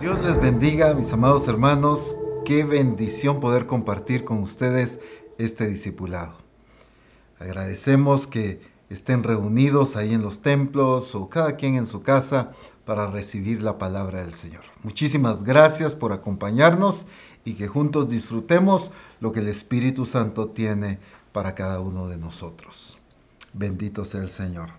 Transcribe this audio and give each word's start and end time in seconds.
Dios 0.00 0.24
les 0.24 0.40
bendiga, 0.40 0.94
mis 0.94 1.12
amados 1.12 1.46
hermanos. 1.46 2.16
Qué 2.46 2.64
bendición 2.64 3.38
poder 3.38 3.66
compartir 3.66 4.24
con 4.24 4.38
ustedes 4.38 4.98
este 5.36 5.66
discipulado. 5.66 6.38
Agradecemos 7.38 8.26
que 8.26 8.62
estén 8.88 9.22
reunidos 9.24 9.96
ahí 9.96 10.14
en 10.14 10.22
los 10.22 10.40
templos 10.40 11.14
o 11.14 11.28
cada 11.28 11.56
quien 11.56 11.74
en 11.74 11.86
su 11.86 12.02
casa 12.02 12.52
para 12.86 13.08
recibir 13.08 13.62
la 13.62 13.76
palabra 13.76 14.22
del 14.22 14.32
Señor. 14.32 14.62
Muchísimas 14.82 15.44
gracias 15.44 15.94
por 15.94 16.14
acompañarnos 16.14 17.04
y 17.44 17.52
que 17.52 17.68
juntos 17.68 18.08
disfrutemos 18.08 18.92
lo 19.20 19.32
que 19.32 19.40
el 19.40 19.48
Espíritu 19.48 20.06
Santo 20.06 20.48
tiene 20.48 20.98
para 21.32 21.54
cada 21.54 21.80
uno 21.80 22.08
de 22.08 22.16
nosotros. 22.16 22.98
Bendito 23.52 24.06
sea 24.06 24.22
el 24.22 24.30
Señor. 24.30 24.70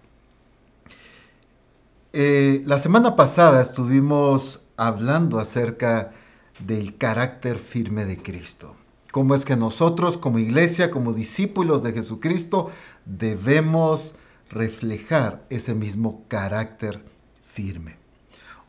Eh, 2.12 2.64
la 2.66 2.80
semana 2.80 3.16
pasada 3.16 3.62
estuvimos 3.62 4.64
hablando 4.82 5.40
acerca 5.40 6.12
del 6.58 6.98
carácter 6.98 7.60
firme 7.60 8.04
de 8.06 8.18
Cristo. 8.18 8.76
Cómo 9.12 9.36
es 9.36 9.46
que 9.46 9.56
nosotros 9.56 10.18
como 10.18 10.40
iglesia, 10.40 10.90
como 10.90 11.14
discípulos 11.14 11.84
de 11.84 11.94
Jesucristo, 11.94 12.72
debemos 13.06 14.16
reflejar 14.50 15.46
ese 15.52 15.76
mismo 15.76 16.26
carácter 16.28 17.06
firme. 17.54 17.98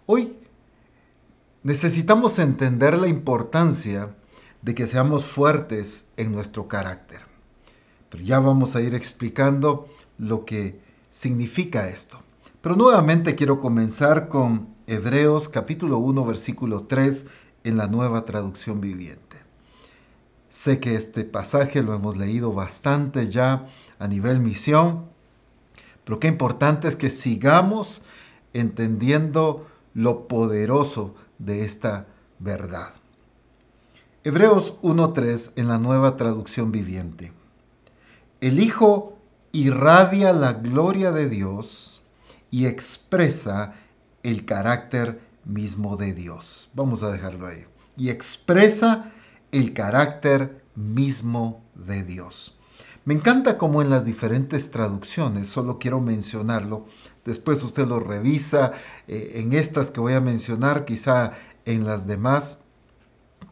Hoy 0.04 0.36
necesitamos 1.62 2.38
entender 2.38 2.98
la 2.98 3.08
importancia 3.08 4.14
de 4.60 4.74
que 4.74 4.86
seamos 4.86 5.24
fuertes 5.24 6.08
en 6.18 6.30
nuestro 6.32 6.68
carácter. 6.68 7.20
Pero 8.10 8.22
ya 8.22 8.38
vamos 8.38 8.76
a 8.76 8.82
ir 8.82 8.94
explicando 8.94 9.88
lo 10.18 10.44
que 10.44 10.78
significa 11.10 11.88
esto. 11.88 12.18
Pero 12.60 12.76
nuevamente 12.76 13.34
quiero 13.34 13.58
comenzar 13.60 14.28
con 14.28 14.72
Hebreos 14.92 15.48
capítulo 15.48 15.96
1 15.96 16.22
versículo 16.26 16.82
3 16.82 17.24
en 17.64 17.78
la 17.78 17.86
nueva 17.86 18.26
traducción 18.26 18.82
viviente. 18.82 19.38
Sé 20.50 20.80
que 20.80 20.96
este 20.96 21.24
pasaje 21.24 21.82
lo 21.82 21.94
hemos 21.94 22.18
leído 22.18 22.52
bastante 22.52 23.26
ya 23.26 23.68
a 23.98 24.06
nivel 24.06 24.40
misión, 24.40 25.06
pero 26.04 26.20
qué 26.20 26.28
importante 26.28 26.88
es 26.88 26.96
que 26.96 27.08
sigamos 27.08 28.02
entendiendo 28.52 29.66
lo 29.94 30.28
poderoso 30.28 31.14
de 31.38 31.64
esta 31.64 32.06
verdad. 32.38 32.92
Hebreos 34.24 34.76
1.3 34.82 35.52
en 35.56 35.68
la 35.68 35.78
nueva 35.78 36.18
traducción 36.18 36.70
viviente. 36.70 37.32
El 38.42 38.60
Hijo 38.60 39.16
irradia 39.52 40.34
la 40.34 40.52
gloria 40.52 41.12
de 41.12 41.30
Dios 41.30 42.02
y 42.50 42.66
expresa 42.66 43.74
el 44.22 44.44
carácter 44.44 45.20
mismo 45.44 45.96
de 45.96 46.14
Dios. 46.14 46.70
Vamos 46.74 47.02
a 47.02 47.10
dejarlo 47.10 47.46
ahí. 47.46 47.66
Y 47.96 48.10
expresa 48.10 49.12
el 49.50 49.72
carácter 49.72 50.62
mismo 50.74 51.62
de 51.74 52.02
Dios. 52.02 52.58
Me 53.04 53.14
encanta 53.14 53.58
cómo 53.58 53.82
en 53.82 53.90
las 53.90 54.04
diferentes 54.04 54.70
traducciones, 54.70 55.48
solo 55.48 55.80
quiero 55.80 56.00
mencionarlo, 56.00 56.86
después 57.24 57.62
usted 57.64 57.86
lo 57.86 57.98
revisa, 57.98 58.72
eh, 59.08 59.32
en 59.36 59.52
estas 59.54 59.90
que 59.90 60.00
voy 60.00 60.12
a 60.12 60.20
mencionar, 60.20 60.84
quizá 60.84 61.32
en 61.64 61.84
las 61.84 62.06
demás, 62.06 62.60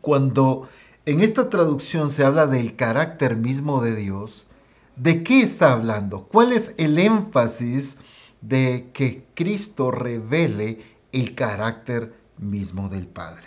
cuando 0.01 0.69
en 1.05 1.21
esta 1.21 1.51
traducción 1.51 2.11
se 2.11 2.25
habla 2.25 2.47
del 2.47 2.77
carácter 2.77 3.37
mismo 3.37 3.83
de 3.83 3.97
Dios, 3.97 4.47
¿de 4.95 5.25
qué 5.25 5.41
está 5.41 5.73
hablando? 5.73 6.29
¿Cuál 6.31 6.53
es 6.53 6.73
el 6.77 6.99
énfasis 6.99 7.97
de 8.41 8.91
que 8.93 9.25
Cristo 9.35 9.91
revele 9.91 10.81
el 11.13 11.35
carácter 11.35 12.15
mismo 12.39 12.89
del 12.89 13.07
Padre. 13.07 13.45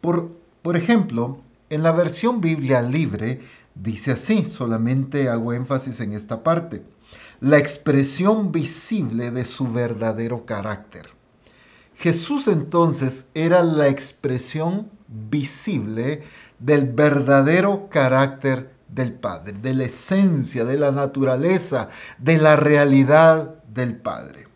Por, 0.00 0.32
por 0.62 0.76
ejemplo, 0.76 1.40
en 1.70 1.82
la 1.82 1.92
versión 1.92 2.40
Biblia 2.40 2.82
libre 2.82 3.40
dice 3.74 4.12
así, 4.12 4.46
solamente 4.46 5.28
hago 5.28 5.52
énfasis 5.52 6.00
en 6.00 6.12
esta 6.12 6.42
parte, 6.42 6.82
la 7.40 7.58
expresión 7.58 8.52
visible 8.52 9.30
de 9.30 9.44
su 9.44 9.70
verdadero 9.70 10.46
carácter. 10.46 11.08
Jesús 11.96 12.48
entonces 12.48 13.26
era 13.34 13.62
la 13.62 13.88
expresión 13.88 14.90
visible 15.08 16.22
del 16.58 16.86
verdadero 16.86 17.88
carácter 17.88 18.75
del 18.88 19.12
Padre, 19.12 19.52
de 19.52 19.74
la 19.74 19.84
esencia, 19.84 20.64
de 20.64 20.78
la 20.78 20.92
naturaleza, 20.92 21.88
de 22.18 22.38
la 22.38 22.56
realidad 22.56 23.62
del 23.64 23.96
Padre. 23.96 24.48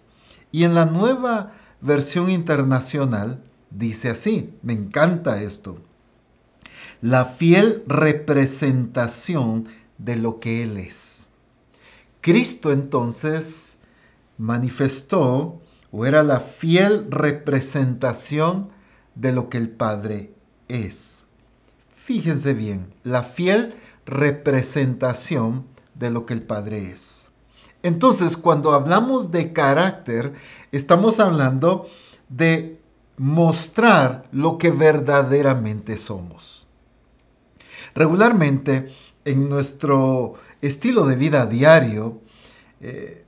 Y 0.52 0.64
en 0.64 0.74
la 0.74 0.86
nueva 0.86 1.52
versión 1.80 2.30
internacional 2.30 3.42
dice 3.70 4.10
así, 4.10 4.54
me 4.62 4.72
encanta 4.72 5.42
esto, 5.42 5.78
la 7.00 7.24
fiel 7.24 7.82
representación 7.86 9.68
de 9.98 10.16
lo 10.16 10.40
que 10.40 10.62
Él 10.62 10.76
es. 10.76 11.26
Cristo 12.20 12.72
entonces 12.72 13.78
manifestó 14.36 15.60
o 15.90 16.06
era 16.06 16.22
la 16.22 16.40
fiel 16.40 17.10
representación 17.10 18.70
de 19.14 19.32
lo 19.32 19.48
que 19.48 19.58
el 19.58 19.70
Padre 19.70 20.34
es. 20.68 21.24
Fíjense 21.90 22.54
bien, 22.54 22.92
la 23.02 23.22
fiel 23.22 23.74
representación 24.06 25.66
de 25.94 26.10
lo 26.10 26.26
que 26.26 26.34
el 26.34 26.42
Padre 26.42 26.90
es. 26.90 27.28
Entonces, 27.82 28.36
cuando 28.36 28.72
hablamos 28.72 29.30
de 29.30 29.52
carácter, 29.52 30.34
estamos 30.72 31.20
hablando 31.20 31.88
de 32.28 32.80
mostrar 33.16 34.24
lo 34.32 34.58
que 34.58 34.70
verdaderamente 34.70 35.96
somos. 35.96 36.66
Regularmente, 37.94 38.92
en 39.24 39.48
nuestro 39.48 40.34
estilo 40.62 41.06
de 41.06 41.16
vida 41.16 41.46
diario, 41.46 42.20
eh, 42.80 43.24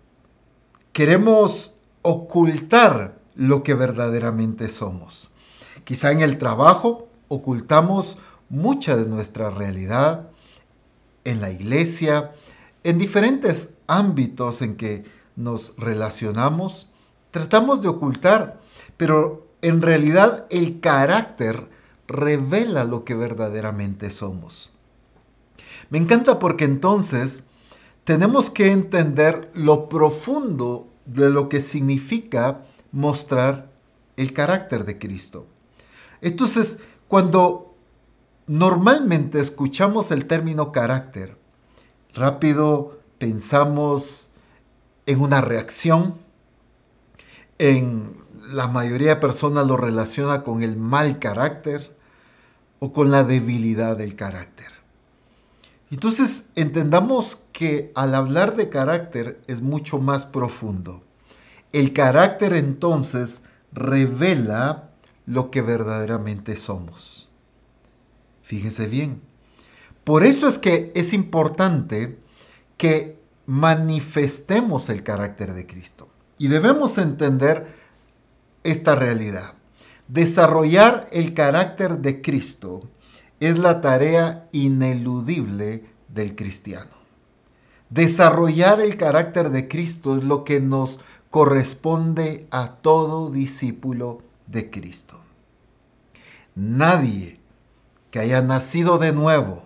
queremos 0.93 1.75
ocultar 2.03 3.19
lo 3.35 3.63
que 3.63 3.75
verdaderamente 3.75 4.69
somos. 4.69 5.31
Quizá 5.85 6.13
en 6.13 6.21
el 6.21 6.39
trabajo 6.39 7.09
ocultamos 7.29 8.19
mucha 8.49 8.97
de 8.97 9.07
nuestra 9.07 9.51
realidad, 9.51 10.29
en 11.25 11.41
la 11.41 11.51
iglesia, 11.51 12.33
en 12.85 12.99
diferentes 12.99 13.71
ámbitos 13.87 14.63
en 14.63 14.77
que 14.77 15.05
nos 15.37 15.75
relacionamos, 15.77 16.91
tratamos 17.31 17.83
de 17.83 17.89
ocultar, 17.89 18.61
pero 18.97 19.47
en 19.63 19.83
realidad 19.83 20.47
el 20.51 20.81
carácter 20.81 21.69
revela 22.07 22.85
lo 22.85 23.05
que 23.05 23.15
verdaderamente 23.15 24.11
somos. 24.11 24.71
Me 25.91 25.99
encanta 25.99 26.39
porque 26.39 26.65
entonces 26.65 27.45
tenemos 28.05 28.51
que 28.51 28.73
entender 28.73 29.51
lo 29.55 29.89
profundo 29.89 30.89
de 31.07 31.31
lo 31.31 31.49
que 31.49 31.61
significa 31.61 32.65
mostrar 32.91 33.71
el 34.17 34.33
carácter 34.33 34.85
de 34.85 34.99
Cristo. 34.99 35.47
Entonces, 36.21 36.79
cuando 37.09 37.72
normalmente 38.47 39.41
escuchamos 39.41 40.11
el 40.11 40.27
término 40.27 40.73
carácter, 40.73 41.37
rápido 42.15 43.01
pensamos 43.19 44.31
en 45.07 45.21
una 45.21 45.41
reacción, 45.41 46.17
en 47.59 48.17
la 48.53 48.67
mayoría 48.67 49.15
de 49.15 49.21
personas 49.21 49.67
lo 49.67 49.77
relaciona 49.77 50.43
con 50.43 50.63
el 50.63 50.77
mal 50.77 51.19
carácter 51.19 51.97
o 52.81 52.93
con 52.93 53.11
la 53.11 53.23
debilidad 53.23 53.97
del 53.97 54.17
carácter. 54.17 54.73
Entonces 55.93 56.45
entendamos 56.57 57.43
que 57.53 57.93
al 57.95 58.15
hablar 58.15 58.57
de 58.57 58.71
carácter 58.71 59.41
es 59.47 59.61
mucho 59.61 59.99
más 60.01 60.27
profundo. 60.27 61.03
El 61.73 61.93
carácter 61.93 62.55
entonces 62.55 63.43
revela 63.73 64.91
lo 65.27 65.51
que 65.51 65.63
verdaderamente 65.63 66.57
somos. 66.57 67.22
Fíjense 68.53 68.87
bien. 68.87 69.23
Por 70.05 70.27
eso 70.27 70.47
es 70.47 70.59
que 70.59 70.93
es 70.95 71.15
importante 71.15 72.19
que 72.77 73.19
manifestemos 73.47 74.91
el 74.91 75.03
carácter 75.03 75.55
de 75.55 75.67
Cristo. 75.67 76.11
Y 76.37 76.49
debemos 76.49 76.99
entender 76.99 77.75
esta 78.63 78.95
realidad. 78.95 79.55
Desarrollar 80.07 81.09
el 81.13 81.33
carácter 81.33 82.01
de 82.01 82.21
Cristo 82.21 82.91
es 83.41 83.59
la 83.59 83.81
tarea 83.81 84.51
ineludible 84.53 85.87
del 86.09 86.37
cristiano. 86.37 86.93
Desarrollar 87.89 88.83
el 88.83 88.99
carácter 88.99 89.49
de 89.49 89.67
Cristo 89.67 90.15
es 90.15 90.25
lo 90.25 90.45
que 90.45 90.61
nos 90.61 91.01
corresponde 91.31 92.47
a 92.51 92.75
todo 92.83 93.31
discípulo 93.31 94.21
de 94.47 94.69
Cristo. 94.69 95.19
Nadie 96.55 97.41
que 98.13 98.21
haya 98.21 98.43
nacido 98.43 98.99
de 98.99 99.13
nuevo, 99.13 99.63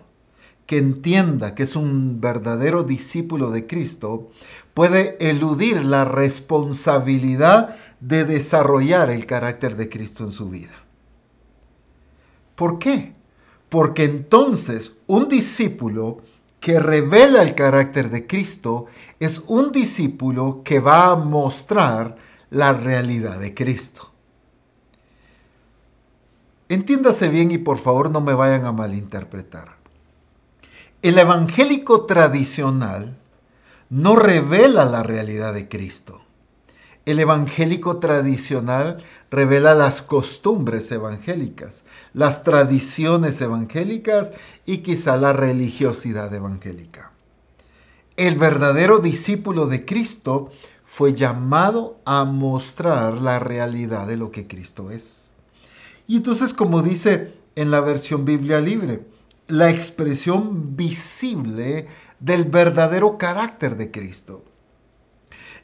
que 0.65 0.77
entienda 0.77 1.53
que 1.53 1.63
es 1.63 1.75
un 1.75 2.21
verdadero 2.21 2.83
discípulo 2.83 3.51
de 3.51 3.67
Cristo, 3.67 4.31
puede 4.73 5.17
eludir 5.19 5.83
la 5.83 6.05
responsabilidad 6.05 7.75
de 7.99 8.23
desarrollar 8.23 9.09
el 9.09 9.25
carácter 9.25 9.75
de 9.75 9.89
Cristo 9.89 10.23
en 10.23 10.31
su 10.31 10.49
vida. 10.49 10.71
¿Por 12.55 12.79
qué? 12.79 13.13
Porque 13.67 14.05
entonces 14.05 14.97
un 15.07 15.27
discípulo 15.27 16.21
que 16.61 16.79
revela 16.79 17.43
el 17.43 17.53
carácter 17.53 18.09
de 18.09 18.27
Cristo 18.27 18.85
es 19.19 19.39
un 19.47 19.73
discípulo 19.73 20.61
que 20.63 20.79
va 20.79 21.11
a 21.11 21.15
mostrar 21.15 22.15
la 22.49 22.71
realidad 22.71 23.39
de 23.39 23.53
Cristo. 23.53 24.13
Entiéndase 26.69 27.29
bien 27.29 27.51
y 27.51 27.57
por 27.57 27.77
favor 27.77 28.11
no 28.11 28.19
me 28.19 28.33
vayan 28.33 28.65
a 28.65 28.71
malinterpretar. 28.71 29.77
El 31.01 31.17
evangélico 31.17 32.05
tradicional 32.05 33.17
no 33.89 34.15
revela 34.15 34.83
la 34.85 35.03
realidad 35.03 35.53
de 35.53 35.69
Cristo. 35.69 36.21
El 37.05 37.19
evangélico 37.19 37.99
tradicional 37.99 39.01
revela 39.31 39.75
las 39.75 40.01
costumbres 40.01 40.91
evangélicas, 40.91 41.83
las 42.13 42.43
tradiciones 42.43 43.39
evangélicas 43.39 44.33
y 44.65 44.79
quizá 44.79 45.15
la 45.15 45.31
religiosidad 45.31 46.33
evangélica. 46.33 47.11
El 48.17 48.35
verdadero 48.35 48.99
discípulo 48.99 49.67
de 49.67 49.85
Cristo 49.85 50.51
fue 50.83 51.13
llamado 51.13 51.97
a 52.03 52.25
mostrar 52.25 53.21
la 53.21 53.39
realidad 53.39 54.07
de 54.07 54.17
lo 54.17 54.31
que 54.31 54.47
Cristo 54.47 54.91
es. 54.91 55.31
Y 56.07 56.17
entonces, 56.17 56.53
como 56.53 56.81
dice 56.81 57.33
en 57.55 57.69
la 57.69 57.81
versión 57.81 58.23
Biblia 58.23 58.61
libre, 58.61 59.05
la 59.47 59.69
expresión 59.69 60.75
visible 60.75 61.87
del 62.19 62.45
verdadero 62.45 63.17
carácter 63.17 63.77
de 63.77 63.91
Cristo. 63.91 64.43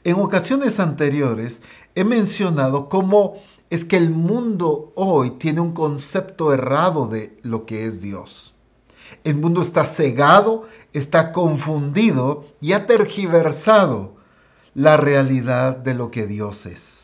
En 0.04 0.16
ocasiones 0.16 0.80
anteriores 0.80 1.62
he 1.96 2.04
mencionado 2.04 2.90
cómo 2.90 3.36
es 3.70 3.86
que 3.86 3.98
el 3.98 4.10
mundo 4.10 4.92
hoy 4.96 5.32
tiene 5.32 5.62
un 5.62 5.74
concepto 5.74 6.54
errado 6.54 7.08
de 7.08 7.40
lo 7.42 7.66
que 7.66 7.86
es 7.86 8.02
Dios. 8.02 8.56
El 9.24 9.36
mundo 9.36 9.62
está 9.62 9.86
cegado, 9.86 10.68
está 10.92 11.32
confundido 11.32 12.46
y 12.62 12.74
ha 12.74 12.86
tergiversado 12.86 14.16
la 14.74 14.98
realidad 14.98 15.78
de 15.78 15.94
lo 15.94 16.12
que 16.12 16.28
Dios 16.28 16.66
es. 16.66 17.03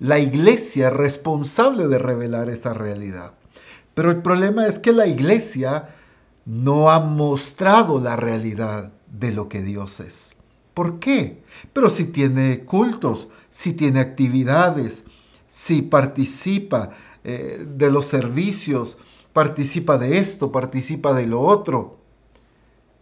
La 0.00 0.18
iglesia 0.18 0.88
es 0.88 0.94
responsable 0.94 1.86
de 1.86 1.98
revelar 1.98 2.48
esa 2.48 2.72
realidad. 2.72 3.34
Pero 3.92 4.10
el 4.10 4.22
problema 4.22 4.66
es 4.66 4.78
que 4.78 4.92
la 4.92 5.06
iglesia 5.06 5.90
no 6.46 6.90
ha 6.90 7.00
mostrado 7.00 8.00
la 8.00 8.16
realidad 8.16 8.92
de 9.12 9.30
lo 9.30 9.50
que 9.50 9.60
Dios 9.60 10.00
es. 10.00 10.34
¿Por 10.72 11.00
qué? 11.00 11.42
Pero 11.74 11.90
si 11.90 12.06
tiene 12.06 12.64
cultos, 12.64 13.28
si 13.50 13.74
tiene 13.74 14.00
actividades, 14.00 15.04
si 15.50 15.82
participa 15.82 16.92
eh, 17.22 17.66
de 17.68 17.90
los 17.90 18.06
servicios, 18.06 18.96
participa 19.34 19.98
de 19.98 20.16
esto, 20.16 20.50
participa 20.50 21.12
de 21.12 21.26
lo 21.26 21.42
otro. 21.42 21.98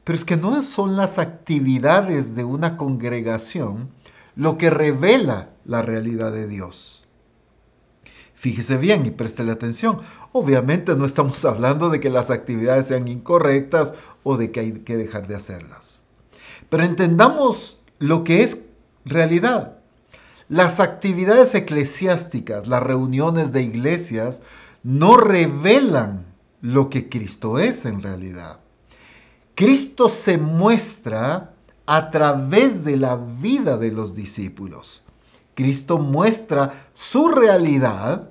Pero 0.03 0.19
es 0.19 0.25
que 0.25 0.37
no 0.37 0.61
son 0.65 0.97
las 0.97 1.19
actividades 1.19 2.35
de 2.35 2.43
una 2.43 2.77
congregación 2.77 3.91
lo 4.39 4.57
que 4.57 4.71
revela 4.71 5.51
la 5.65 5.83
realidad 5.83 6.31
de 6.31 6.47
Dios. 6.47 7.09
Fíjese 8.37 8.77
bien 8.77 9.05
y 9.05 9.11
préstele 9.11 9.51
atención. 9.51 9.99
Obviamente 10.31 10.95
no 10.95 11.05
estamos 11.05 11.45
hablando 11.45 11.91
de 11.91 11.99
que 11.99 12.09
las 12.09 12.31
actividades 12.31 12.87
sean 12.87 13.09
incorrectas 13.09 13.95
o 14.23 14.37
de 14.37 14.53
que 14.53 14.61
hay 14.61 14.73
que 14.73 14.97
dejar 14.97 15.27
de 15.27 15.35
hacerlas. 15.35 16.03
Pero 16.69 16.85
entendamos 16.85 17.83
lo 17.99 18.23
que 18.23 18.45
es 18.45 18.67
realidad. 19.05 19.79
Las 20.49 20.79
actividades 20.79 21.57
eclesiásticas, 21.57 22.69
las 22.69 22.83
reuniones 22.85 23.51
de 23.51 23.63
iglesias, 23.63 24.43
no 24.85 25.17
revelan 25.17 26.27
lo 26.61 26.91
que 26.91 27.09
Cristo 27.09 27.59
es 27.59 27.85
en 27.87 28.03
realidad. 28.03 28.61
Cristo 29.57 30.09
se 30.09 30.39
muestra 30.39 31.55
a 31.91 32.11
través 32.11 32.85
de 32.85 32.99
la 32.99 33.17
vida 33.17 33.79
de 33.79 33.91
los 33.91 34.15
discípulos. 34.15 35.03
Cristo 35.55 35.97
muestra 35.97 36.91
su 36.93 37.29
realidad, 37.29 38.29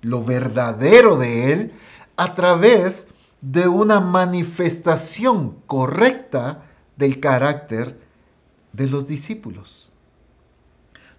lo 0.00 0.24
verdadero 0.24 1.18
de 1.18 1.52
Él, 1.52 1.72
a 2.16 2.34
través 2.34 3.08
de 3.42 3.68
una 3.68 4.00
manifestación 4.00 5.56
correcta 5.66 6.62
del 6.96 7.20
carácter 7.20 8.00
de 8.72 8.86
los 8.86 9.06
discípulos. 9.06 9.92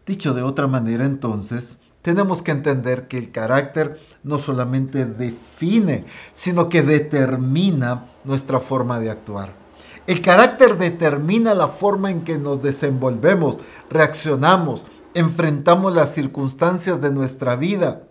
Dicho 0.07 0.33
de 0.33 0.41
otra 0.41 0.65
manera, 0.65 1.05
entonces, 1.05 1.77
tenemos 2.01 2.41
que 2.41 2.49
entender 2.49 3.07
que 3.07 3.19
el 3.19 3.31
carácter 3.31 3.99
no 4.23 4.39
solamente 4.39 5.05
define, 5.05 6.05
sino 6.33 6.67
que 6.67 6.81
determina 6.81 8.07
nuestra 8.23 8.59
forma 8.59 8.99
de 8.99 9.11
actuar. 9.11 9.64
El 10.07 10.21
carácter 10.21 10.77
determina 10.77 11.53
la 11.53 11.67
forma 11.67 12.11
en 12.11 12.23
que 12.23 12.37
nos 12.37 12.61
desenvolvemos, 12.61 13.57
reaccionamos, 13.89 14.85
enfrentamos 15.13 15.93
las 15.93 16.13
circunstancias 16.13 17.01
de 17.01 17.11
nuestra 17.11 17.55
vida, 17.55 18.03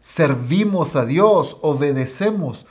servimos 0.00 0.96
a 0.96 1.06
Dios, 1.06 1.58
obedecemos. 1.62 2.66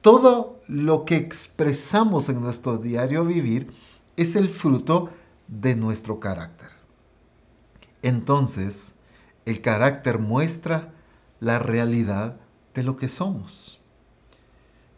Todo 0.00 0.60
lo 0.66 1.04
que 1.04 1.16
expresamos 1.16 2.28
en 2.28 2.40
nuestro 2.40 2.78
diario 2.78 3.24
vivir 3.24 3.72
es 4.16 4.34
el 4.34 4.48
fruto 4.48 5.10
de 5.46 5.76
nuestro 5.76 6.18
carácter. 6.18 6.70
Entonces, 8.02 8.96
el 9.44 9.60
carácter 9.60 10.18
muestra 10.18 10.92
la 11.40 11.58
realidad 11.58 12.36
de 12.74 12.82
lo 12.82 12.96
que 12.96 13.08
somos. 13.08 13.82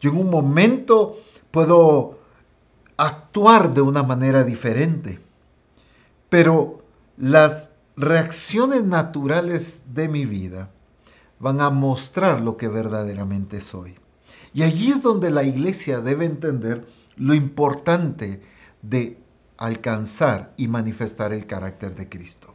Yo 0.01 0.11
en 0.11 0.19
un 0.19 0.31
momento 0.31 1.19
puedo 1.51 2.19
actuar 2.97 3.75
de 3.75 3.81
una 3.81 4.03
manera 4.03 4.45
diferente, 4.45 5.21
pero 6.29 6.83
las 7.17 7.71
reacciones 7.97 8.85
naturales 8.85 9.83
de 9.93 10.09
mi 10.09 10.27
vida 10.27 10.71
van 11.39 11.61
a 11.61 11.71
mostrar 11.71 12.41
lo 12.41 12.57
que 12.57 12.69
verdaderamente 12.69 13.61
soy. 13.61 13.97
Y 14.53 14.63
allí 14.63 14.91
es 14.91 15.03
donde 15.03 15.31
la 15.31 15.43
iglesia 15.43 16.01
debe 16.01 16.25
entender 16.25 16.87
lo 17.17 17.35
importante 17.35 18.43
de 18.83 19.19
alcanzar 19.57 20.53
y 20.57 20.69
manifestar 20.69 21.33
el 21.33 21.47
carácter 21.47 21.95
de 21.95 22.09
Cristo. 22.09 22.55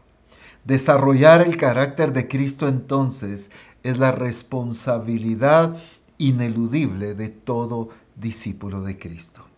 Desarrollar 0.64 1.42
el 1.42 1.58
carácter 1.58 2.14
de 2.14 2.28
Cristo 2.28 2.68
entonces 2.68 3.50
es 3.84 3.98
la 3.98 4.12
responsabilidad 4.12 5.78
ineludible 6.18 7.16
de 7.16 7.30
todo 7.30 7.90
discípulo 8.16 8.82
de 8.82 8.98
Cristo. 8.98 9.49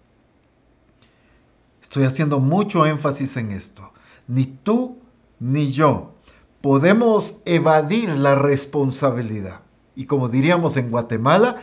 Estoy 1.92 2.06
haciendo 2.06 2.40
mucho 2.40 2.86
énfasis 2.86 3.36
en 3.36 3.52
esto 3.52 3.92
ni 4.26 4.46
tú 4.46 5.00
ni 5.42 5.74
yo 5.74 6.14
podemos 6.62 7.36
evadir 7.44 8.16
la 8.16 8.34
responsabilidad. 8.36 9.64
Y 9.94 10.06
como 10.06 10.30
diríamos 10.30 10.78
en 10.78 10.90
Guatemala, 10.90 11.62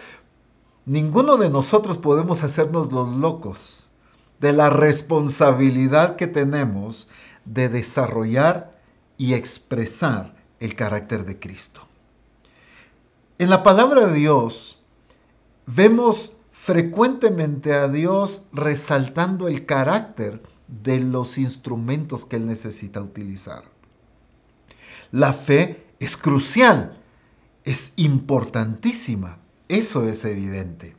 ninguno 0.85 1.39
de 1.39 1.49
nosotros 1.49 1.97
podemos 1.97 2.43
hacernos 2.43 2.93
los 2.93 3.09
locos 3.09 3.91
de 4.39 4.53
la 4.53 4.69
responsabilidad 4.69 6.17
que 6.17 6.27
tenemos 6.27 7.09
de 7.47 7.71
desarrollar 7.71 8.79
y 9.17 9.33
expresar 9.33 10.35
el 10.61 10.75
carácter 10.75 11.25
de 11.25 11.39
Cristo. 11.39 11.81
En 13.39 13.49
la 13.49 13.63
palabra 13.63 14.09
de 14.09 14.13
Dios 14.13 14.79
vemos 15.65 16.35
frecuentemente 16.69 17.73
a 17.73 17.89
Dios 17.89 18.43
resaltando 18.53 19.49
el 19.49 19.65
carácter 19.65 20.43
de 20.67 21.01
los 21.01 21.39
instrumentos 21.39 22.27
que 22.27 22.37
él 22.37 22.47
necesita 22.47 23.01
utilizar. 23.01 23.63
La 25.11 25.33
fe 25.33 25.87
es 25.99 26.19
crucial, 26.19 27.01
es 27.65 27.95
importantísima, 27.97 29.39
eso 29.69 30.07
es 30.07 30.27
evidente. 30.27 30.95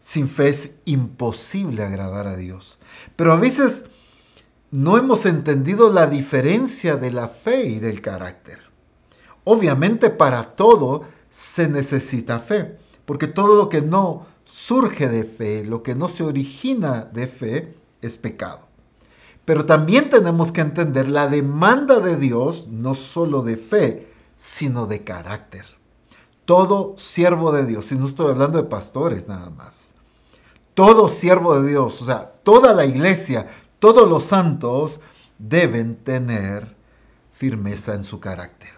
Sin 0.00 0.28
fe 0.28 0.50
es 0.50 0.74
imposible 0.84 1.82
agradar 1.82 2.26
a 2.26 2.36
Dios. 2.36 2.78
Pero 3.16 3.32
a 3.32 3.36
veces 3.36 3.86
no 4.70 4.98
hemos 4.98 5.24
entendido 5.24 5.88
la 5.88 6.08
diferencia 6.08 6.96
de 6.96 7.10
la 7.10 7.28
fe 7.28 7.64
y 7.68 7.78
del 7.78 8.02
carácter. 8.02 8.58
Obviamente 9.44 10.10
para 10.10 10.56
todo 10.56 11.06
se 11.30 11.70
necesita 11.70 12.38
fe, 12.38 12.76
porque 13.06 13.28
todo 13.28 13.54
lo 13.54 13.70
que 13.70 13.80
no 13.80 14.26
surge 14.50 15.08
de 15.08 15.24
fe, 15.24 15.64
lo 15.64 15.82
que 15.82 15.94
no 15.94 16.08
se 16.08 16.24
origina 16.24 17.04
de 17.04 17.26
fe, 17.28 17.76
es 18.02 18.16
pecado. 18.16 18.60
Pero 19.44 19.64
también 19.64 20.10
tenemos 20.10 20.52
que 20.52 20.60
entender 20.60 21.08
la 21.08 21.28
demanda 21.28 22.00
de 22.00 22.16
Dios, 22.16 22.66
no 22.68 22.94
solo 22.94 23.42
de 23.42 23.56
fe, 23.56 24.12
sino 24.36 24.86
de 24.86 25.04
carácter. 25.04 25.64
Todo 26.44 26.94
siervo 26.98 27.52
de 27.52 27.64
Dios, 27.64 27.92
y 27.92 27.96
no 27.96 28.06
estoy 28.06 28.30
hablando 28.30 28.60
de 28.60 28.68
pastores 28.68 29.28
nada 29.28 29.50
más, 29.50 29.94
todo 30.74 31.08
siervo 31.08 31.60
de 31.60 31.68
Dios, 31.68 32.02
o 32.02 32.04
sea, 32.04 32.32
toda 32.42 32.72
la 32.72 32.84
iglesia, 32.84 33.46
todos 33.78 34.08
los 34.08 34.24
santos 34.24 35.00
deben 35.38 35.96
tener 35.96 36.74
firmeza 37.30 37.94
en 37.94 38.04
su 38.04 38.18
carácter. 38.18 38.70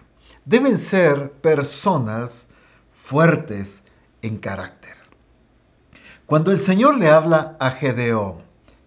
Deben 0.45 0.77
ser 0.77 1.31
personas 1.31 2.47
fuertes 2.89 3.83
en 4.21 4.37
carácter. 4.37 4.82
Cuando 6.33 6.51
el 6.51 6.59
Señor 6.59 6.97
le 6.97 7.09
habla 7.09 7.55
a 7.59 7.69
Gedeón, 7.69 8.37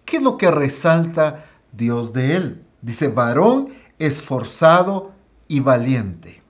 ¿qué 0.03 0.17
es 0.17 0.21
lo 0.21 0.37
que 0.37 0.51
resalta 0.51 1.45
Dios 1.71 2.11
de 2.11 2.35
él? 2.35 2.65
Dice, 2.81 3.07
varón 3.07 3.69
esforzado 3.99 5.13
y 5.47 5.61
valiente. 5.61 6.43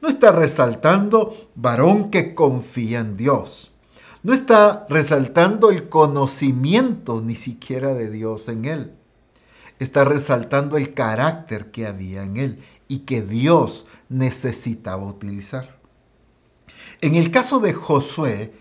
No 0.00 0.08
está 0.08 0.32
resaltando 0.32 1.32
varón 1.54 2.10
que 2.10 2.34
confía 2.34 2.98
en 2.98 3.16
Dios. 3.16 3.78
No 4.24 4.32
está 4.32 4.84
resaltando 4.88 5.70
el 5.70 5.88
conocimiento 5.88 7.20
ni 7.20 7.36
siquiera 7.36 7.94
de 7.94 8.10
Dios 8.10 8.48
en 8.48 8.64
él. 8.64 8.94
Está 9.78 10.02
resaltando 10.02 10.76
el 10.76 10.92
carácter 10.92 11.70
que 11.70 11.86
había 11.86 12.24
en 12.24 12.36
él 12.36 12.64
y 12.88 13.02
que 13.04 13.22
Dios 13.22 13.86
necesitaba 14.08 15.06
utilizar. 15.06 15.78
En 17.00 17.14
el 17.14 17.30
caso 17.30 17.60
de 17.60 17.74
Josué, 17.74 18.60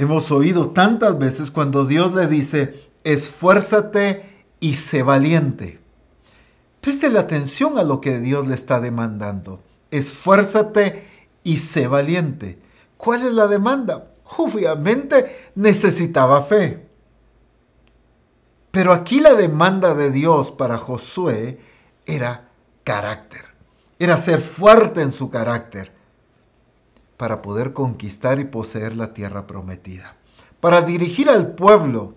hemos 0.00 0.30
oído 0.30 0.70
tantas 0.70 1.18
veces 1.18 1.50
cuando 1.50 1.84
Dios 1.84 2.14
le 2.14 2.26
dice, 2.26 2.88
esfuérzate 3.04 4.46
y 4.58 4.76
sé 4.76 5.02
valiente. 5.02 5.78
Preste 6.80 7.08
atención 7.18 7.76
a 7.76 7.82
lo 7.82 8.00
que 8.00 8.18
Dios 8.18 8.48
le 8.48 8.54
está 8.54 8.80
demandando. 8.80 9.62
Esfuérzate 9.90 11.06
y 11.44 11.58
sé 11.58 11.86
valiente. 11.86 12.58
¿Cuál 12.96 13.26
es 13.26 13.32
la 13.32 13.46
demanda? 13.46 14.10
Obviamente 14.38 15.50
necesitaba 15.54 16.40
fe. 16.40 16.86
Pero 18.70 18.94
aquí 18.94 19.20
la 19.20 19.34
demanda 19.34 19.94
de 19.94 20.10
Dios 20.10 20.50
para 20.50 20.78
Josué 20.78 21.60
era 22.06 22.48
carácter. 22.84 23.42
Era 23.98 24.16
ser 24.16 24.40
fuerte 24.40 25.02
en 25.02 25.12
su 25.12 25.28
carácter 25.28 25.99
para 27.20 27.42
poder 27.42 27.74
conquistar 27.74 28.40
y 28.40 28.44
poseer 28.44 28.96
la 28.96 29.12
tierra 29.12 29.46
prometida. 29.46 30.16
Para 30.58 30.80
dirigir 30.80 31.28
al 31.28 31.48
pueblo 31.52 32.14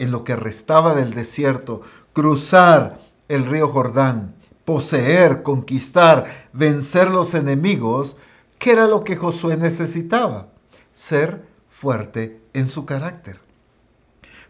en 0.00 0.10
lo 0.10 0.24
que 0.24 0.34
restaba 0.34 0.92
del 0.92 1.14
desierto, 1.14 1.82
cruzar 2.12 2.98
el 3.28 3.46
río 3.46 3.68
Jordán, 3.68 4.34
poseer, 4.64 5.44
conquistar, 5.44 6.48
vencer 6.52 7.12
los 7.12 7.34
enemigos, 7.34 8.16
¿qué 8.58 8.72
era 8.72 8.88
lo 8.88 9.04
que 9.04 9.14
Josué 9.14 9.56
necesitaba? 9.56 10.48
Ser 10.92 11.44
fuerte 11.68 12.40
en 12.54 12.68
su 12.68 12.84
carácter. 12.86 13.38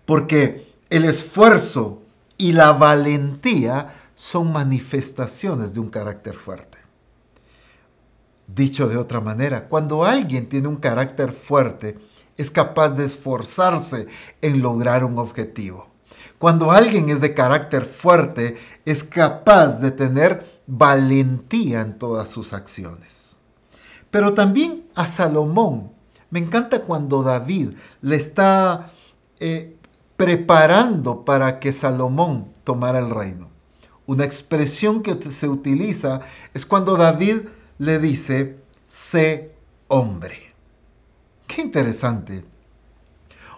Porque 0.07 0.73
el 0.89 1.05
esfuerzo 1.05 2.01
y 2.39 2.53
la 2.53 2.73
valentía 2.73 3.97
son 4.15 4.51
manifestaciones 4.51 5.75
de 5.75 5.81
un 5.81 5.91
carácter 5.91 6.33
fuerte. 6.33 6.84
Dicho 8.47 8.89
de 8.89 8.97
otra 8.97 9.21
manera, 9.21 9.69
cuando 9.69 10.05
alguien 10.05 10.49
tiene 10.49 10.69
un 10.69 10.77
carácter 10.77 11.33
fuerte, 11.33 11.99
es 12.37 12.51
capaz 12.51 12.91
de 12.91 13.05
esforzarse 13.05 14.07
en 14.43 14.61
lograr 14.61 15.05
un 15.05 15.19
objetivo. 15.19 15.89
Cuando 16.39 16.73
alguien 16.73 17.09
es 17.09 17.21
de 17.21 17.33
carácter 17.33 17.87
fuerte, 17.87 18.57
es 18.85 19.03
capaz 19.03 19.81
de 19.81 19.91
tener 19.91 20.45
valentía 20.67 21.81
en 21.81 21.99
todas 21.99 22.29
sus 22.29 22.53
acciones. 22.53 23.39
Pero 24.11 24.35
también 24.35 24.85
a 24.95 25.07
Salomón, 25.07 25.93
me 26.31 26.41
encanta 26.41 26.83
cuando 26.83 27.23
David 27.23 27.71
le 28.03 28.17
está 28.17 28.91
eh, 29.41 29.77
preparando 30.17 31.25
para 31.25 31.61
que 31.61 31.73
Salomón 31.73 32.49
tomara 32.63 32.99
el 32.99 33.11
reino. 33.11 33.49
Una 34.07 34.25
expresión 34.25 35.03
que 35.03 35.17
se 35.33 35.49
utiliza 35.49 36.21
es 36.53 36.67
cuando 36.67 36.97
David 36.97 37.43
le 37.79 37.99
dice, 37.99 38.57
sé 38.87 39.55
hombre. 39.89 40.55
Qué 41.47 41.63
interesante. 41.63 42.45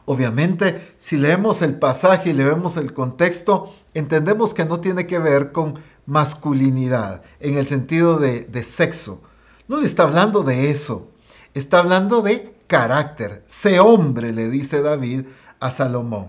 Obviamente, 0.04 0.94
si 0.96 1.16
leemos 1.16 1.62
el 1.62 1.78
pasaje 1.78 2.30
y 2.30 2.32
leemos 2.32 2.76
el 2.76 2.92
contexto, 2.92 3.74
entendemos 3.94 4.54
que 4.54 4.64
no 4.64 4.80
tiene 4.80 5.06
que 5.06 5.18
ver 5.18 5.52
con 5.52 5.80
masculinidad 6.06 7.22
en 7.40 7.58
el 7.58 7.66
sentido 7.66 8.18
de, 8.18 8.44
de 8.44 8.62
sexo. 8.62 9.22
No 9.66 9.80
le 9.80 9.86
está 9.86 10.04
hablando 10.04 10.42
de 10.42 10.70
eso. 10.70 11.10
Está 11.54 11.80
hablando 11.80 12.22
de 12.22 12.54
carácter. 12.66 13.42
Sé 13.46 13.80
hombre, 13.80 14.32
le 14.32 14.48
dice 14.48 14.80
David 14.82 15.26
a 15.58 15.70
Salomón. 15.70 16.28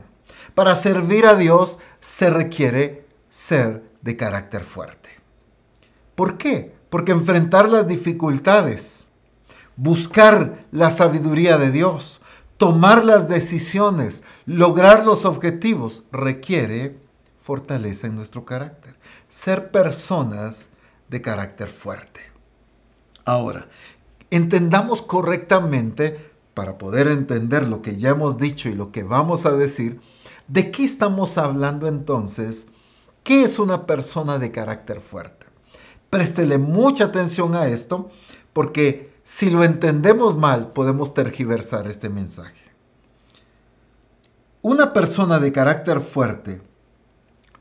Para 0.55 0.75
servir 0.75 1.27
a 1.27 1.35
Dios 1.35 1.77
se 1.99 2.29
requiere 2.31 3.05
ser 3.29 3.83
de 4.01 4.17
carácter 4.17 4.63
fuerte. 4.63 5.09
¿Por 6.15 6.37
qué? 6.37 6.76
Porque 6.89 7.11
enfrentar 7.11 7.69
las 7.69 7.87
dificultades, 7.87 9.09
buscar 9.75 10.65
la 10.71 10.91
sabiduría 10.91 11.57
de 11.57 11.71
Dios, 11.71 12.21
tomar 12.57 13.05
las 13.05 13.27
decisiones, 13.27 14.23
lograr 14.45 15.05
los 15.05 15.25
objetivos, 15.25 16.05
requiere 16.11 16.97
fortaleza 17.41 18.07
en 18.07 18.15
nuestro 18.15 18.45
carácter. 18.45 18.95
Ser 19.29 19.71
personas 19.71 20.69
de 21.09 21.21
carácter 21.21 21.69
fuerte. 21.69 22.21
Ahora, 23.25 23.67
entendamos 24.31 25.01
correctamente, 25.01 26.31
para 26.53 26.79
poder 26.79 27.07
entender 27.07 27.67
lo 27.67 27.83
que 27.83 27.97
ya 27.97 28.09
hemos 28.09 28.39
dicho 28.39 28.67
y 28.67 28.73
lo 28.73 28.91
que 28.91 29.03
vamos 29.03 29.45
a 29.45 29.51
decir, 29.51 30.01
¿de 30.47 30.71
qué 30.71 30.85
estamos 30.85 31.37
hablando 31.37 31.87
entonces? 31.87 32.67
¿Qué 33.23 33.43
es 33.43 33.59
una 33.59 33.85
persona 33.85 34.39
de 34.39 34.51
carácter 34.51 35.01
fuerte? 35.01 35.36
Préstele 36.09 36.57
mucha 36.57 37.05
atención 37.05 37.55
a 37.55 37.67
esto 37.67 38.09
porque 38.53 39.13
si 39.23 39.49
lo 39.49 39.63
entendemos 39.63 40.37
mal, 40.37 40.71
podemos 40.71 41.13
tergiversar 41.13 41.85
este 41.87 42.09
mensaje. 42.09 42.71
Una 44.61 44.93
persona 44.93 45.39
de 45.39 45.51
carácter 45.51 45.99
fuerte 45.99 46.61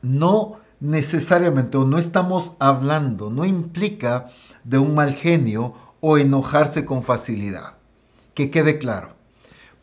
no 0.01 0.59
necesariamente 0.79 1.77
o 1.77 1.85
no 1.85 1.97
estamos 1.97 2.53
hablando, 2.59 3.29
no 3.29 3.45
implica 3.45 4.27
de 4.63 4.77
un 4.77 4.95
mal 4.95 5.13
genio 5.13 5.73
o 5.99 6.17
enojarse 6.17 6.85
con 6.85 7.03
facilidad. 7.03 7.73
Que 8.33 8.49
quede 8.49 8.77
claro. 8.77 9.15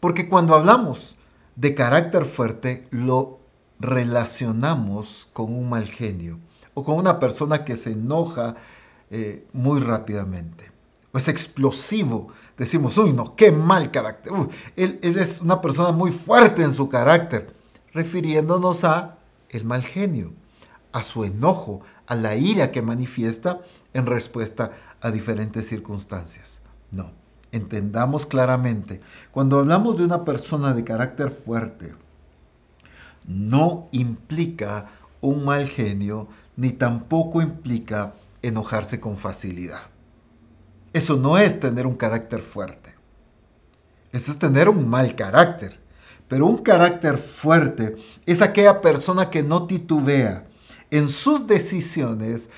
Porque 0.01 0.29
cuando 0.29 0.55
hablamos 0.55 1.17
de 1.57 1.75
carácter 1.75 2.25
fuerte, 2.25 2.87
lo 2.91 3.41
relacionamos 3.79 5.29
con 5.33 5.53
un 5.53 5.69
mal 5.69 5.85
genio 5.85 6.39
o 6.75 6.85
con 6.85 6.97
una 6.97 7.19
persona 7.19 7.65
que 7.65 7.77
se 7.77 7.93
enoja 7.93 8.57
eh, 9.11 9.47
muy 9.53 9.81
rápidamente 9.81 10.75
es 11.19 11.29
explosivo. 11.29 12.29
Decimos, 12.57 12.97
uy, 12.99 13.13
no, 13.13 13.35
qué 13.37 13.51
mal 13.51 13.91
carácter. 13.91 14.33
él, 14.77 14.99
él 15.03 15.19
es 15.19 15.41
una 15.41 15.61
persona 15.61 15.93
muy 15.93 16.13
fuerte 16.13 16.63
en 16.63 16.73
su 16.73 16.89
carácter, 16.89 17.55
refiriéndonos 17.93 18.85
a 18.85 19.19
el 19.49 19.65
mal 19.65 19.83
genio, 19.83 20.33
a 20.93 21.03
su 21.03 21.25
enojo, 21.25 21.81
a 22.07 22.15
la 22.15 22.37
ira 22.37 22.71
que 22.71 22.83
manifiesta 22.83 23.61
en 23.93 24.07
respuesta 24.07 24.73
a 25.01 25.11
diferentes 25.11 25.69
circunstancias. 25.69 26.63
No, 26.91 27.11
entendamos 27.53 28.27
claramente, 28.27 29.01
cuando 29.31 29.59
hablamos 29.59 29.99
de 29.99 30.05
una 30.05 30.25
persona 30.25 30.75
de 30.75 30.85
carácter 30.85 31.31
fuerte, 31.31 31.95
no 33.27 33.89
implica 33.91 34.91
un 35.21 35.45
mal 35.45 35.67
genio, 35.67 36.29
ni 36.57 36.71
tampoco 36.71 37.43
implica 37.43 38.15
enojarse 38.43 39.01
con 39.01 39.17
facilidad. 39.17 39.83
Eso 40.93 41.17
no 41.17 41.39
es 41.39 41.59
tener 41.59 41.87
un 41.87 41.97
carácter 41.97 42.41
fuerte. 42.41 42.95
Eso 44.13 44.31
es 44.31 44.39
tener 44.39 44.69
un 44.69 44.89
mal 44.89 45.17
carácter. 45.17 45.81
Pero 46.29 46.47
un 46.47 46.59
carácter 46.59 47.19
fuerte 47.19 47.97
es 48.27 48.41
aquella 48.41 48.81
persona 48.81 49.29
que 49.29 49.43
no 49.43 49.67
titubea 49.67 50.47
en 50.91 51.09
sus 51.09 51.47
decisiones 51.47 52.51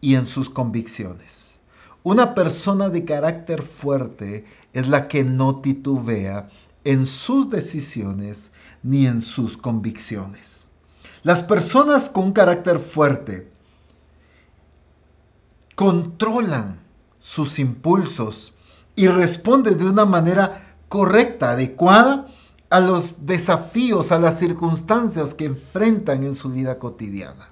y 0.00 0.14
en 0.14 0.26
sus 0.26 0.50
convicciones. 0.50 1.60
Una 2.02 2.34
persona 2.34 2.90
de 2.90 3.04
carácter 3.04 3.62
fuerte 3.62 4.44
es 4.72 4.88
la 4.88 5.08
que 5.08 5.24
no 5.24 5.60
titubea 5.60 6.48
en 6.84 7.06
sus 7.06 7.50
decisiones 7.50 8.52
ni 8.82 9.06
en 9.06 9.20
sus 9.20 9.56
convicciones. 9.56 10.67
Las 11.22 11.42
personas 11.42 12.08
con 12.08 12.24
un 12.24 12.32
carácter 12.32 12.78
fuerte 12.78 13.50
controlan 15.74 16.80
sus 17.18 17.58
impulsos 17.58 18.54
y 18.96 19.06
responde 19.08 19.74
de 19.74 19.84
una 19.84 20.04
manera 20.04 20.76
correcta, 20.88 21.52
adecuada 21.52 22.26
a 22.70 22.80
los 22.80 23.26
desafíos, 23.26 24.12
a 24.12 24.18
las 24.18 24.38
circunstancias 24.38 25.34
que 25.34 25.46
enfrentan 25.46 26.24
en 26.24 26.34
su 26.34 26.50
vida 26.50 26.78
cotidiana. 26.78 27.48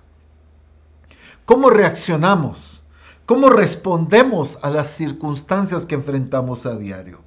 ¿Cómo 1.45 1.71
reaccionamos? 1.71 2.83
¿Cómo 3.25 3.49
respondemos 3.49 4.59
a 4.63 4.71
las 4.71 4.89
circunstancias 4.91 5.87
que 5.87 5.95
enfrentamos 5.95 6.67
a 6.67 6.77
diario? 6.77 7.21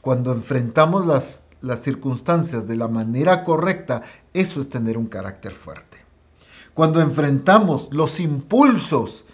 Cuando 0.00 0.32
enfrentamos 0.32 1.06
las, 1.06 1.42
las 1.60 1.82
circunstancias 1.82 2.66
de 2.66 2.76
la 2.76 2.88
manera 2.88 3.44
correcta, 3.44 4.02
eso 4.32 4.60
es 4.60 4.68
tener 4.68 4.96
un 4.96 5.06
carácter 5.06 5.52
fuerte. 5.52 5.98
Cuando 6.74 7.00
enfrentamos 7.00 7.92
los 7.92 8.20
impulsos 8.20 9.24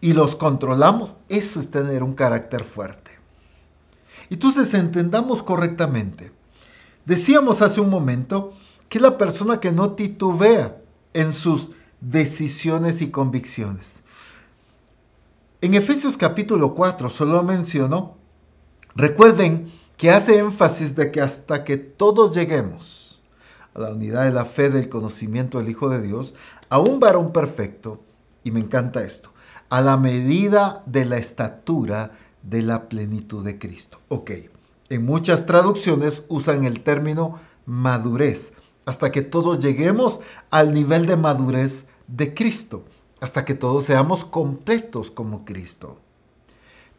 y 0.00 0.12
los 0.12 0.36
controlamos, 0.36 1.16
eso 1.28 1.60
es 1.60 1.70
tener 1.70 2.02
un 2.02 2.14
carácter 2.14 2.64
fuerte. 2.64 3.10
Entonces 4.30 4.72
entendamos 4.74 5.42
correctamente. 5.42 6.32
Decíamos 7.04 7.60
hace 7.62 7.80
un 7.80 7.90
momento 7.90 8.54
que 8.88 9.00
la 9.00 9.18
persona 9.18 9.60
que 9.60 9.72
no 9.72 9.92
titubea 9.92 10.76
en 11.12 11.32
sus 11.32 11.70
decisiones 12.00 13.02
y 13.02 13.10
convicciones. 13.10 14.00
En 15.60 15.74
Efesios 15.74 16.16
capítulo 16.16 16.74
4 16.74 17.08
solo 17.08 17.42
mencionó, 17.42 18.16
recuerden 18.94 19.72
que 19.96 20.10
hace 20.10 20.38
énfasis 20.38 20.94
de 20.96 21.10
que 21.10 21.20
hasta 21.20 21.64
que 21.64 21.76
todos 21.76 22.34
lleguemos 22.34 23.22
a 23.74 23.80
la 23.80 23.92
unidad 23.92 24.24
de 24.24 24.32
la 24.32 24.44
fe 24.44 24.70
del 24.70 24.88
conocimiento 24.88 25.58
del 25.58 25.68
Hijo 25.68 25.88
de 25.88 26.00
Dios, 26.00 26.34
a 26.68 26.78
un 26.78 27.00
varón 27.00 27.32
perfecto, 27.32 28.00
y 28.42 28.50
me 28.50 28.60
encanta 28.60 29.02
esto, 29.02 29.32
a 29.68 29.80
la 29.80 29.96
medida 29.96 30.82
de 30.86 31.04
la 31.04 31.16
estatura 31.16 32.12
de 32.42 32.62
la 32.62 32.88
plenitud 32.88 33.44
de 33.44 33.58
Cristo. 33.58 34.00
Ok, 34.08 34.30
en 34.88 35.04
muchas 35.04 35.46
traducciones 35.46 36.24
usan 36.28 36.64
el 36.64 36.80
término 36.82 37.40
madurez, 37.66 38.52
hasta 38.86 39.10
que 39.10 39.22
todos 39.22 39.58
lleguemos 39.60 40.20
al 40.50 40.74
nivel 40.74 41.06
de 41.06 41.16
madurez 41.16 41.88
de 42.06 42.34
Cristo, 42.34 42.84
hasta 43.20 43.44
que 43.44 43.54
todos 43.54 43.86
seamos 43.86 44.24
completos 44.24 45.10
como 45.10 45.44
Cristo. 45.44 45.98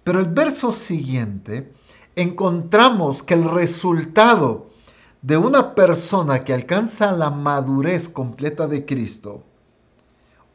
Pero 0.04 0.20
el 0.20 0.28
verso 0.28 0.72
siguiente 0.72 1.72
encontramos 2.16 3.24
que 3.24 3.34
el 3.34 3.44
resultado 3.50 4.70
de 5.22 5.38
una 5.38 5.76
persona 5.76 6.44
que 6.44 6.54
alcanza 6.54 7.12
la 7.12 7.30
madurez 7.30 8.10
completa 8.10 8.68
de 8.68 8.86
Cristo, 8.86 9.44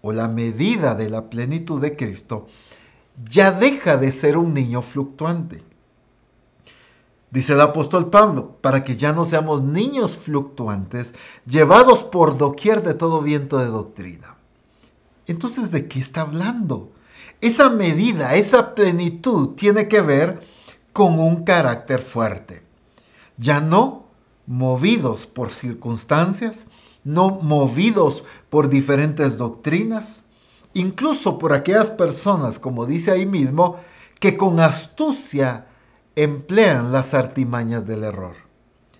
o 0.02 0.12
la 0.12 0.28
medida 0.28 0.94
de 0.94 1.10
la 1.10 1.28
plenitud 1.28 1.80
de 1.80 1.96
Cristo, 1.96 2.46
ya 3.28 3.50
deja 3.50 3.96
de 3.96 4.12
ser 4.12 4.36
un 4.36 4.54
niño 4.54 4.80
fluctuante. 4.80 5.62
Dice 7.30 7.52
el 7.52 7.60
apóstol 7.60 8.10
Pablo, 8.10 8.56
para 8.60 8.82
que 8.82 8.96
ya 8.96 9.12
no 9.12 9.24
seamos 9.24 9.62
niños 9.62 10.16
fluctuantes, 10.16 11.14
llevados 11.46 12.02
por 12.02 12.38
doquier 12.38 12.82
de 12.82 12.94
todo 12.94 13.20
viento 13.20 13.58
de 13.58 13.66
doctrina. 13.66 14.36
Entonces, 15.26 15.70
¿de 15.70 15.86
qué 15.86 16.00
está 16.00 16.22
hablando? 16.22 16.90
Esa 17.40 17.70
medida, 17.70 18.34
esa 18.34 18.74
plenitud 18.74 19.50
tiene 19.50 19.86
que 19.86 20.00
ver 20.00 20.40
con 20.92 21.18
un 21.18 21.44
carácter 21.44 22.00
fuerte. 22.00 22.62
Ya 23.36 23.60
no 23.60 24.04
movidos 24.46 25.26
por 25.26 25.50
circunstancias, 25.50 26.66
no 27.04 27.30
movidos 27.30 28.24
por 28.50 28.68
diferentes 28.68 29.38
doctrinas, 29.38 30.24
incluso 30.74 31.38
por 31.38 31.52
aquellas 31.52 31.90
personas, 31.90 32.58
como 32.58 32.86
dice 32.86 33.10
ahí 33.10 33.26
mismo, 33.26 33.76
que 34.18 34.36
con 34.36 34.60
astucia 34.60 35.66
emplean 36.16 36.92
las 36.92 37.14
artimañas 37.14 37.86
del 37.86 38.04
error. 38.04 38.36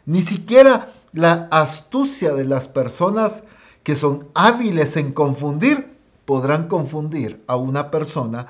Ni 0.07 0.23
siquiera 0.23 0.93
la 1.13 1.49
astucia 1.51 2.33
de 2.35 2.45
las 2.45 2.69
personas 2.69 3.43
que 3.83 3.97
son 3.97 4.29
hábiles 4.35 4.97
en 4.97 5.13
confundir 5.13 5.97
podrán 6.25 6.69
confundir 6.69 7.43
a 7.47 7.57
una 7.57 7.91
persona 7.91 8.47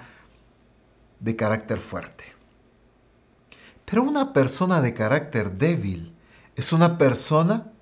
de 1.19 1.37
carácter 1.37 1.79
fuerte. 1.79 2.25
Pero 3.91 4.05
una 4.05 4.33
persona 4.33 4.81
de 4.81 4.95
carácter 4.95 5.59
débil 5.59 6.15
es 6.55 6.73
una 6.73 6.97
persona 6.97 7.73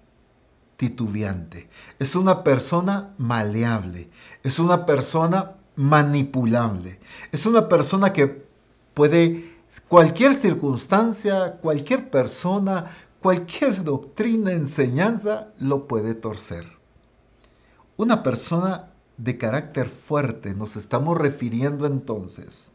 titubeante, 0.79 1.69
es 1.99 2.17
una 2.17 2.43
persona 2.43 3.13
maleable, 3.19 4.09
es 4.43 4.59
una 4.59 4.87
persona 4.87 5.57
manipulable, 5.77 6.99
es 7.31 7.45
una 7.45 7.69
persona 7.69 8.15
que 8.15 8.47
puede 8.95 9.55
cualquier 9.87 10.33
circunstancia, 10.33 11.59
cualquier 11.61 12.09
persona, 12.09 12.87
cualquier 13.21 13.85
doctrina, 13.85 14.53
enseñanza, 14.53 15.49
lo 15.59 15.87
puede 15.87 16.15
torcer. 16.15 16.79
Una 17.99 18.23
persona 18.23 18.93
de 19.19 19.37
carácter 19.37 19.91
fuerte, 19.91 20.55
nos 20.55 20.77
estamos 20.77 21.19
refiriendo 21.19 21.87
entonces 21.87 22.73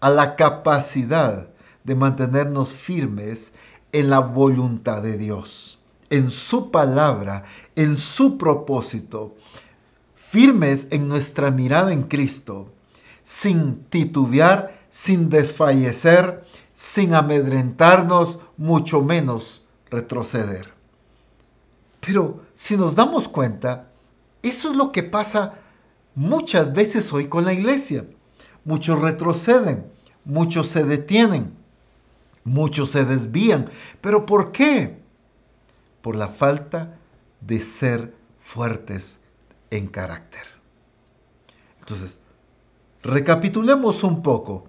a 0.00 0.10
la 0.10 0.36
capacidad 0.36 1.53
de 1.84 1.94
mantenernos 1.94 2.70
firmes 2.70 3.52
en 3.92 4.10
la 4.10 4.18
voluntad 4.18 5.02
de 5.02 5.16
Dios, 5.18 5.78
en 6.10 6.30
su 6.30 6.70
palabra, 6.70 7.44
en 7.76 7.96
su 7.96 8.36
propósito, 8.38 9.36
firmes 10.14 10.88
en 10.90 11.08
nuestra 11.08 11.50
mirada 11.50 11.92
en 11.92 12.02
Cristo, 12.04 12.72
sin 13.22 13.84
titubear, 13.84 14.82
sin 14.90 15.28
desfallecer, 15.30 16.44
sin 16.72 17.14
amedrentarnos, 17.14 18.40
mucho 18.56 19.00
menos 19.02 19.68
retroceder. 19.90 20.72
Pero 22.00 22.42
si 22.52 22.76
nos 22.76 22.96
damos 22.96 23.28
cuenta, 23.28 23.90
eso 24.42 24.70
es 24.70 24.76
lo 24.76 24.92
que 24.92 25.02
pasa 25.02 25.54
muchas 26.14 26.72
veces 26.72 27.12
hoy 27.12 27.28
con 27.28 27.44
la 27.44 27.52
iglesia. 27.52 28.06
Muchos 28.64 29.00
retroceden, 29.00 29.86
muchos 30.24 30.66
se 30.66 30.84
detienen, 30.84 31.63
muchos 32.44 32.90
se 32.90 33.04
desvían. 33.04 33.70
¿Pero 34.00 34.26
por 34.26 34.52
qué? 34.52 34.98
Por 36.02 36.16
la 36.16 36.28
falta 36.28 36.98
de 37.40 37.60
ser 37.60 38.14
fuertes 38.36 39.20
en 39.70 39.88
carácter. 39.88 40.46
Entonces, 41.80 42.18
recapitulemos 43.02 44.04
un 44.04 44.22
poco 44.22 44.68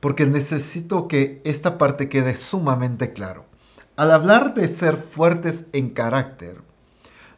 porque 0.00 0.26
necesito 0.26 1.08
que 1.08 1.40
esta 1.44 1.78
parte 1.78 2.08
quede 2.08 2.36
sumamente 2.36 3.12
claro. 3.12 3.44
Al 3.96 4.12
hablar 4.12 4.54
de 4.54 4.68
ser 4.68 4.96
fuertes 4.96 5.66
en 5.72 5.90
carácter, 5.90 6.60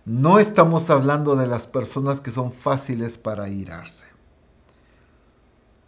no 0.05 0.39
estamos 0.39 0.91
hablando 0.91 1.37
de 1.37 1.47
las 1.47 1.67
personas 1.67 2.21
que 2.21 2.31
son 2.31 2.51
fáciles 2.51 3.19
para 3.19 3.49
irarse. 3.49 4.07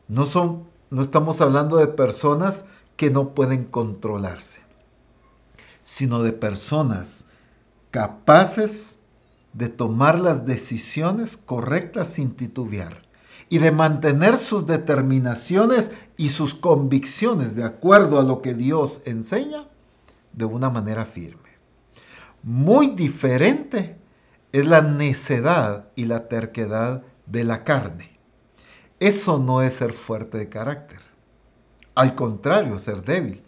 No, 0.08 0.26
son, 0.26 0.64
no 0.90 1.02
estamos 1.02 1.40
hablando 1.40 1.76
de 1.78 1.86
personas 1.86 2.66
que 3.00 3.08
no 3.08 3.34
pueden 3.34 3.64
controlarse, 3.64 4.58
sino 5.82 6.22
de 6.22 6.34
personas 6.34 7.24
capaces 7.90 8.98
de 9.54 9.70
tomar 9.70 10.18
las 10.18 10.44
decisiones 10.44 11.38
correctas 11.38 12.08
sin 12.08 12.32
titubear 12.36 13.00
y 13.48 13.56
de 13.56 13.72
mantener 13.72 14.36
sus 14.36 14.66
determinaciones 14.66 15.90
y 16.18 16.28
sus 16.28 16.52
convicciones 16.52 17.54
de 17.54 17.64
acuerdo 17.64 18.20
a 18.20 18.22
lo 18.22 18.42
que 18.42 18.52
Dios 18.52 19.00
enseña 19.06 19.64
de 20.34 20.44
una 20.44 20.68
manera 20.68 21.06
firme. 21.06 21.48
Muy 22.42 22.88
diferente 22.88 23.96
es 24.52 24.66
la 24.66 24.82
necedad 24.82 25.88
y 25.96 26.04
la 26.04 26.28
terquedad 26.28 27.02
de 27.24 27.44
la 27.44 27.64
carne. 27.64 28.18
Eso 28.98 29.38
no 29.38 29.62
es 29.62 29.72
ser 29.72 29.94
fuerte 29.94 30.36
de 30.36 30.50
carácter. 30.50 31.10
Al 32.00 32.14
contrario, 32.14 32.78
ser 32.78 33.02
débil. 33.02 33.42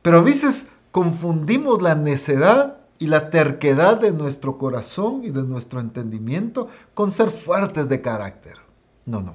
Pero 0.00 0.18
a 0.18 0.22
veces 0.22 0.68
confundimos 0.92 1.82
la 1.82 1.96
necedad 1.96 2.78
y 3.00 3.08
la 3.08 3.30
terquedad 3.30 3.98
de 3.98 4.12
nuestro 4.12 4.58
corazón 4.58 5.24
y 5.24 5.30
de 5.30 5.42
nuestro 5.42 5.80
entendimiento 5.80 6.68
con 6.94 7.10
ser 7.10 7.30
fuertes 7.30 7.88
de 7.88 8.00
carácter. 8.00 8.58
No, 9.06 9.22
no. 9.22 9.34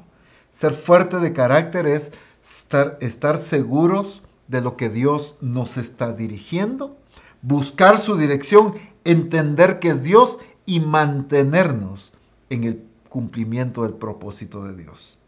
Ser 0.52 0.72
fuerte 0.72 1.18
de 1.18 1.34
carácter 1.34 1.86
es 1.86 2.14
estar, 2.42 2.98
estar 3.02 3.40
seguros 3.40 4.24
de 4.48 4.62
lo 4.62 4.78
que 4.78 4.88
Dios 4.88 5.38
nos 5.42 5.76
está 5.76 6.14
dirigiendo, 6.14 6.96
buscar 7.42 7.98
su 7.98 8.16
dirección, 8.16 8.76
entender 9.04 9.80
que 9.80 9.90
es 9.90 10.04
Dios 10.04 10.40
y 10.66 10.80
mantenernos 10.80 12.14
en 12.50 12.64
el 12.64 12.84
cumplimiento 13.10 13.84
del 13.84 13.96
propósito 13.96 14.64
de 14.64 14.78
Dios. 14.78 15.20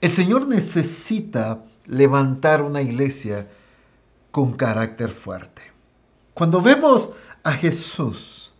El 0.00 0.10
Señor 0.10 0.48
necesita 0.48 1.62
levantar 1.86 2.62
una 2.62 2.82
iglesia 2.82 3.48
con 4.30 4.52
carácter 4.52 5.10
fuerte. 5.10 5.62
Cuando 6.34 6.60
vemos 6.60 7.10
a 7.42 7.52
Jesús, 7.52 8.52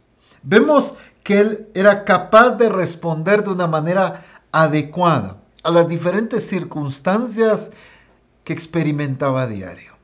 vemos 0.42 0.94
que 1.22 1.40
Él 1.40 1.68
era 1.74 2.04
capaz 2.04 2.52
de 2.52 2.68
responder 2.68 3.42
de 3.42 3.50
una 3.50 3.66
manera 3.66 4.24
adecuada 4.52 5.42
a 5.62 5.70
las 5.70 5.88
diferentes 5.88 6.46
circunstancias 6.46 7.72
que 8.44 8.52
experimentaba 8.52 9.42
a 9.42 9.46
diario. 9.48 9.96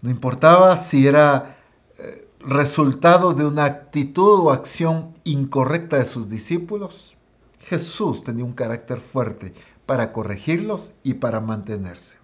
No 0.00 0.10
importaba 0.10 0.76
si 0.76 1.06
era 1.06 1.56
eh, 1.96 2.28
resultado 2.40 3.32
de 3.32 3.46
una 3.46 3.64
actitud 3.64 4.40
o 4.40 4.50
acción 4.50 5.14
incorrecta 5.22 5.98
de 5.98 6.04
sus 6.04 6.28
discípulos, 6.28 7.16
Jesús 7.60 8.24
tenía 8.24 8.44
un 8.44 8.52
carácter 8.52 9.00
fuerte 9.00 9.54
para 9.86 10.12
corregirlos 10.12 10.92
y 11.02 11.14
para 11.14 11.40
mantenerse. 11.40 12.16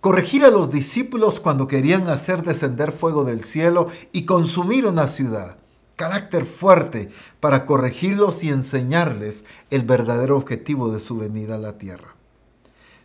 Corregir 0.00 0.44
a 0.44 0.50
los 0.50 0.70
discípulos 0.70 1.40
cuando 1.40 1.66
querían 1.66 2.08
hacer 2.08 2.42
descender 2.42 2.92
fuego 2.92 3.24
del 3.24 3.42
cielo 3.42 3.88
y 4.12 4.24
consumir 4.26 4.86
una 4.86 5.08
ciudad 5.08 5.58
carácter 5.98 6.44
fuerte 6.44 7.10
para 7.40 7.66
corregirlos 7.66 8.44
y 8.44 8.50
enseñarles 8.50 9.44
el 9.68 9.82
verdadero 9.82 10.36
objetivo 10.36 10.92
de 10.92 11.00
su 11.00 11.18
venida 11.18 11.56
a 11.56 11.58
la 11.58 11.76
tierra. 11.76 12.14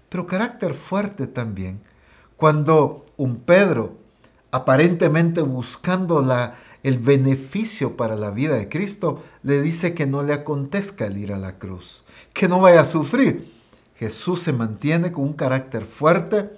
pero 0.10 0.28
carácter 0.28 0.76
fuerte 0.76 1.26
también. 1.26 1.82
Cuando 2.38 3.04
un 3.17 3.38
Pedro, 3.38 3.97
aparentemente 4.52 5.41
buscando 5.41 6.23
el 6.84 6.97
beneficio 6.99 7.97
para 7.97 8.15
la 8.15 8.30
vida 8.30 8.56
de 8.56 8.69
Cristo, 8.69 9.23
le 9.41 9.63
dice 9.63 9.95
que 9.95 10.06
no 10.06 10.21
le 10.21 10.34
acontezca 10.34 11.08
el 11.08 11.17
ir 11.17 11.34
a 11.34 11.38
la 11.38 11.58
cruz, 11.58 12.02
que 12.34 12.48
no 12.48 12.60
vaya 12.60 12.82
a 12.82 12.86
sufrir. 12.86 13.54
Jesús 13.96 14.41
se 14.41 14.52
mantiene 14.52 15.12
con 15.12 15.24
un 15.24 15.34
carácter 15.34 15.86
fuerte 15.86 16.52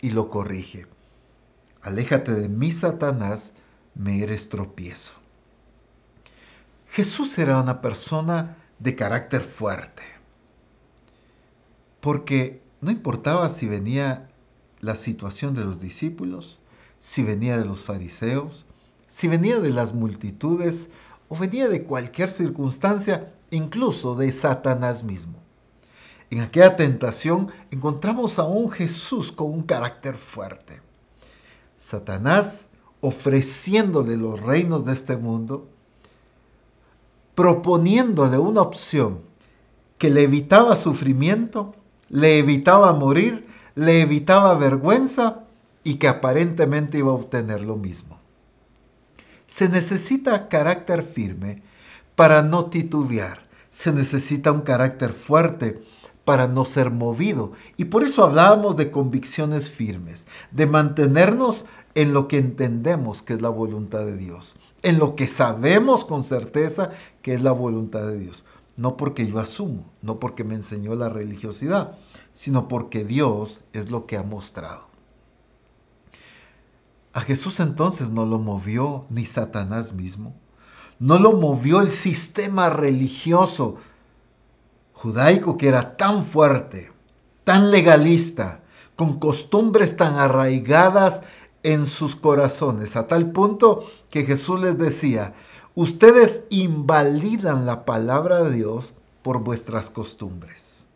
y 0.00 0.10
lo 0.10 0.28
corrige. 0.28 0.86
Aléjate 1.82 2.32
de 2.32 2.48
mí, 2.48 2.70
Satanás, 2.72 3.54
me 3.94 4.22
eres 4.22 4.48
tropiezo. 4.48 5.12
Jesús 6.88 7.36
era 7.38 7.60
una 7.60 7.80
persona 7.80 8.56
de 8.78 8.94
carácter 8.94 9.42
fuerte, 9.42 10.02
porque 12.00 12.62
no 12.80 12.90
importaba 12.90 13.48
si 13.50 13.66
venía 13.66 14.28
la 14.80 14.94
situación 14.94 15.54
de 15.54 15.64
los 15.64 15.80
discípulos, 15.80 16.60
si 17.00 17.22
venía 17.22 17.58
de 17.58 17.64
los 17.64 17.82
fariseos, 17.82 18.66
si 19.08 19.26
venía 19.28 19.58
de 19.58 19.70
las 19.70 19.94
multitudes 19.94 20.90
o 21.28 21.36
venía 21.36 21.68
de 21.68 21.84
cualquier 21.84 22.30
circunstancia, 22.30 23.32
incluso 23.54 24.14
de 24.14 24.30
Satanás 24.32 25.02
mismo. 25.02 25.38
En 26.30 26.40
aquella 26.40 26.76
tentación 26.76 27.50
encontramos 27.70 28.38
a 28.38 28.44
un 28.44 28.70
Jesús 28.70 29.30
con 29.30 29.52
un 29.52 29.62
carácter 29.62 30.16
fuerte. 30.16 30.82
Satanás 31.76 32.68
ofreciéndole 33.00 34.16
los 34.16 34.40
reinos 34.40 34.86
de 34.86 34.94
este 34.94 35.18
mundo, 35.18 35.68
proponiéndole 37.34 38.38
una 38.38 38.62
opción 38.62 39.20
que 39.98 40.08
le 40.08 40.22
evitaba 40.22 40.74
sufrimiento, 40.76 41.74
le 42.08 42.38
evitaba 42.38 42.94
morir, 42.94 43.46
le 43.74 44.00
evitaba 44.00 44.54
vergüenza 44.54 45.44
y 45.82 45.96
que 45.96 46.08
aparentemente 46.08 46.96
iba 46.96 47.10
a 47.10 47.14
obtener 47.14 47.60
lo 47.60 47.76
mismo. 47.76 48.18
Se 49.46 49.68
necesita 49.68 50.48
carácter 50.48 51.02
firme 51.02 51.62
para 52.16 52.42
no 52.42 52.66
titubear. 52.66 53.43
Se 53.74 53.90
necesita 53.90 54.52
un 54.52 54.60
carácter 54.60 55.12
fuerte 55.12 55.82
para 56.24 56.46
no 56.46 56.64
ser 56.64 56.92
movido. 56.92 57.54
Y 57.76 57.86
por 57.86 58.04
eso 58.04 58.22
hablábamos 58.22 58.76
de 58.76 58.92
convicciones 58.92 59.68
firmes, 59.68 60.28
de 60.52 60.68
mantenernos 60.68 61.66
en 61.96 62.14
lo 62.14 62.28
que 62.28 62.38
entendemos 62.38 63.20
que 63.20 63.34
es 63.34 63.42
la 63.42 63.48
voluntad 63.48 64.04
de 64.04 64.16
Dios, 64.16 64.54
en 64.82 65.00
lo 65.00 65.16
que 65.16 65.26
sabemos 65.26 66.04
con 66.04 66.22
certeza 66.22 66.90
que 67.20 67.34
es 67.34 67.42
la 67.42 67.50
voluntad 67.50 68.06
de 68.06 68.16
Dios. 68.16 68.44
No 68.76 68.96
porque 68.96 69.26
yo 69.26 69.40
asumo, 69.40 69.90
no 70.02 70.20
porque 70.20 70.44
me 70.44 70.54
enseñó 70.54 70.94
la 70.94 71.08
religiosidad, 71.08 71.98
sino 72.32 72.68
porque 72.68 73.04
Dios 73.04 73.62
es 73.72 73.90
lo 73.90 74.06
que 74.06 74.16
ha 74.16 74.22
mostrado. 74.22 74.86
A 77.12 77.22
Jesús 77.22 77.58
entonces 77.58 78.10
no 78.10 78.24
lo 78.24 78.38
movió 78.38 79.06
ni 79.10 79.26
Satanás 79.26 79.92
mismo, 79.92 80.36
no 80.98 81.18
lo 81.18 81.32
movió 81.32 81.80
el 81.80 81.90
sistema 81.90 82.70
religioso 82.70 83.76
judaico 84.92 85.56
que 85.58 85.68
era 85.68 85.96
tan 85.96 86.24
fuerte, 86.24 86.90
tan 87.44 87.70
legalista, 87.70 88.60
con 88.96 89.18
costumbres 89.18 89.96
tan 89.96 90.14
arraigadas 90.14 91.22
en 91.62 91.86
sus 91.86 92.14
corazones, 92.14 92.96
a 92.96 93.08
tal 93.08 93.32
punto 93.32 93.86
que 94.10 94.24
Jesús 94.24 94.60
les 94.60 94.78
decía, 94.78 95.34
ustedes 95.74 96.42
invalidan 96.50 97.66
la 97.66 97.84
palabra 97.84 98.42
de 98.42 98.52
Dios 98.52 98.94
por 99.22 99.40
vuestras 99.40 99.90
costumbres. 99.90 100.86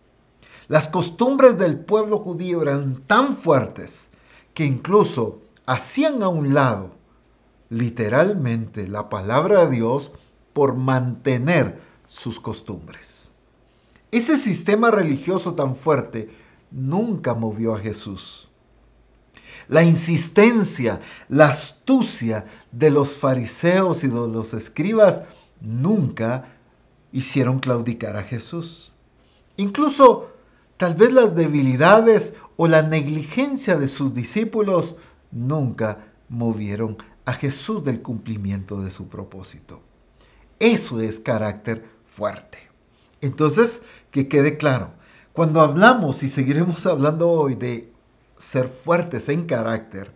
Las 0.68 0.88
costumbres 0.88 1.58
del 1.58 1.78
pueblo 1.80 2.18
judío 2.18 2.62
eran 2.62 3.02
tan 3.06 3.34
fuertes 3.34 4.08
que 4.52 4.64
incluso 4.64 5.40
hacían 5.66 6.22
a 6.22 6.28
un 6.28 6.52
lado 6.52 6.97
literalmente 7.70 8.88
la 8.88 9.08
palabra 9.08 9.66
de 9.66 9.76
Dios 9.76 10.12
por 10.52 10.74
mantener 10.74 11.80
sus 12.06 12.40
costumbres. 12.40 13.30
Ese 14.10 14.36
sistema 14.36 14.90
religioso 14.90 15.54
tan 15.54 15.76
fuerte 15.76 16.30
nunca 16.70 17.34
movió 17.34 17.74
a 17.74 17.78
Jesús 17.78 18.48
la 19.68 19.82
insistencia, 19.82 21.00
la 21.28 21.48
astucia 21.48 22.46
de 22.72 22.90
los 22.90 23.14
fariseos 23.14 24.02
y 24.02 24.08
de 24.08 24.14
los 24.14 24.54
escribas 24.54 25.24
nunca 25.60 26.46
hicieron 27.12 27.58
claudicar 27.58 28.16
a 28.16 28.22
Jesús. 28.22 28.94
Incluso 29.56 30.30
tal 30.78 30.94
vez 30.94 31.12
las 31.12 31.34
debilidades 31.34 32.34
o 32.56 32.66
la 32.66 32.82
negligencia 32.82 33.78
de 33.78 33.88
sus 33.88 34.14
discípulos 34.14 34.96
nunca 35.30 36.06
movieron 36.28 36.96
a 37.28 37.34
Jesús 37.34 37.84
del 37.84 38.00
cumplimiento 38.00 38.80
de 38.80 38.90
su 38.90 39.08
propósito. 39.08 39.82
Eso 40.58 41.02
es 41.02 41.20
carácter 41.20 41.84
fuerte. 42.06 42.56
Entonces, 43.20 43.82
que 44.10 44.28
quede 44.28 44.56
claro, 44.56 44.92
cuando 45.34 45.60
hablamos 45.60 46.22
y 46.22 46.30
seguiremos 46.30 46.86
hablando 46.86 47.28
hoy 47.28 47.54
de 47.54 47.92
ser 48.38 48.66
fuertes 48.68 49.28
en 49.28 49.44
carácter. 49.44 50.10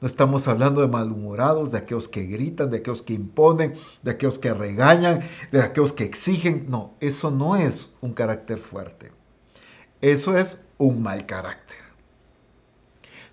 No 0.00 0.08
estamos 0.08 0.48
hablando 0.48 0.80
de 0.80 0.88
malhumorados, 0.88 1.70
de 1.70 1.78
aquellos 1.78 2.08
que 2.08 2.24
gritan, 2.24 2.70
de 2.70 2.78
aquellos 2.78 3.02
que 3.02 3.12
imponen, 3.12 3.74
de 4.02 4.10
aquellos 4.10 4.40
que 4.40 4.52
regañan, 4.52 5.20
de 5.52 5.62
aquellos 5.62 5.92
que 5.92 6.02
exigen. 6.02 6.66
No, 6.68 6.94
eso 6.98 7.30
no 7.30 7.54
es 7.54 7.92
un 8.00 8.14
carácter 8.14 8.58
fuerte. 8.58 9.12
Eso 10.00 10.36
es 10.36 10.60
un 10.76 11.04
mal 11.04 11.24
carácter. 11.24 11.78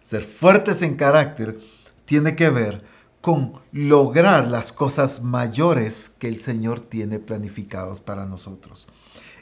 Ser 0.04 0.24
fuertes 0.24 0.84
en 0.84 0.96
carácter 0.96 1.60
tiene 2.06 2.36
que 2.36 2.52
ver 2.52 2.94
con 3.26 3.54
lograr 3.72 4.48
las 4.50 4.72
cosas 4.72 5.24
mayores 5.24 6.12
que 6.20 6.28
el 6.28 6.40
Señor 6.40 6.80
tiene 6.80 7.18
planificados 7.18 8.00
para 8.00 8.28
nosotros. 8.28 8.88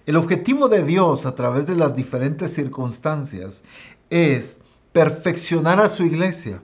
El 0.05 0.15
objetivo 0.15 0.69
de 0.69 0.85
Dios 0.85 1.25
a 1.25 1.35
través 1.35 1.67
de 1.67 1.75
las 1.75 1.93
diferentes 1.93 2.53
circunstancias 2.53 3.65
es 4.09 4.61
perfeccionar 4.93 5.81
a 5.81 5.89
su 5.89 6.05
iglesia. 6.05 6.63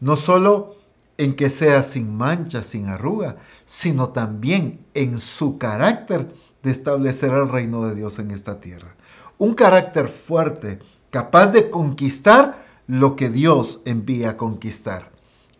No 0.00 0.16
solo 0.16 0.76
en 1.18 1.36
que 1.36 1.50
sea 1.50 1.82
sin 1.82 2.16
mancha, 2.16 2.62
sin 2.62 2.88
arruga, 2.88 3.36
sino 3.66 4.08
también 4.08 4.86
en 4.94 5.18
su 5.18 5.58
carácter 5.58 6.34
de 6.62 6.70
establecer 6.70 7.30
el 7.30 7.50
reino 7.50 7.84
de 7.84 7.94
Dios 7.94 8.18
en 8.18 8.30
esta 8.30 8.58
tierra. 8.58 8.96
Un 9.36 9.52
carácter 9.52 10.08
fuerte, 10.08 10.78
capaz 11.10 11.48
de 11.48 11.68
conquistar 11.68 12.64
lo 12.86 13.16
que 13.16 13.28
Dios 13.28 13.82
envía 13.84 14.30
a 14.30 14.36
conquistar. 14.38 15.09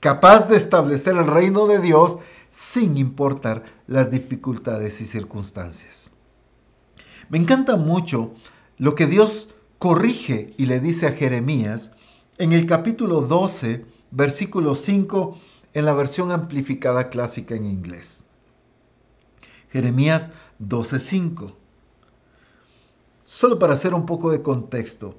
Capaz 0.01 0.49
de 0.49 0.57
establecer 0.57 1.15
el 1.15 1.27
reino 1.27 1.67
de 1.67 1.79
Dios 1.79 2.17
sin 2.51 2.97
importar 2.97 3.65
las 3.87 4.11
dificultades 4.11 5.03
y 5.03 5.07
circunstancias. 5.07 6.11
Me 7.29 7.37
encanta 7.37 7.77
mucho 7.77 8.33
lo 8.79 8.95
que 8.95 9.07
Dios 9.07 9.55
corrige 9.79 10.55
y 10.57 10.65
le 10.65 10.81
dice 10.81 11.07
a 11.07 11.13
Jeremías 11.13 11.93
en 12.39 12.55
el 12.55 12.65
capítulo 12.65 13.21
12, 13.21 13.85
versículo 14.11 14.75
5, 14.75 15.39
en 15.75 15.85
la 15.85 15.93
versión 15.93 16.33
amplificada 16.33 17.11
clásica 17.11 17.55
en 17.55 17.67
inglés. 17.67 18.25
Jeremías 19.71 20.33
12:5. 20.59 21.53
Solo 23.25 23.59
para 23.59 23.75
hacer 23.75 23.93
un 23.93 24.07
poco 24.07 24.31
de 24.31 24.41
contexto, 24.41 25.19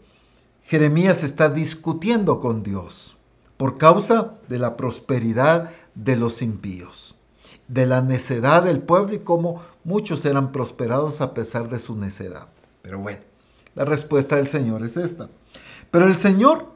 Jeremías 0.63 1.23
está 1.23 1.49
discutiendo 1.49 2.39
con 2.39 2.63
Dios 2.63 3.20
por 3.61 3.77
causa 3.77 4.39
de 4.49 4.57
la 4.57 4.75
prosperidad 4.75 5.69
de 5.93 6.15
los 6.15 6.41
impíos, 6.41 7.19
de 7.67 7.85
la 7.85 8.01
necedad 8.01 8.63
del 8.63 8.79
pueblo 8.81 9.13
y 9.13 9.19
cómo 9.19 9.61
muchos 9.83 10.25
eran 10.25 10.51
prosperados 10.51 11.21
a 11.21 11.35
pesar 11.35 11.69
de 11.69 11.77
su 11.77 11.95
necedad. 11.95 12.47
Pero 12.81 12.97
bueno, 12.97 13.19
la 13.75 13.85
respuesta 13.85 14.37
del 14.37 14.47
Señor 14.47 14.83
es 14.83 14.97
esta. 14.97 15.29
Pero 15.91 16.07
el 16.07 16.17
Señor 16.17 16.71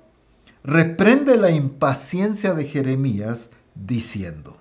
reprende 0.63 1.38
la 1.38 1.50
impaciencia 1.50 2.54
de 2.54 2.65
Jeremías 2.65 3.50
diciendo, 3.74 4.56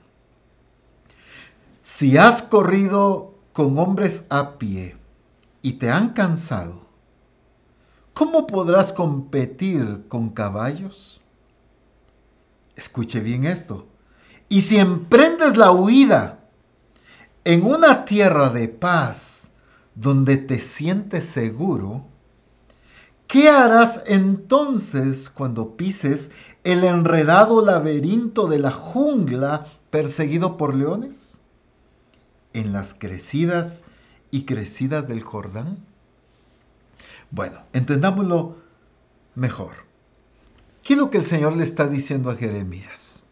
si 1.83 2.17
has 2.17 2.41
corrido 2.41 3.35
con 3.53 3.79
hombres 3.79 4.25
a 4.31 4.57
pie 4.57 4.97
y 5.61 5.75
te 5.75 5.91
han 5.91 6.15
cansado, 6.15 6.87
¿cómo 8.15 8.47
podrás 8.47 8.95
competir 8.95 10.07
con 10.09 10.31
caballos? 10.31 11.21
Escuche 12.77 13.21
bien 13.21 13.45
esto. 13.45 13.87
Y 14.49 14.63
si 14.63 14.79
emprendes 14.79 15.57
la 15.57 15.73
huida 15.73 16.41
en 17.45 17.65
una 17.65 18.05
tierra 18.05 18.51
de 18.51 18.69
paz 18.69 19.51
donde 19.95 20.37
te 20.37 20.61
sientes 20.61 21.25
seguro, 21.25 22.07
¿Qué 23.27 23.49
harás 23.49 24.03
entonces 24.07 25.29
cuando 25.29 25.77
pises 25.77 26.31
el 26.63 26.85
enredado 26.85 27.65
laberinto 27.65 28.47
de 28.47 28.59
la 28.59 28.71
jungla 28.71 29.67
perseguido 29.91 30.57
por 30.57 30.75
leones? 30.75 31.39
¿En 32.53 32.73
las 32.73 32.95
crecidas 32.95 33.83
y 34.31 34.45
crecidas 34.45 35.09
del 35.09 35.23
Jordán? 35.23 35.79
Bueno, 37.33 37.63
entendámoslo 37.73 38.57
mejor. 39.35 39.85
¿Qué 40.85 40.93
es 40.93 40.99
lo 40.99 41.11
que 41.11 41.17
el 41.17 41.25
Señor 41.25 41.57
le 41.57 41.65
está 41.65 41.89
diciendo 41.89 42.31
a 42.31 42.37
Jeremías? 42.37 43.25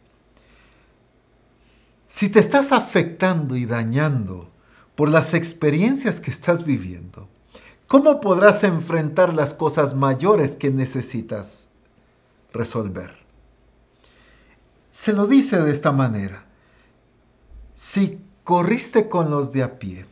Si 2.08 2.30
te 2.30 2.40
estás 2.40 2.72
afectando 2.72 3.56
y 3.56 3.66
dañando 3.66 4.48
por 4.94 5.10
las 5.10 5.34
experiencias 5.34 6.20
que 6.20 6.30
estás 6.30 6.64
viviendo, 6.64 7.28
¿cómo 7.86 8.22
podrás 8.22 8.64
enfrentar 8.64 9.34
las 9.34 9.52
cosas 9.52 9.94
mayores 9.94 10.56
que 10.56 10.70
necesitas 10.70 11.68
resolver? 12.54 13.12
Se 14.90 15.12
lo 15.12 15.26
dice 15.26 15.60
de 15.60 15.72
esta 15.72 15.92
manera. 15.92 16.46
Si 17.74 18.18
corriste 18.44 19.10
con 19.10 19.30
los 19.30 19.52
de 19.52 19.62
a 19.62 19.78
pie, 19.78 20.06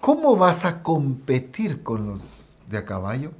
¿cómo 0.00 0.36
vas 0.36 0.66
a 0.66 0.82
competir 0.82 1.82
con 1.82 2.06
los 2.06 2.58
de 2.68 2.76
a 2.76 2.84
caballo? 2.84 3.32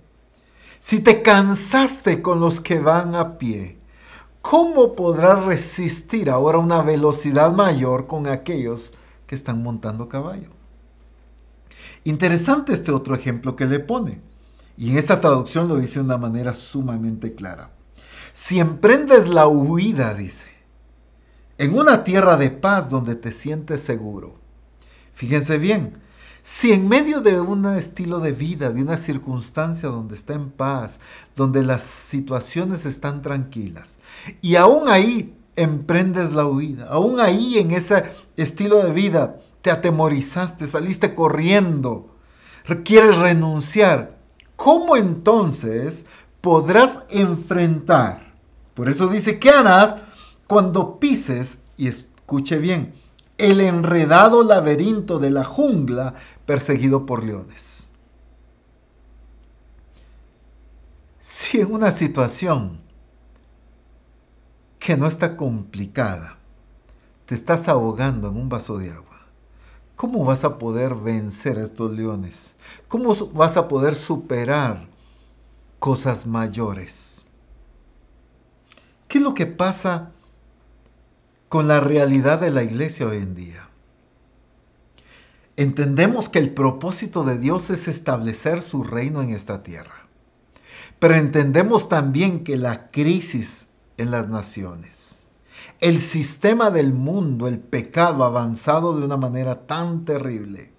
Si 0.79 1.01
te 1.01 1.23
cansaste 1.23 2.23
con 2.23 2.41
los 2.41 2.61
que 2.61 2.79
van 2.79 3.15
a 3.15 3.39
pie, 3.39 3.79
¿cómo 4.41 4.95
podrás 4.95 5.45
resistir 5.45 6.31
ahora 6.31 6.59
una 6.59 6.83
velocidad 6.83 7.53
mayor 7.53 8.07
con 8.07 8.27
aquellos 8.27 8.95
que 9.27 9.35
están 9.35 9.63
montando 9.63 10.09
caballo? 10.09 10.51
Interesante 12.05 12.73
este 12.73 12.93
otro 12.93 13.15
ejemplo 13.15 13.57
que 13.57 13.67
le 13.67 13.81
pone. 13.81 14.21
Y 14.77 14.91
en 14.91 14.99
esta 14.99 15.21
traducción 15.21 15.67
lo 15.67 15.77
dice 15.77 15.99
de 15.99 16.05
una 16.05 16.19
manera 16.19 16.55
sumamente 16.55 17.35
clara. 17.35 17.71
Si 18.33 18.61
emprendes 18.61 19.29
la 19.29 19.49
huida, 19.49 20.15
dice, 20.15 20.47
en 21.59 21.77
una 21.77 22.05
tierra 22.05 22.37
de 22.37 22.53
paz 22.53 22.89
donde 22.89 23.17
te 23.17 23.33
sientes 23.33 23.83
seguro. 23.83 24.37
Fíjense 25.15 25.59
bien, 25.59 25.99
si 26.51 26.73
en 26.73 26.89
medio 26.89 27.21
de 27.21 27.39
un 27.39 27.67
estilo 27.67 28.21
de 28.21 28.33
vida, 28.33 28.73
de 28.73 28.81
una 28.81 28.97
circunstancia 28.97 29.91
donde 29.91 30.15
está 30.15 30.33
en 30.33 30.49
paz, 30.51 30.99
donde 31.37 31.63
las 31.63 31.83
situaciones 31.83 32.87
están 32.87 33.21
tranquilas, 33.21 33.99
y 34.41 34.57
aún 34.57 34.89
ahí 34.89 35.37
emprendes 35.57 36.33
la 36.33 36.47
huida, 36.47 36.87
aún 36.89 37.21
ahí 37.21 37.59
en 37.59 37.73
ese 37.73 38.03
estilo 38.39 38.83
de 38.83 38.93
vida 38.93 39.37
te 39.61 39.71
atemorizaste, 39.71 40.67
saliste 40.67 41.15
corriendo, 41.15 42.17
quieres 42.83 43.19
renunciar, 43.19 44.17
¿cómo 44.57 44.97
entonces 44.97 46.07
podrás 46.41 47.01
enfrentar? 47.11 48.33
Por 48.73 48.89
eso 48.89 49.09
dice, 49.09 49.39
¿qué 49.39 49.51
harás 49.51 49.97
cuando 50.47 50.99
pises, 50.99 51.59
y 51.77 51.89
escuche 51.89 52.57
bien, 52.57 52.95
el 53.37 53.61
enredado 53.61 54.43
laberinto 54.43 55.19
de 55.19 55.31
la 55.31 55.45
jungla 55.45 56.15
perseguido 56.49 57.05
por 57.05 57.25
leones. 57.25 57.91
Si 61.21 61.61
en 61.61 61.75
una 61.75 61.93
situación 61.93 62.81
que 64.79 64.97
no 64.97 65.07
está 65.07 65.37
complicada, 65.37 66.39
te 67.27 67.35
estás 67.35 67.69
ahogando 67.69 68.31
en 68.31 68.39
un 68.39 68.49
vaso 68.49 68.79
de 68.79 68.91
agua, 68.91 69.27
¿cómo 69.95 70.25
vas 70.25 70.43
a 70.45 70.57
poder 70.57 70.95
vencer 70.95 71.59
a 71.59 71.65
estos 71.65 71.93
leones? 71.93 72.57
¿Cómo 72.89 73.15
vas 73.35 73.59
a 73.59 73.69
poder 73.69 73.95
superar 73.95 74.89
cosas 75.79 76.27
mayores? 76.27 77.27
¿Qué 79.07 79.19
es 79.19 79.25
lo 79.25 79.35
que 79.35 79.45
pasa 79.45 80.13
con 81.51 81.69
la 81.69 81.81
realidad 81.81 82.41
de 82.41 82.51
la 82.51 82.63
iglesia 82.63 83.07
hoy 83.07 83.19
en 83.19 83.35
día? 83.35 83.68
Entendemos 85.59 86.29
que 86.29 86.39
el 86.39 86.51
propósito 86.55 87.25
de 87.25 87.37
Dios 87.37 87.69
es 87.71 87.89
establecer 87.89 88.63
su 88.63 88.85
reino 88.85 89.23
en 89.23 89.31
esta 89.31 89.65
tierra. 89.65 90.07
Pero 91.01 91.17
entendemos 91.17 91.89
también 91.89 92.45
que 92.45 92.57
la 92.57 92.93
crisis 92.93 93.67
en 93.97 94.13
las 94.13 94.29
naciones, 94.29 95.25
el 95.81 96.01
sistema 96.01 96.71
del 96.71 96.93
mundo, 96.95 97.49
el 97.49 97.59
pecado 97.59 98.23
avanzado 98.23 98.97
de 98.97 99.05
una 99.05 99.17
manera 99.17 99.67
tan 99.67 100.05
terrible, 100.05 100.71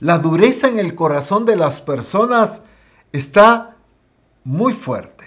la 0.00 0.16
dureza 0.16 0.66
en 0.68 0.78
el 0.78 0.94
corazón 0.94 1.44
de 1.44 1.56
las 1.56 1.82
personas 1.82 2.62
está 3.12 3.76
muy 4.44 4.72
fuerte. 4.72 5.26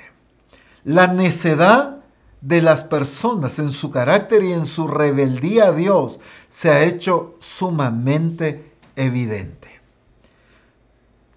La 0.84 1.06
necedad 1.06 1.97
de 2.42 2.62
las 2.62 2.84
personas 2.84 3.60
en 3.60 3.72
su 3.72 3.90
carácter 3.92 4.44
y 4.44 4.54
en 4.54 4.66
su 4.66 4.88
rebeldía 4.88 5.68
a 5.68 5.72
Dios 5.74 6.20
se 6.50 6.70
ha 6.70 6.84
hecho 6.84 7.36
sumamente 7.40 8.72
evidente. 8.96 9.68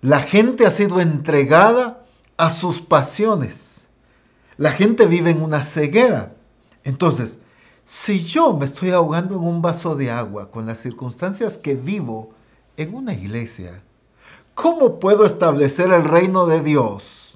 La 0.03 0.21
gente 0.21 0.67
ha 0.67 0.71
sido 0.71 1.01
entregada 1.01 2.05
a 2.37 2.51
sus 2.51 2.81
pasiones. 2.81 3.89
La 4.57 4.73
gente 4.73 5.07
vive 5.07 5.31
en 5.31 5.43
una 5.43 5.63
ceguera. 5.65 6.35
Entonces, 6.85 7.39
si 7.85 8.25
yo 8.25 8.55
me 8.55 8.67
estoy 8.67 8.91
ahogando 8.91 9.37
en 9.37 9.43
un 9.43 9.61
vaso 9.61 9.97
de 9.97 10.11
agua 10.11 10.51
con 10.51 10.65
las 10.65 10.79
circunstancias 10.79 11.59
que 11.59 11.75
vivo 11.75 12.31
en 12.77 12.95
una 12.95 13.13
iglesia, 13.13 13.83
¿cómo 14.55 15.01
puedo 15.01 15.27
establecer 15.27 15.93
el 15.93 16.05
reino 16.05 16.47
de 16.47 16.61
Dios? 16.61 17.30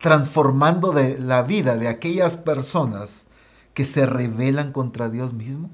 Transformando 0.00 0.92
de 0.92 1.18
la 1.18 1.42
vida 1.42 1.76
de 1.76 1.86
aquellas 1.86 2.36
personas 2.36 3.26
que 3.74 3.84
se 3.84 4.06
rebelan 4.06 4.72
contra 4.72 5.08
Dios 5.08 5.32
mismo? 5.32 5.70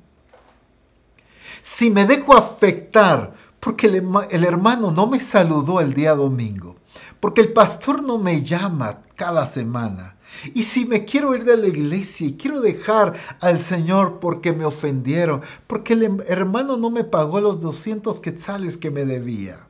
Si 1.62 1.90
me 1.90 2.06
dejo 2.06 2.36
afectar 2.36 3.34
porque 3.60 3.86
el, 3.86 4.04
el, 4.30 4.44
hermano 4.44 4.90
no 4.90 5.06
me 5.06 5.20
saludó 5.20 5.80
el 5.80 5.94
día 5.94 6.14
domingo, 6.14 6.76
porque 7.18 7.40
el 7.40 7.52
pastor 7.52 8.02
no 8.02 8.18
me 8.18 8.40
llama 8.42 9.00
cada 9.16 9.46
semana, 9.46 10.16
y 10.54 10.64
si 10.64 10.84
me 10.84 11.04
quiero 11.04 11.34
ir 11.34 11.44
de 11.44 11.56
la 11.56 11.66
iglesia 11.66 12.26
y 12.26 12.36
quiero 12.36 12.60
dejar 12.60 13.14
al 13.40 13.60
Señor 13.60 14.18
porque 14.20 14.52
me 14.52 14.64
ofendieron, 14.64 15.42
porque 15.66 15.94
el 15.94 16.22
hermano 16.28 16.76
no 16.76 16.90
me 16.90 17.04
pagó 17.04 17.40
los 17.40 17.60
200 17.60 18.20
quetzales 18.20 18.76
que 18.76 18.90
me 18.90 19.04
debía, 19.04 19.65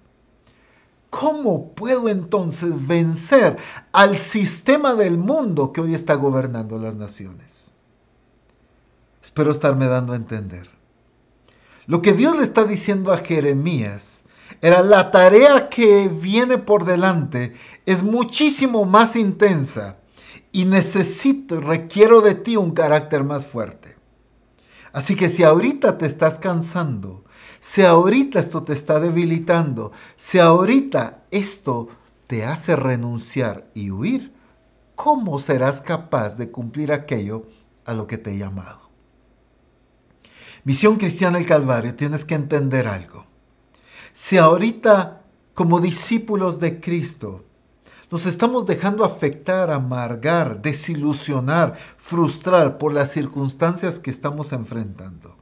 ¿Cómo 1.11 1.75
puedo 1.75 2.09
entonces 2.09 2.87
vencer 2.87 3.57
al 3.93 4.19
sistema 4.19 4.95
del 4.95 5.19
mundo 5.19 5.73
que 5.73 5.81
hoy 5.81 5.95
está 5.95 6.15
gobernando 6.15 6.79
las 6.79 6.97
naciones? 6.97 7.73
Espero 9.23 9.51
estarme 9.51 9.87
dando 9.87 10.13
a 10.13 10.17
entender. 10.17 10.69
Lo 11.87 12.03
que 12.03 12.13
Dios 12.13 12.37
le 12.37 12.43
está 12.43 12.65
diciendo 12.65 13.13
a 13.13 13.19
Jeremías 13.19 14.25
era 14.61 14.83
la 14.83 15.11
tarea 15.11 15.69
que 15.69 16.09
viene 16.09 16.59
por 16.59 16.85
delante 16.85 17.55
es 17.85 18.03
muchísimo 18.03 18.85
más 18.85 19.17
intensa 19.17 19.97
y 20.53 20.65
necesito 20.65 21.57
y 21.57 21.61
requiero 21.61 22.21
de 22.21 22.35
ti 22.35 22.57
un 22.57 22.73
carácter 22.73 23.25
más 23.25 23.47
fuerte. 23.47 23.97
Así 24.93 25.15
que 25.15 25.29
si 25.29 25.43
ahorita 25.43 25.99
te 25.99 26.07
estás 26.07 26.39
cansando, 26.39 27.26
si 27.67 27.83
ahorita 27.83 28.39
esto 28.39 28.63
te 28.63 28.73
está 28.75 29.01
debilitando, 29.01 29.91
si 30.17 30.39
ahorita 30.39 31.25
esto 31.33 31.89
te 32.29 32.45
hace 32.45 32.77
renunciar 32.77 33.67
y 33.75 33.91
huir, 33.91 34.33
¿cómo 34.95 35.41
serás 35.41 35.81
capaz 35.81 36.37
de 36.37 36.53
cumplir 36.53 36.93
aquello 36.93 37.49
a 37.85 37.93
lo 37.93 38.07
que 38.07 38.19
te 38.19 38.31
he 38.31 38.39
llamado? 38.39 38.89
Misión 40.63 40.95
Cristiana 40.95 41.39
del 41.39 41.47
Calvario, 41.49 41.97
tienes 41.97 42.25
que 42.25 42.37
entender 42.37 42.87
algo. 42.87 43.27
Si 44.15 44.39
ahorita, 44.39 45.23
como 45.53 45.81
discípulos 45.81 46.61
de 46.61 46.81
Cristo, 46.81 47.47
nos 48.13 48.27
estamos 48.27 48.65
dejando 48.67 49.05
afectar, 49.05 49.73
amargar, 49.73 50.63
desilusionar, 50.63 51.77
frustrar 51.97 52.79
por 52.79 52.93
las 52.93 53.11
circunstancias 53.11 53.99
que 53.99 54.13
estamos 54.13 54.53
enfrentando, 54.53 55.36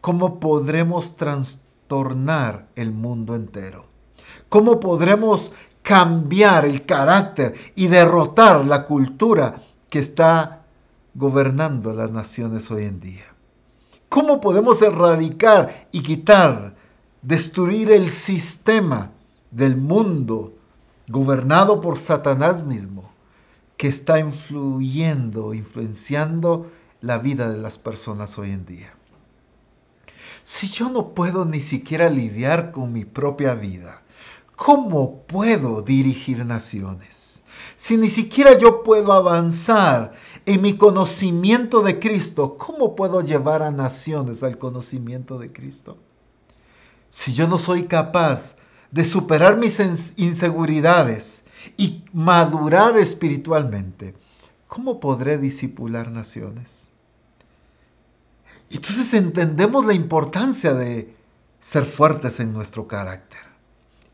¿Cómo 0.00 0.38
podremos 0.38 1.16
trastornar 1.16 2.68
el 2.76 2.92
mundo 2.92 3.34
entero? 3.34 3.86
¿Cómo 4.48 4.78
podremos 4.78 5.52
cambiar 5.82 6.64
el 6.64 6.86
carácter 6.86 7.54
y 7.74 7.88
derrotar 7.88 8.64
la 8.64 8.84
cultura 8.84 9.62
que 9.90 9.98
está 9.98 10.62
gobernando 11.14 11.92
las 11.92 12.10
naciones 12.10 12.70
hoy 12.70 12.84
en 12.84 13.00
día? 13.00 13.24
¿Cómo 14.08 14.40
podemos 14.40 14.80
erradicar 14.82 15.88
y 15.92 16.02
quitar, 16.02 16.76
destruir 17.20 17.90
el 17.90 18.10
sistema 18.10 19.10
del 19.50 19.76
mundo 19.76 20.54
gobernado 21.08 21.80
por 21.80 21.98
Satanás 21.98 22.62
mismo 22.62 23.10
que 23.76 23.88
está 23.88 24.18
influyendo, 24.18 25.54
influenciando 25.54 26.70
la 27.00 27.18
vida 27.18 27.50
de 27.50 27.58
las 27.58 27.78
personas 27.78 28.38
hoy 28.38 28.52
en 28.52 28.64
día? 28.64 28.97
Si 30.50 30.66
yo 30.66 30.88
no 30.88 31.12
puedo 31.12 31.44
ni 31.44 31.60
siquiera 31.60 32.08
lidiar 32.08 32.70
con 32.70 32.90
mi 32.90 33.04
propia 33.04 33.54
vida, 33.54 34.00
¿cómo 34.56 35.24
puedo 35.26 35.82
dirigir 35.82 36.42
naciones? 36.46 37.42
Si 37.76 37.98
ni 37.98 38.08
siquiera 38.08 38.56
yo 38.56 38.82
puedo 38.82 39.12
avanzar 39.12 40.14
en 40.46 40.62
mi 40.62 40.78
conocimiento 40.78 41.82
de 41.82 41.98
Cristo, 41.98 42.56
¿cómo 42.56 42.96
puedo 42.96 43.20
llevar 43.20 43.62
a 43.62 43.70
naciones 43.70 44.42
al 44.42 44.56
conocimiento 44.56 45.38
de 45.38 45.52
Cristo? 45.52 45.98
Si 47.10 47.34
yo 47.34 47.46
no 47.46 47.58
soy 47.58 47.82
capaz 47.82 48.56
de 48.90 49.04
superar 49.04 49.58
mis 49.58 49.78
inseguridades 50.16 51.44
y 51.76 52.04
madurar 52.14 52.96
espiritualmente, 52.96 54.14
¿cómo 54.66 54.98
podré 54.98 55.36
disipular 55.36 56.10
naciones? 56.10 56.87
Entonces 58.70 59.14
entendemos 59.14 59.86
la 59.86 59.94
importancia 59.94 60.74
de 60.74 61.14
ser 61.60 61.84
fuertes 61.84 62.40
en 62.40 62.52
nuestro 62.52 62.86
carácter. 62.86 63.40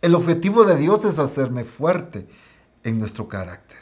El 0.01 0.15
objetivo 0.15 0.65
de 0.65 0.77
Dios 0.77 1.05
es 1.05 1.19
hacerme 1.19 1.65
fuerte 1.65 2.27
en 2.83 2.99
nuestro 2.99 3.29
carácter. 3.29 3.79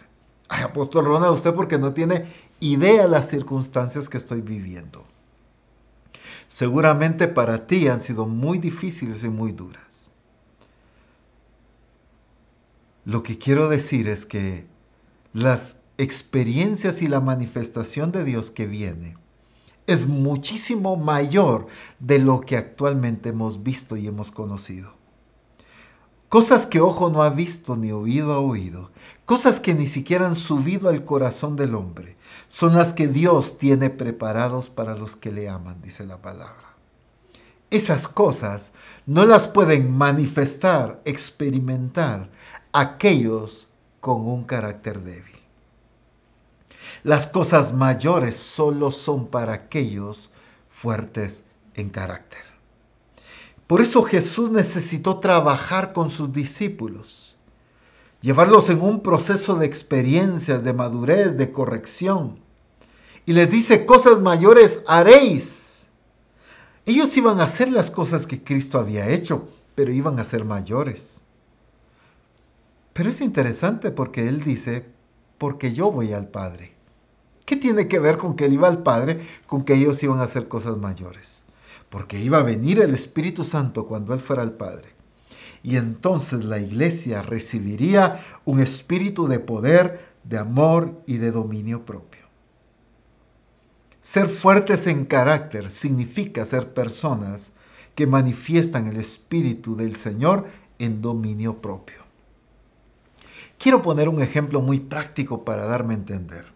Ay, 0.48 0.62
apóstol 0.62 1.04
Ronald, 1.04 1.34
usted 1.34 1.52
porque 1.52 1.78
no 1.78 1.92
tiene 1.92 2.26
idea 2.60 3.02
de 3.02 3.08
las 3.08 3.28
circunstancias 3.28 4.08
que 4.08 4.18
estoy 4.18 4.40
viviendo. 4.40 5.04
Seguramente 6.46 7.28
para 7.28 7.66
ti 7.66 7.88
han 7.88 8.00
sido 8.00 8.26
muy 8.26 8.58
difíciles 8.58 9.24
y 9.24 9.28
muy 9.28 9.52
duras. 9.52 10.10
Lo 13.04 13.22
que 13.22 13.38
quiero 13.38 13.68
decir 13.68 14.08
es 14.08 14.26
que 14.26 14.66
las 15.32 15.76
experiencias 15.98 17.02
y 17.02 17.08
la 17.08 17.20
manifestación 17.20 18.12
de 18.12 18.24
Dios 18.24 18.50
que 18.50 18.66
viene 18.66 19.16
es 19.86 20.06
muchísimo 20.06 20.96
mayor 20.96 21.66
de 21.98 22.18
lo 22.18 22.40
que 22.40 22.56
actualmente 22.56 23.30
hemos 23.30 23.62
visto 23.62 23.96
y 23.96 24.06
hemos 24.06 24.30
conocido. 24.30 24.94
Cosas 26.28 26.66
que 26.66 26.80
ojo 26.80 27.10
no 27.10 27.22
ha 27.22 27.30
visto 27.30 27.76
ni 27.76 27.92
oído 27.92 28.32
ha 28.32 28.38
oído, 28.38 28.90
cosas 29.26 29.60
que 29.60 29.74
ni 29.74 29.86
siquiera 29.86 30.26
han 30.26 30.34
subido 30.34 30.88
al 30.88 31.04
corazón 31.04 31.56
del 31.56 31.74
hombre, 31.74 32.16
son 32.48 32.74
las 32.74 32.94
que 32.94 33.06
Dios 33.06 33.58
tiene 33.58 33.90
preparados 33.90 34.70
para 34.70 34.96
los 34.96 35.14
que 35.14 35.30
le 35.30 35.48
aman, 35.48 35.82
dice 35.82 36.06
la 36.06 36.22
palabra. 36.22 36.76
Esas 37.70 38.08
cosas 38.08 38.72
no 39.04 39.26
las 39.26 39.48
pueden 39.48 39.90
manifestar, 39.90 41.02
experimentar 41.04 42.30
aquellos 42.72 43.68
con 44.00 44.26
un 44.26 44.44
carácter 44.44 45.02
débil. 45.02 45.41
Las 47.04 47.26
cosas 47.26 47.74
mayores 47.74 48.36
solo 48.36 48.92
son 48.92 49.26
para 49.26 49.54
aquellos 49.54 50.30
fuertes 50.68 51.44
en 51.74 51.90
carácter. 51.90 52.42
Por 53.66 53.80
eso 53.80 54.02
Jesús 54.02 54.50
necesitó 54.50 55.18
trabajar 55.18 55.92
con 55.92 56.10
sus 56.10 56.32
discípulos, 56.32 57.40
llevarlos 58.20 58.70
en 58.70 58.82
un 58.82 59.00
proceso 59.00 59.56
de 59.56 59.66
experiencias, 59.66 60.62
de 60.62 60.72
madurez, 60.72 61.36
de 61.36 61.50
corrección. 61.50 62.38
Y 63.26 63.32
les 63.32 63.50
dice, 63.50 63.84
cosas 63.84 64.20
mayores 64.20 64.84
haréis. 64.86 65.86
Ellos 66.86 67.16
iban 67.16 67.40
a 67.40 67.44
hacer 67.44 67.72
las 67.72 67.90
cosas 67.90 68.26
que 68.26 68.44
Cristo 68.44 68.78
había 68.78 69.08
hecho, 69.08 69.48
pero 69.74 69.90
iban 69.90 70.20
a 70.20 70.24
ser 70.24 70.44
mayores. 70.44 71.20
Pero 72.92 73.10
es 73.10 73.20
interesante 73.20 73.90
porque 73.90 74.28
Él 74.28 74.44
dice, 74.44 74.86
porque 75.38 75.72
yo 75.72 75.90
voy 75.90 76.12
al 76.12 76.28
Padre. 76.28 76.81
¿Qué 77.44 77.56
tiene 77.56 77.88
que 77.88 77.98
ver 77.98 78.18
con 78.18 78.36
que 78.36 78.46
él 78.46 78.54
iba 78.54 78.68
al 78.68 78.82
Padre, 78.82 79.20
con 79.46 79.64
que 79.64 79.74
ellos 79.74 80.02
iban 80.02 80.20
a 80.20 80.24
hacer 80.24 80.48
cosas 80.48 80.76
mayores? 80.76 81.42
Porque 81.90 82.18
iba 82.18 82.38
a 82.38 82.42
venir 82.42 82.80
el 82.80 82.94
Espíritu 82.94 83.44
Santo 83.44 83.86
cuando 83.86 84.14
él 84.14 84.20
fuera 84.20 84.42
al 84.42 84.52
Padre. 84.52 84.88
Y 85.62 85.76
entonces 85.76 86.44
la 86.44 86.58
iglesia 86.58 87.22
recibiría 87.22 88.20
un 88.44 88.60
espíritu 88.60 89.28
de 89.28 89.38
poder, 89.38 90.12
de 90.24 90.38
amor 90.38 91.02
y 91.06 91.18
de 91.18 91.30
dominio 91.30 91.84
propio. 91.84 92.22
Ser 94.00 94.26
fuertes 94.26 94.88
en 94.88 95.04
carácter 95.04 95.70
significa 95.70 96.44
ser 96.44 96.74
personas 96.74 97.52
que 97.94 98.06
manifiestan 98.06 98.88
el 98.88 98.96
espíritu 98.96 99.76
del 99.76 99.94
Señor 99.96 100.46
en 100.78 101.00
dominio 101.00 101.58
propio. 101.62 102.02
Quiero 103.58 103.80
poner 103.80 104.08
un 104.08 104.20
ejemplo 104.20 104.60
muy 104.60 104.80
práctico 104.80 105.44
para 105.44 105.66
darme 105.66 105.94
a 105.94 105.98
entender. 105.98 106.51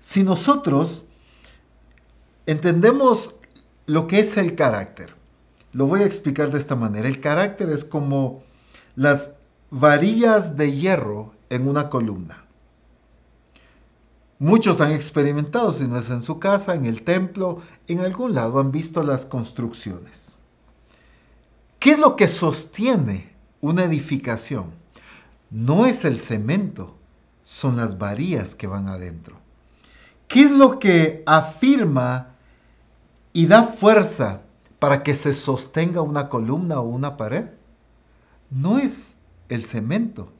Si 0.00 0.24
nosotros 0.24 1.04
entendemos 2.46 3.34
lo 3.86 4.06
que 4.06 4.20
es 4.20 4.38
el 4.38 4.54
carácter, 4.54 5.14
lo 5.72 5.86
voy 5.86 6.00
a 6.00 6.06
explicar 6.06 6.50
de 6.50 6.58
esta 6.58 6.74
manera. 6.74 7.06
El 7.06 7.20
carácter 7.20 7.68
es 7.68 7.84
como 7.84 8.42
las 8.96 9.34
varillas 9.70 10.56
de 10.56 10.72
hierro 10.72 11.34
en 11.50 11.68
una 11.68 11.90
columna. 11.90 12.44
Muchos 14.38 14.80
han 14.80 14.92
experimentado, 14.92 15.70
si 15.70 15.86
no 15.86 15.98
es 15.98 16.08
en 16.08 16.22
su 16.22 16.38
casa, 16.38 16.74
en 16.74 16.86
el 16.86 17.02
templo, 17.02 17.60
en 17.86 18.00
algún 18.00 18.34
lado 18.34 18.58
han 18.58 18.72
visto 18.72 19.02
las 19.02 19.26
construcciones. 19.26 20.38
¿Qué 21.78 21.92
es 21.92 21.98
lo 21.98 22.16
que 22.16 22.26
sostiene 22.26 23.34
una 23.60 23.84
edificación? 23.84 24.70
No 25.50 25.84
es 25.84 26.06
el 26.06 26.18
cemento, 26.18 26.96
son 27.44 27.76
las 27.76 27.98
varillas 27.98 28.54
que 28.54 28.66
van 28.66 28.88
adentro. 28.88 29.39
¿Qué 30.30 30.42
es 30.42 30.52
lo 30.52 30.78
que 30.78 31.24
afirma 31.26 32.36
y 33.32 33.46
da 33.46 33.64
fuerza 33.64 34.42
para 34.78 35.02
que 35.02 35.16
se 35.16 35.34
sostenga 35.34 36.02
una 36.02 36.28
columna 36.28 36.78
o 36.78 36.84
una 36.84 37.16
pared? 37.16 37.46
No 38.48 38.78
es 38.78 39.16
el 39.48 39.64
cemento. 39.64 40.30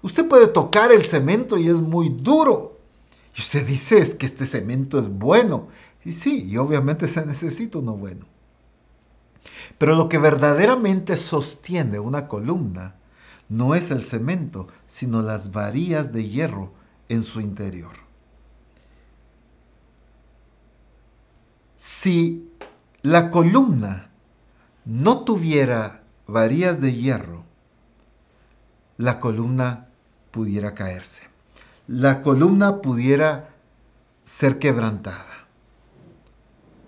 Usted 0.00 0.28
puede 0.28 0.46
tocar 0.46 0.92
el 0.92 1.04
cemento 1.04 1.58
y 1.58 1.66
es 1.66 1.80
muy 1.80 2.08
duro. 2.08 2.78
Y 3.36 3.40
usted 3.40 3.66
dice 3.66 3.98
es 3.98 4.14
que 4.14 4.26
este 4.26 4.46
cemento 4.46 5.00
es 5.00 5.08
bueno. 5.08 5.66
Y 6.04 6.12
sí, 6.12 6.46
y 6.48 6.56
obviamente 6.56 7.08
se 7.08 7.26
necesita 7.26 7.78
uno 7.78 7.96
bueno. 7.96 8.26
Pero 9.76 9.96
lo 9.96 10.08
que 10.08 10.18
verdaderamente 10.18 11.16
sostiene 11.16 11.98
una 11.98 12.28
columna 12.28 12.94
no 13.48 13.74
es 13.74 13.90
el 13.90 14.04
cemento, 14.04 14.68
sino 14.86 15.20
las 15.20 15.50
varillas 15.50 16.12
de 16.12 16.28
hierro 16.28 16.70
en 17.08 17.24
su 17.24 17.40
interior. 17.40 18.01
Si 21.84 22.48
la 23.02 23.28
columna 23.28 24.08
no 24.84 25.24
tuviera 25.24 26.04
varillas 26.28 26.80
de 26.80 26.94
hierro, 26.94 27.42
la 28.98 29.18
columna 29.18 29.88
pudiera 30.30 30.76
caerse. 30.76 31.22
La 31.88 32.22
columna 32.22 32.82
pudiera 32.82 33.48
ser 34.24 34.60
quebrantada. 34.60 35.48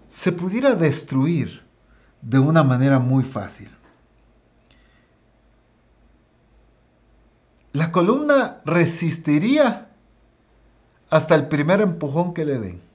Se 0.07 0.30
pudiera 0.30 0.76
destruir 0.76 1.64
de 2.22 2.38
una 2.38 2.62
manera 2.62 3.00
muy 3.00 3.24
fácil. 3.24 3.70
La 7.72 7.90
columna 7.90 8.59
resistiría 8.64 9.90
hasta 11.11 11.35
el 11.35 11.48
primer 11.48 11.80
empujón 11.80 12.33
que 12.33 12.44
le 12.44 12.59
den. 12.61 12.93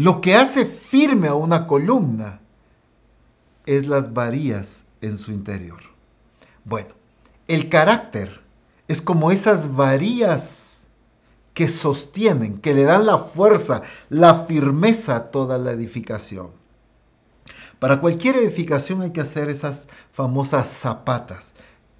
Lo 0.00 0.22
que 0.22 0.34
hace 0.34 0.64
firme 0.64 1.28
a 1.28 1.34
una 1.34 1.66
columna 1.66 2.40
es 3.66 3.86
las 3.86 4.14
varillas 4.14 4.86
en 5.02 5.18
su 5.18 5.30
interior. 5.30 5.82
Bueno, 6.64 6.94
el 7.48 7.68
carácter 7.68 8.40
es 8.88 9.02
como 9.02 9.30
esas 9.30 9.76
varillas 9.76 10.86
que 11.52 11.68
sostienen, 11.68 12.62
que 12.62 12.72
le 12.72 12.84
dan 12.84 13.04
la 13.04 13.18
fuerza, 13.18 13.82
la 14.08 14.46
firmeza 14.46 15.16
a 15.16 15.30
toda 15.30 15.58
la 15.58 15.72
edificación. 15.72 16.48
Para 17.78 18.00
cualquier 18.00 18.36
edificación 18.36 19.02
hay 19.02 19.10
que 19.10 19.20
hacer 19.20 19.50
esas 19.50 19.86
famosas 20.12 20.68
zapatas. 20.68 21.52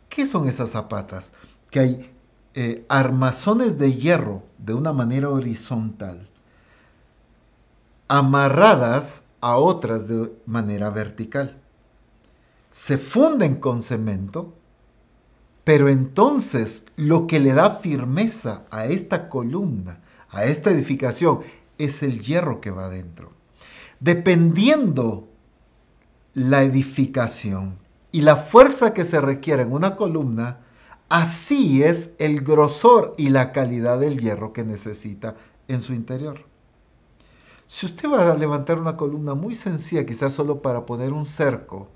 ¿Qué 0.08 0.24
son 0.24 0.48
esas 0.48 0.70
zapatas? 0.70 1.34
Que 1.70 1.80
hay 1.80 2.10
eh, 2.54 2.82
armazones 2.88 3.76
de 3.76 3.92
hierro 3.92 4.42
de 4.56 4.72
una 4.72 4.94
manera 4.94 5.28
horizontal 5.28 6.29
amarradas 8.11 9.27
a 9.40 9.57
otras 9.57 10.09
de 10.09 10.33
manera 10.44 10.90
vertical. 10.90 11.61
Se 12.73 12.99
funden 12.99 13.55
con 13.55 13.85
cemento, 13.85 14.52
pero 15.63 15.88
entonces 15.88 16.87
lo 16.96 17.29
que 17.29 17.38
le 17.38 17.52
da 17.52 17.71
firmeza 17.77 18.65
a 18.73 18.87
esta 18.87 19.29
columna, 19.29 20.00
a 20.29 20.42
esta 20.42 20.73
edificación, 20.73 21.42
es 21.79 22.02
el 22.02 22.21
hierro 22.21 22.61
que 22.61 22.73
va 22.73 22.87
adentro. 22.87 23.31
Dependiendo 24.00 25.29
la 26.35 26.65
edificación 26.65 27.79
y 28.11 28.23
la 28.23 28.35
fuerza 28.35 28.92
que 28.92 29.04
se 29.04 29.21
requiere 29.21 29.63
en 29.63 29.73
una 29.73 29.94
columna, 29.94 30.58
así 31.08 31.85
es 31.85 32.11
el 32.19 32.40
grosor 32.40 33.15
y 33.17 33.29
la 33.29 33.52
calidad 33.52 34.00
del 34.00 34.19
hierro 34.19 34.52
que 34.52 34.65
necesita 34.65 35.37
en 35.69 35.81
su 35.81 35.94
interior. 35.94 36.50
Si 37.73 37.87
usted 37.87 38.10
va 38.10 38.33
a 38.33 38.35
levantar 38.35 38.81
una 38.81 38.96
columna 38.96 39.35
muy 39.35 39.54
sencilla, 39.54 40.04
quizás 40.04 40.33
solo 40.33 40.60
para 40.60 40.87
poner 40.87 41.12
un 41.12 41.25
cerco, 41.25 41.88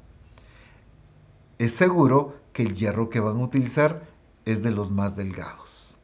es 1.58 1.74
seguro 1.74 2.36
que 2.52 2.62
el 2.62 2.74
hierro 2.74 3.10
que 3.10 3.18
van 3.18 3.38
a 3.38 3.42
utilizar 3.42 4.06
es 4.44 4.62
de 4.62 4.70
los 4.70 4.92
más 4.92 5.16
delgados. 5.16 5.96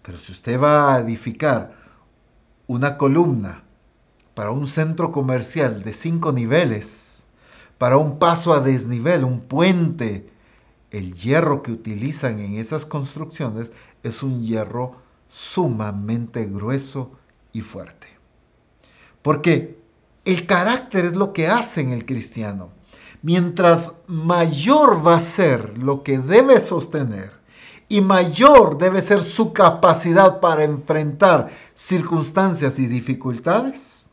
Pero 0.00 0.16
si 0.16 0.32
usted 0.32 0.58
va 0.58 0.94
a 0.94 1.00
edificar 1.00 1.76
una 2.66 2.96
columna 2.96 3.62
para 4.34 4.52
un 4.52 4.66
centro 4.66 5.12
comercial 5.12 5.82
de 5.82 5.92
cinco 5.92 6.32
niveles, 6.32 7.24
para 7.76 7.98
un 7.98 8.18
paso 8.18 8.54
a 8.54 8.60
desnivel, 8.60 9.24
un 9.24 9.42
puente 9.42 10.30
el 10.90 11.12
hierro 11.12 11.62
que 11.62 11.72
utilizan 11.72 12.38
en 12.38 12.56
esas 12.56 12.86
construcciones 12.86 13.70
es 14.02 14.22
un 14.22 14.42
hierro 14.42 14.96
sumamente 15.28 16.46
grueso 16.46 17.10
y 17.52 17.60
fuerte. 17.60 18.15
Porque 19.26 19.76
el 20.24 20.46
carácter 20.46 21.04
es 21.04 21.16
lo 21.16 21.32
que 21.32 21.48
hace 21.48 21.80
en 21.80 21.90
el 21.90 22.06
cristiano. 22.06 22.70
Mientras 23.22 23.96
mayor 24.06 25.04
va 25.04 25.16
a 25.16 25.20
ser 25.20 25.78
lo 25.78 26.04
que 26.04 26.18
debe 26.18 26.60
sostener 26.60 27.32
y 27.88 28.02
mayor 28.02 28.78
debe 28.78 29.02
ser 29.02 29.24
su 29.24 29.52
capacidad 29.52 30.38
para 30.38 30.62
enfrentar 30.62 31.50
circunstancias 31.74 32.78
y 32.78 32.86
dificultades, 32.86 34.06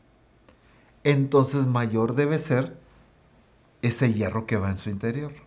entonces 1.04 1.68
mayor 1.68 2.16
debe 2.16 2.40
ser 2.40 2.76
ese 3.84 4.14
hierro 4.14 4.48
que 4.48 4.58
va 4.58 4.72
en 4.72 4.78
su 4.78 4.90
interior. 4.90 5.43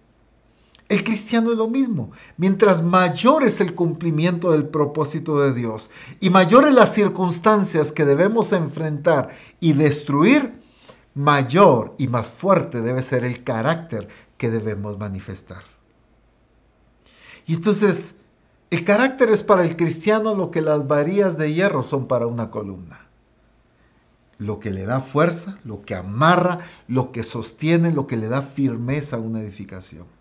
El 0.88 1.02
cristiano 1.02 1.50
es 1.50 1.58
lo 1.58 1.68
mismo. 1.68 2.12
Mientras 2.36 2.82
mayor 2.82 3.42
es 3.42 3.60
el 3.60 3.74
cumplimiento 3.74 4.52
del 4.52 4.68
propósito 4.68 5.40
de 5.40 5.52
Dios 5.52 5.90
y 6.20 6.30
mayores 6.30 6.72
las 6.72 6.94
circunstancias 6.94 7.90
que 7.90 8.04
debemos 8.04 8.52
enfrentar 8.52 9.30
y 9.58 9.72
destruir, 9.72 10.52
mayor 11.14 11.94
y 11.98 12.08
más 12.08 12.28
fuerte 12.28 12.82
debe 12.82 13.02
ser 13.02 13.24
el 13.24 13.42
carácter 13.42 14.08
que 14.36 14.50
debemos 14.50 14.98
manifestar. 14.98 15.64
Y 17.46 17.54
entonces, 17.54 18.14
el 18.70 18.84
carácter 18.84 19.30
es 19.30 19.42
para 19.42 19.64
el 19.64 19.76
cristiano 19.76 20.34
lo 20.34 20.50
que 20.50 20.60
las 20.60 20.86
varillas 20.86 21.38
de 21.38 21.52
hierro 21.52 21.82
son 21.82 22.06
para 22.06 22.26
una 22.26 22.50
columna. 22.50 23.06
Lo 24.38 24.60
que 24.60 24.70
le 24.70 24.84
da 24.84 25.00
fuerza, 25.00 25.58
lo 25.64 25.82
que 25.82 25.94
amarra, 25.94 26.60
lo 26.86 27.10
que 27.10 27.24
sostiene, 27.24 27.92
lo 27.92 28.06
que 28.06 28.16
le 28.16 28.28
da 28.28 28.42
firmeza 28.42 29.16
a 29.16 29.20
una 29.20 29.40
edificación. 29.40 30.15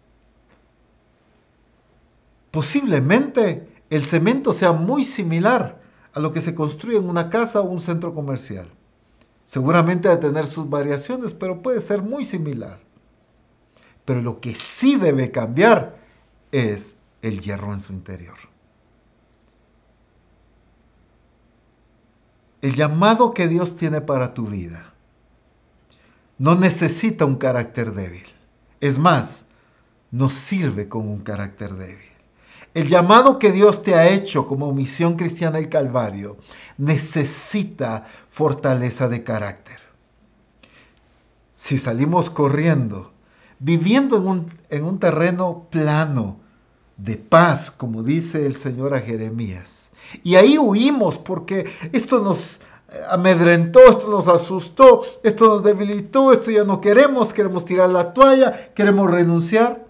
Posiblemente 2.56 3.68
el 3.90 4.06
cemento 4.06 4.54
sea 4.54 4.72
muy 4.72 5.04
similar 5.04 5.82
a 6.14 6.22
lo 6.22 6.32
que 6.32 6.40
se 6.40 6.56
construye 6.56 6.98
en 6.98 7.10
una 7.10 7.30
casa 7.30 7.60
o 7.60 7.66
un 7.66 7.82
centro 7.82 8.16
comercial. 8.16 8.70
Seguramente 9.44 10.08
de 10.08 10.16
tener 10.16 10.48
sus 10.48 10.70
variaciones, 10.70 11.34
pero 11.34 11.62
puede 11.62 11.82
ser 11.82 12.02
muy 12.02 12.24
similar. 12.24 12.80
Pero 14.06 14.22
lo 14.22 14.40
que 14.40 14.56
sí 14.56 14.96
debe 14.96 15.32
cambiar 15.32 15.98
es 16.54 16.96
el 17.22 17.42
hierro 17.42 17.74
en 17.74 17.82
su 17.82 17.92
interior. 17.92 18.38
El 22.62 22.74
llamado 22.74 23.34
que 23.34 23.50
Dios 23.50 23.76
tiene 23.76 24.00
para 24.00 24.34
tu 24.34 24.48
vida 24.48 24.94
no 26.38 26.56
necesita 26.56 27.26
un 27.26 27.36
carácter 27.36 27.92
débil. 27.92 28.28
Es 28.80 28.98
más, 28.98 29.46
no 30.10 30.30
sirve 30.30 30.88
con 30.88 31.10
un 31.10 31.20
carácter 31.20 31.74
débil. 31.74 32.15
El 32.76 32.90
llamado 32.90 33.40
que 33.40 33.54
Dios 33.54 33.84
te 33.84 33.96
ha 33.96 34.10
hecho 34.10 34.46
como 34.46 34.74
misión 34.74 35.16
cristiana 35.16 35.60
del 35.60 35.70
Calvario 35.70 36.36
necesita 36.78 38.06
fortaleza 38.28 39.08
de 39.08 39.24
carácter. 39.24 39.80
Si 41.54 41.78
salimos 41.78 42.30
corriendo, 42.30 43.14
viviendo 43.60 44.18
en 44.18 44.28
un, 44.28 44.54
en 44.70 44.84
un 44.84 45.00
terreno 45.00 45.68
plano, 45.70 46.36
de 46.98 47.16
paz, 47.16 47.72
como 47.72 48.04
dice 48.04 48.46
el 48.46 48.56
Señor 48.58 48.94
a 48.94 49.00
Jeremías, 49.00 49.90
y 50.22 50.36
ahí 50.36 50.58
huimos 50.58 51.18
porque 51.18 51.66
esto 51.94 52.20
nos 52.20 52.60
amedrentó, 53.10 53.80
esto 53.90 54.10
nos 54.10 54.28
asustó, 54.28 55.04
esto 55.24 55.48
nos 55.48 55.64
debilitó, 55.64 56.34
esto 56.34 56.52
ya 56.52 56.66
no 56.66 56.82
queremos, 56.82 57.34
queremos 57.34 57.64
tirar 57.64 57.90
la 57.90 58.14
toalla, 58.14 58.74
queremos 58.74 59.10
renunciar. 59.10 59.86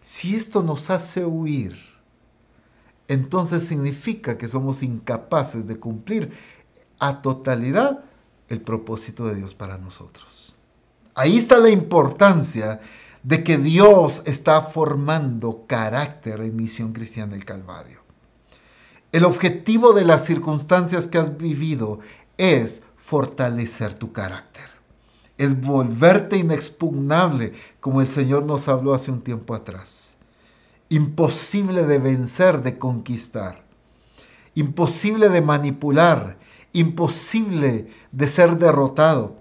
Si 0.00 0.34
esto 0.34 0.62
nos 0.62 0.88
hace 0.88 1.24
huir, 1.24 1.89
entonces 3.10 3.66
significa 3.66 4.38
que 4.38 4.46
somos 4.46 4.84
incapaces 4.84 5.66
de 5.66 5.80
cumplir 5.80 6.30
a 7.00 7.22
totalidad 7.22 8.04
el 8.46 8.60
propósito 8.60 9.26
de 9.26 9.34
Dios 9.34 9.52
para 9.52 9.78
nosotros. 9.78 10.56
Ahí 11.16 11.36
está 11.36 11.58
la 11.58 11.70
importancia 11.70 12.80
de 13.24 13.42
que 13.42 13.58
Dios 13.58 14.22
está 14.26 14.62
formando 14.62 15.64
carácter 15.66 16.40
en 16.40 16.54
misión 16.54 16.92
cristiana 16.92 17.32
del 17.32 17.44
Calvario. 17.44 17.98
El 19.10 19.24
objetivo 19.24 19.92
de 19.92 20.04
las 20.04 20.24
circunstancias 20.24 21.08
que 21.08 21.18
has 21.18 21.36
vivido 21.36 21.98
es 22.38 22.80
fortalecer 22.94 23.94
tu 23.94 24.12
carácter. 24.12 24.70
Es 25.36 25.60
volverte 25.60 26.36
inexpugnable, 26.36 27.54
como 27.80 28.02
el 28.02 28.06
Señor 28.06 28.44
nos 28.44 28.68
habló 28.68 28.94
hace 28.94 29.10
un 29.10 29.22
tiempo 29.22 29.56
atrás 29.56 30.19
imposible 30.90 31.84
de 31.84 31.98
vencer, 31.98 32.62
de 32.62 32.78
conquistar, 32.78 33.62
imposible 34.54 35.30
de 35.30 35.40
manipular, 35.40 36.36
imposible 36.72 37.88
de 38.12 38.28
ser 38.28 38.58
derrotado, 38.58 39.38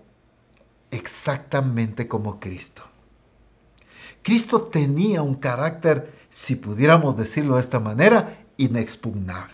exactamente 0.92 2.08
como 2.08 2.40
Cristo. 2.40 2.84
Cristo 4.22 4.62
tenía 4.62 5.22
un 5.22 5.36
carácter, 5.36 6.14
si 6.30 6.56
pudiéramos 6.56 7.18
decirlo 7.18 7.56
de 7.56 7.62
esta 7.62 7.80
manera, 7.80 8.46
inexpugnable. 8.58 9.54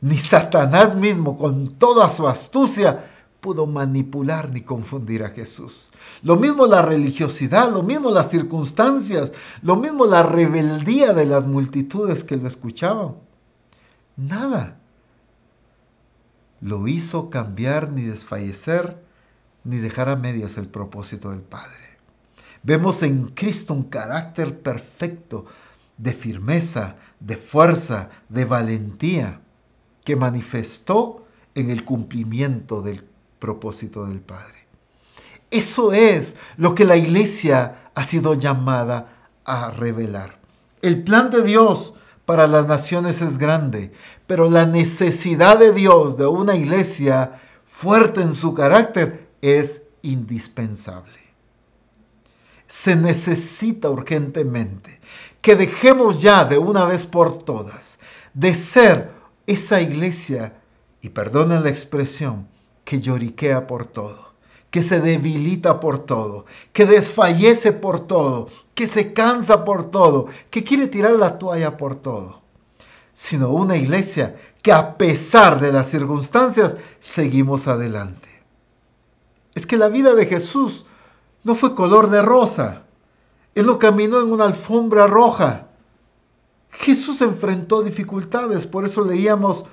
Ni 0.00 0.18
Satanás 0.18 0.96
mismo, 0.96 1.38
con 1.38 1.76
toda 1.78 2.08
su 2.08 2.26
astucia, 2.26 3.09
pudo 3.40 3.66
manipular 3.66 4.50
ni 4.50 4.60
confundir 4.60 5.24
a 5.24 5.30
Jesús. 5.30 5.90
Lo 6.22 6.36
mismo 6.36 6.66
la 6.66 6.82
religiosidad, 6.82 7.72
lo 7.72 7.82
mismo 7.82 8.10
las 8.10 8.30
circunstancias, 8.30 9.32
lo 9.62 9.76
mismo 9.76 10.06
la 10.06 10.22
rebeldía 10.22 11.12
de 11.12 11.26
las 11.26 11.46
multitudes 11.46 12.24
que 12.24 12.36
lo 12.36 12.46
escuchaban. 12.46 13.14
Nada 14.16 14.76
lo 16.60 16.86
hizo 16.88 17.30
cambiar 17.30 17.90
ni 17.90 18.02
desfallecer 18.02 19.02
ni 19.64 19.78
dejar 19.78 20.08
a 20.08 20.16
medias 20.16 20.56
el 20.56 20.68
propósito 20.68 21.30
del 21.30 21.40
Padre. 21.40 21.98
Vemos 22.62 23.02
en 23.02 23.28
Cristo 23.28 23.74
un 23.74 23.84
carácter 23.84 24.60
perfecto 24.60 25.46
de 25.96 26.12
firmeza, 26.12 26.96
de 27.18 27.36
fuerza, 27.36 28.10
de 28.28 28.44
valentía, 28.44 29.40
que 30.04 30.16
manifestó 30.16 31.26
en 31.54 31.70
el 31.70 31.84
cumplimiento 31.84 32.82
del 32.82 33.04
propósito 33.40 34.06
del 34.06 34.20
Padre. 34.20 34.66
Eso 35.50 35.92
es 35.92 36.36
lo 36.56 36.76
que 36.76 36.84
la 36.84 36.96
iglesia 36.96 37.90
ha 37.94 38.04
sido 38.04 38.34
llamada 38.34 39.28
a 39.44 39.72
revelar. 39.72 40.38
El 40.82 41.02
plan 41.02 41.30
de 41.30 41.42
Dios 41.42 41.94
para 42.24 42.46
las 42.46 42.68
naciones 42.68 43.20
es 43.20 43.36
grande, 43.36 43.92
pero 44.28 44.48
la 44.48 44.64
necesidad 44.64 45.58
de 45.58 45.72
Dios 45.72 46.16
de 46.16 46.26
una 46.26 46.54
iglesia 46.54 47.40
fuerte 47.64 48.20
en 48.20 48.34
su 48.34 48.54
carácter 48.54 49.28
es 49.42 49.82
indispensable. 50.02 51.18
Se 52.68 52.94
necesita 52.94 53.90
urgentemente 53.90 55.00
que 55.40 55.56
dejemos 55.56 56.22
ya 56.22 56.44
de 56.44 56.58
una 56.58 56.84
vez 56.84 57.06
por 57.06 57.42
todas 57.42 57.98
de 58.34 58.54
ser 58.54 59.10
esa 59.46 59.80
iglesia, 59.80 60.54
y 61.02 61.08
perdonen 61.08 61.64
la 61.64 61.70
expresión, 61.70 62.46
que 62.84 63.00
lloriquea 63.00 63.66
por 63.66 63.84
todo, 63.84 64.32
que 64.70 64.82
se 64.82 65.00
debilita 65.00 65.80
por 65.80 65.98
todo, 65.98 66.46
que 66.72 66.86
desfallece 66.86 67.72
por 67.72 68.00
todo, 68.00 68.48
que 68.74 68.86
se 68.86 69.12
cansa 69.12 69.64
por 69.64 69.90
todo, 69.90 70.26
que 70.50 70.64
quiere 70.64 70.86
tirar 70.86 71.14
la 71.14 71.38
toalla 71.38 71.76
por 71.76 71.96
todo, 71.96 72.40
sino 73.12 73.50
una 73.50 73.76
iglesia 73.76 74.36
que 74.62 74.72
a 74.72 74.96
pesar 74.96 75.60
de 75.60 75.72
las 75.72 75.88
circunstancias 75.88 76.76
seguimos 77.00 77.66
adelante. 77.66 78.28
Es 79.54 79.66
que 79.66 79.76
la 79.76 79.88
vida 79.88 80.14
de 80.14 80.26
Jesús 80.26 80.86
no 81.42 81.54
fue 81.54 81.74
color 81.74 82.10
de 82.10 82.22
rosa. 82.22 82.82
Él 83.54 83.66
no 83.66 83.78
caminó 83.78 84.20
en 84.20 84.32
una 84.32 84.44
alfombra 84.44 85.06
roja. 85.06 85.68
Jesús 86.70 87.20
enfrentó 87.20 87.82
dificultades, 87.82 88.66
por 88.66 88.84
eso 88.84 89.04
leíamos 89.04 89.64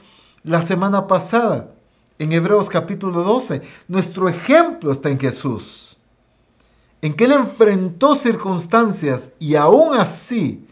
la 0.43 0.62
semana 0.62 1.08
pasada 1.08 1.76
en 2.20 2.32
Hebreos 2.32 2.70
capítulo 2.70 3.24
12. 3.24 3.61
Nuestro 3.88 4.30
ejemplo 4.30 4.91
está 4.91 5.09
en 5.09 5.20
Jesús, 5.20 5.97
en 7.01 7.13
que 7.13 7.26
Él 7.26 7.34
enfrentó 7.34 8.15
circunstancias 8.15 9.34
y 9.39 9.55
aún 9.55 9.95
así, 9.95 10.65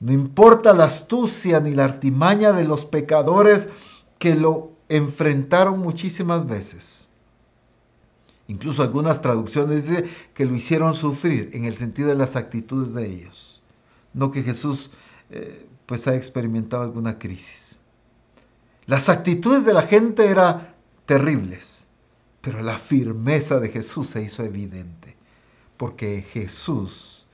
no 0.00 0.12
importa 0.12 0.72
la 0.72 0.84
astucia 0.84 1.60
ni 1.60 1.72
la 1.72 1.84
artimaña 1.84 2.52
de 2.52 2.64
los 2.64 2.84
pecadores 2.84 3.68
que 4.18 4.34
lo 4.34 4.72
enfrentaron 4.88 5.78
muchísimas 5.78 6.46
veces. 6.46 7.08
Incluso 8.48 8.82
algunas 8.82 9.22
traducciones 9.22 9.86
dicen 9.88 10.10
que 10.34 10.44
lo 10.44 10.54
hicieron 10.54 10.94
sufrir 10.94 11.50
en 11.54 11.64
el 11.64 11.76
sentido 11.76 12.08
de 12.08 12.16
las 12.16 12.36
actitudes 12.36 12.92
de 12.92 13.06
ellos. 13.06 13.62
No 14.12 14.30
que 14.30 14.42
Jesús 14.42 14.90
eh, 15.30 15.66
pues 15.86 16.06
ha 16.06 16.14
experimentado 16.14 16.82
alguna 16.82 17.18
crisis. 17.18 17.61
Las 18.86 19.08
actitudes 19.08 19.64
de 19.64 19.72
la 19.72 19.82
gente 19.82 20.26
eran 20.26 20.74
terribles, 21.06 21.86
pero 22.40 22.62
la 22.62 22.76
firmeza 22.76 23.60
de 23.60 23.68
Jesús 23.68 24.08
se 24.08 24.22
hizo 24.22 24.42
evidente, 24.42 25.16
porque 25.76 26.22
Jesús 26.32 27.26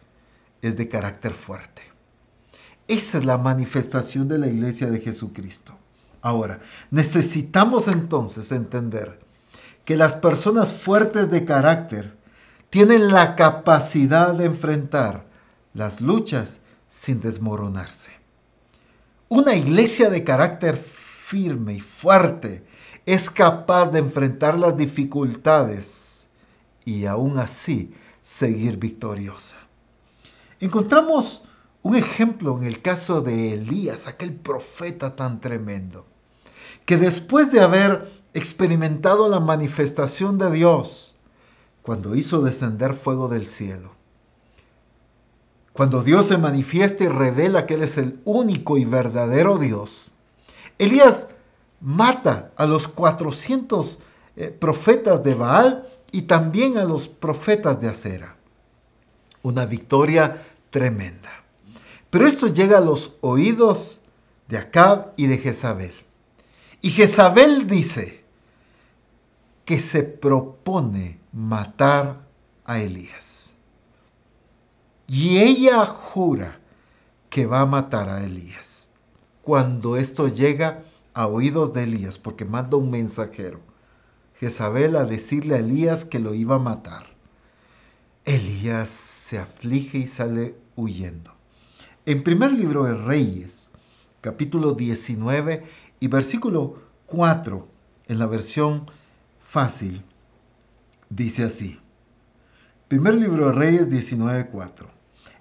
es 0.61 0.76
de 0.76 0.88
carácter 0.88 1.32
fuerte. 1.32 1.82
Esa 2.86 3.18
es 3.18 3.24
la 3.24 3.38
manifestación 3.38 4.28
de 4.28 4.38
la 4.38 4.46
iglesia 4.49 4.88
de 4.88 5.01
Jesucristo. 5.01 5.76
Ahora, 6.20 6.61
necesitamos 6.90 7.88
entonces 7.88 8.51
entender 8.53 9.20
que 9.84 9.96
las 9.96 10.14
personas 10.14 10.72
fuertes 10.72 11.30
de 11.30 11.44
carácter 11.44 12.16
tienen 12.70 13.09
la 13.09 13.36
capacidad 13.36 14.34
de 14.34 14.46
enfrentar 14.46 15.26
las 15.72 16.01
luchas 16.01 16.61
sin 16.90 17.20
desmoronarse. 17.20 18.11
Una 19.28 19.55
iglesia 19.55 20.11
de 20.11 20.24
carácter 20.24 20.76
firme 21.29 21.74
y 21.74 21.81
fuerte 21.81 22.64
es 23.05 23.29
capaz 23.29 23.91
de 23.91 23.99
enfrentar 23.99 24.59
las 24.59 24.79
dificultades 24.79 26.31
y 26.87 27.05
aún 27.05 27.39
así 27.39 27.93
seguir 28.22 28.79
victoriosa. 28.79 29.55
Encontramos 30.59 31.45
un 31.83 31.97
ejemplo 31.97 32.57
en 32.57 32.64
el 32.64 32.81
caso 32.81 33.20
de 33.20 33.53
Elías, 33.53 34.07
aquel 34.07 34.33
profeta 34.33 35.16
tan 35.16 35.43
tremendo, 35.43 36.07
que 36.87 36.97
después 36.97 37.53
de 37.53 37.61
haber 37.61 38.11
experimentado 38.33 39.29
la 39.29 39.39
manifestación 39.39 40.39
de 40.39 40.51
Dios, 40.51 41.14
cuando 41.83 42.14
hizo 42.14 42.41
descender 42.41 42.95
fuego 42.95 43.29
del 43.29 43.49
cielo, 43.49 43.93
cuando 45.74 46.03
Dios 46.03 46.26
se 46.26 46.39
manifiesta 46.39 47.05
y 47.05 47.09
revela 47.09 47.66
que 47.66 47.74
Él 47.74 47.83
es 47.83 47.99
el 47.99 48.18
único 48.24 48.79
y 48.79 48.87
verdadero 48.87 49.59
Dios, 49.59 50.11
Elías 50.79 51.29
mata 51.81 52.53
a 52.57 52.66
los 52.66 52.89
400 52.89 54.01
eh, 54.37 54.51
profetas 54.51 55.22
de 55.22 55.35
Baal 55.35 55.89
y 56.12 56.22
también 56.22 56.79
a 56.79 56.85
los 56.85 57.09
profetas 57.09 57.81
de 57.81 57.89
Acera. 57.89 58.37
Una 59.43 59.66
victoria 59.66 60.47
tremenda. 60.70 61.31
Pero 62.11 62.26
esto 62.26 62.47
llega 62.47 62.79
a 62.79 62.83
los 62.83 63.16
oídos 63.20 64.01
de 64.47 64.59
Acab 64.59 65.12
y 65.16 65.26
de 65.26 65.39
Jezabel. 65.39 65.95
Y 66.81 66.91
Jezabel 66.91 67.66
dice 67.66 68.24
que 69.64 69.81
se 69.81 70.03
propone 70.03 71.18
matar 71.33 72.20
a 72.64 72.79
Elías. 72.79 73.55
Y 75.07 75.39
ella 75.39 75.85
jura 75.85 76.59
que 77.29 77.47
va 77.47 77.61
a 77.61 77.66
matar 77.66 78.09
a 78.09 78.22
Elías. 78.24 78.78
Cuando 79.49 79.96
esto 79.96 80.28
llega 80.28 80.84
a 81.14 81.26
oídos 81.26 81.72
de 81.72 81.84
Elías, 81.84 82.18
porque 82.18 82.44
manda 82.44 82.76
un 82.76 82.90
mensajero, 82.90 83.61
Jezabel 84.34 84.94
a 84.94 85.07
decirle 85.07 85.55
a 85.55 85.61
Elías 85.61 86.05
que 86.05 86.18
lo 86.18 86.34
iba 86.34 86.57
a 86.57 86.59
matar. 86.59 87.07
Elías 88.26 88.90
se 88.90 89.38
aflige 89.38 89.96
y 89.96 90.07
sale 90.07 90.55
huyendo. 90.76 91.32
En 92.05 92.22
primer 92.24 92.53
libro 92.53 92.84
de 92.84 92.92
Reyes, 92.92 93.70
capítulo 94.20 94.72
19 94.74 95.64
y 95.99 96.09
versículo 96.09 96.82
4, 97.07 97.66
en 98.09 98.18
la 98.18 98.26
versión 98.26 98.84
fácil, 99.42 100.03
dice 101.09 101.44
así. 101.44 101.80
Primer 102.88 103.14
libro 103.14 103.46
de 103.46 103.53
Reyes 103.53 103.90
19.4. 103.90 104.88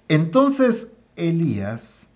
Entonces 0.07 0.93
Elías 1.17 2.06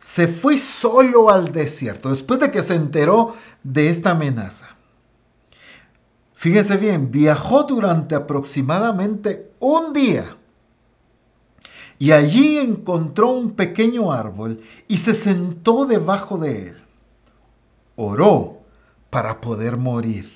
se 0.00 0.28
fue 0.28 0.58
solo 0.58 1.30
al 1.30 1.52
desierto 1.52 2.10
después 2.10 2.40
de 2.40 2.50
que 2.50 2.62
se 2.62 2.74
enteró 2.74 3.34
de 3.62 3.90
esta 3.90 4.10
amenaza. 4.10 4.76
Fíjese 6.34 6.76
bien, 6.76 7.10
viajó 7.10 7.64
durante 7.64 8.14
aproximadamente 8.14 9.50
un 9.58 9.92
día 9.92 10.36
y 11.98 12.12
allí 12.12 12.58
encontró 12.58 13.30
un 13.30 13.52
pequeño 13.52 14.12
árbol 14.12 14.60
y 14.86 14.98
se 14.98 15.14
sentó 15.14 15.86
debajo 15.86 16.36
de 16.36 16.68
él. 16.68 16.76
Oró 17.96 18.58
para 19.08 19.40
poder 19.40 19.76
morir. 19.76 20.30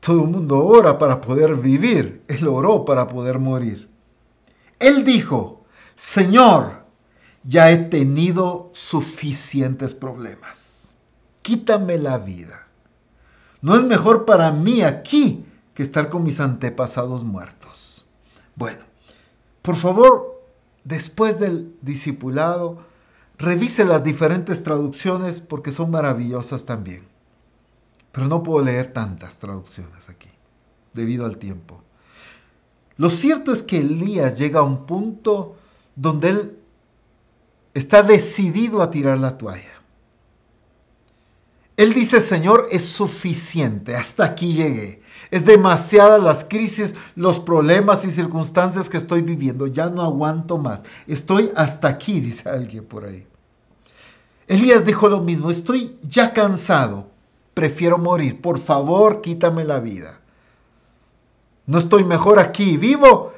Todo 0.00 0.22
el 0.22 0.28
mundo 0.28 0.64
ora 0.64 0.98
para 0.98 1.20
poder 1.20 1.56
vivir. 1.56 2.22
Él 2.28 2.46
oró 2.46 2.84
para 2.84 3.08
poder 3.08 3.38
morir. 3.38 3.88
Él 4.78 5.04
dijo, 5.04 5.64
Señor, 5.96 6.83
ya 7.44 7.70
he 7.70 7.76
tenido 7.76 8.70
suficientes 8.72 9.94
problemas. 9.94 10.90
Quítame 11.42 11.98
la 11.98 12.18
vida. 12.18 12.66
No 13.60 13.76
es 13.76 13.82
mejor 13.82 14.24
para 14.24 14.50
mí 14.50 14.82
aquí 14.82 15.44
que 15.74 15.82
estar 15.82 16.08
con 16.08 16.22
mis 16.22 16.40
antepasados 16.40 17.22
muertos. 17.22 18.06
Bueno, 18.56 18.82
por 19.62 19.76
favor, 19.76 20.42
después 20.84 21.38
del 21.38 21.74
discipulado, 21.82 22.78
revise 23.38 23.84
las 23.84 24.02
diferentes 24.04 24.62
traducciones 24.62 25.40
porque 25.40 25.72
son 25.72 25.90
maravillosas 25.90 26.64
también. 26.64 27.06
Pero 28.12 28.26
no 28.28 28.42
puedo 28.42 28.64
leer 28.64 28.92
tantas 28.92 29.38
traducciones 29.38 30.08
aquí, 30.08 30.30
debido 30.92 31.26
al 31.26 31.38
tiempo. 31.38 31.82
Lo 32.96 33.10
cierto 33.10 33.50
es 33.52 33.62
que 33.62 33.80
Elías 33.80 34.38
llega 34.38 34.60
a 34.60 34.62
un 34.62 34.86
punto 34.86 35.56
donde 35.96 36.28
él 36.30 36.58
está 37.74 38.02
decidido 38.02 38.80
a 38.80 38.90
tirar 38.90 39.18
la 39.18 39.36
toalla. 39.36 39.74
Él 41.76 41.92
dice, 41.92 42.20
Señor, 42.20 42.68
es 42.70 42.84
suficiente, 42.84 43.96
hasta 43.96 44.24
aquí 44.24 44.54
llegué. 44.54 45.02
Es 45.30 45.44
demasiadas 45.44 46.22
las 46.22 46.44
crisis, 46.44 46.94
los 47.16 47.40
problemas 47.40 48.04
y 48.04 48.12
circunstancias 48.12 48.88
que 48.88 48.96
estoy 48.96 49.22
viviendo. 49.22 49.66
Ya 49.66 49.90
no 49.90 50.02
aguanto 50.02 50.58
más. 50.58 50.84
Estoy 51.08 51.50
hasta 51.56 51.88
aquí, 51.88 52.20
dice 52.20 52.48
alguien 52.48 52.84
por 52.84 53.04
ahí. 53.04 53.26
Elías 54.46 54.84
dijo 54.84 55.08
lo 55.08 55.20
mismo, 55.20 55.50
estoy 55.50 55.96
ya 56.02 56.32
cansado, 56.32 57.08
prefiero 57.54 57.98
morir. 57.98 58.40
Por 58.40 58.58
favor, 58.58 59.20
quítame 59.20 59.64
la 59.64 59.80
vida. 59.80 60.20
No 61.66 61.78
estoy 61.78 62.04
mejor 62.04 62.38
aquí 62.38 62.76
vivo 62.76 63.33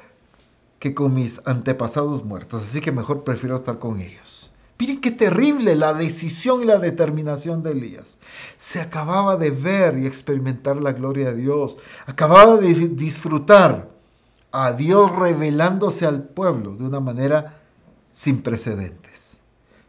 que 0.86 0.94
con 0.94 1.14
mis 1.14 1.40
antepasados 1.46 2.24
muertos, 2.24 2.62
así 2.62 2.80
que 2.80 2.92
mejor 2.92 3.24
prefiero 3.24 3.56
estar 3.56 3.80
con 3.80 4.00
ellos. 4.00 4.52
Miren 4.78 5.00
qué 5.00 5.10
terrible 5.10 5.74
la 5.74 5.94
decisión 5.94 6.62
y 6.62 6.66
la 6.66 6.78
determinación 6.78 7.64
de 7.64 7.72
Elías. 7.72 8.18
Se 8.56 8.80
acababa 8.80 9.36
de 9.36 9.50
ver 9.50 9.98
y 9.98 10.06
experimentar 10.06 10.76
la 10.76 10.92
gloria 10.92 11.32
de 11.32 11.38
Dios. 11.38 11.76
Acababa 12.06 12.56
de 12.56 12.72
disfrutar 12.90 13.90
a 14.52 14.72
Dios 14.72 15.10
revelándose 15.10 16.06
al 16.06 16.22
pueblo 16.22 16.76
de 16.76 16.84
una 16.84 17.00
manera 17.00 17.62
sin 18.12 18.42
precedentes. 18.42 19.38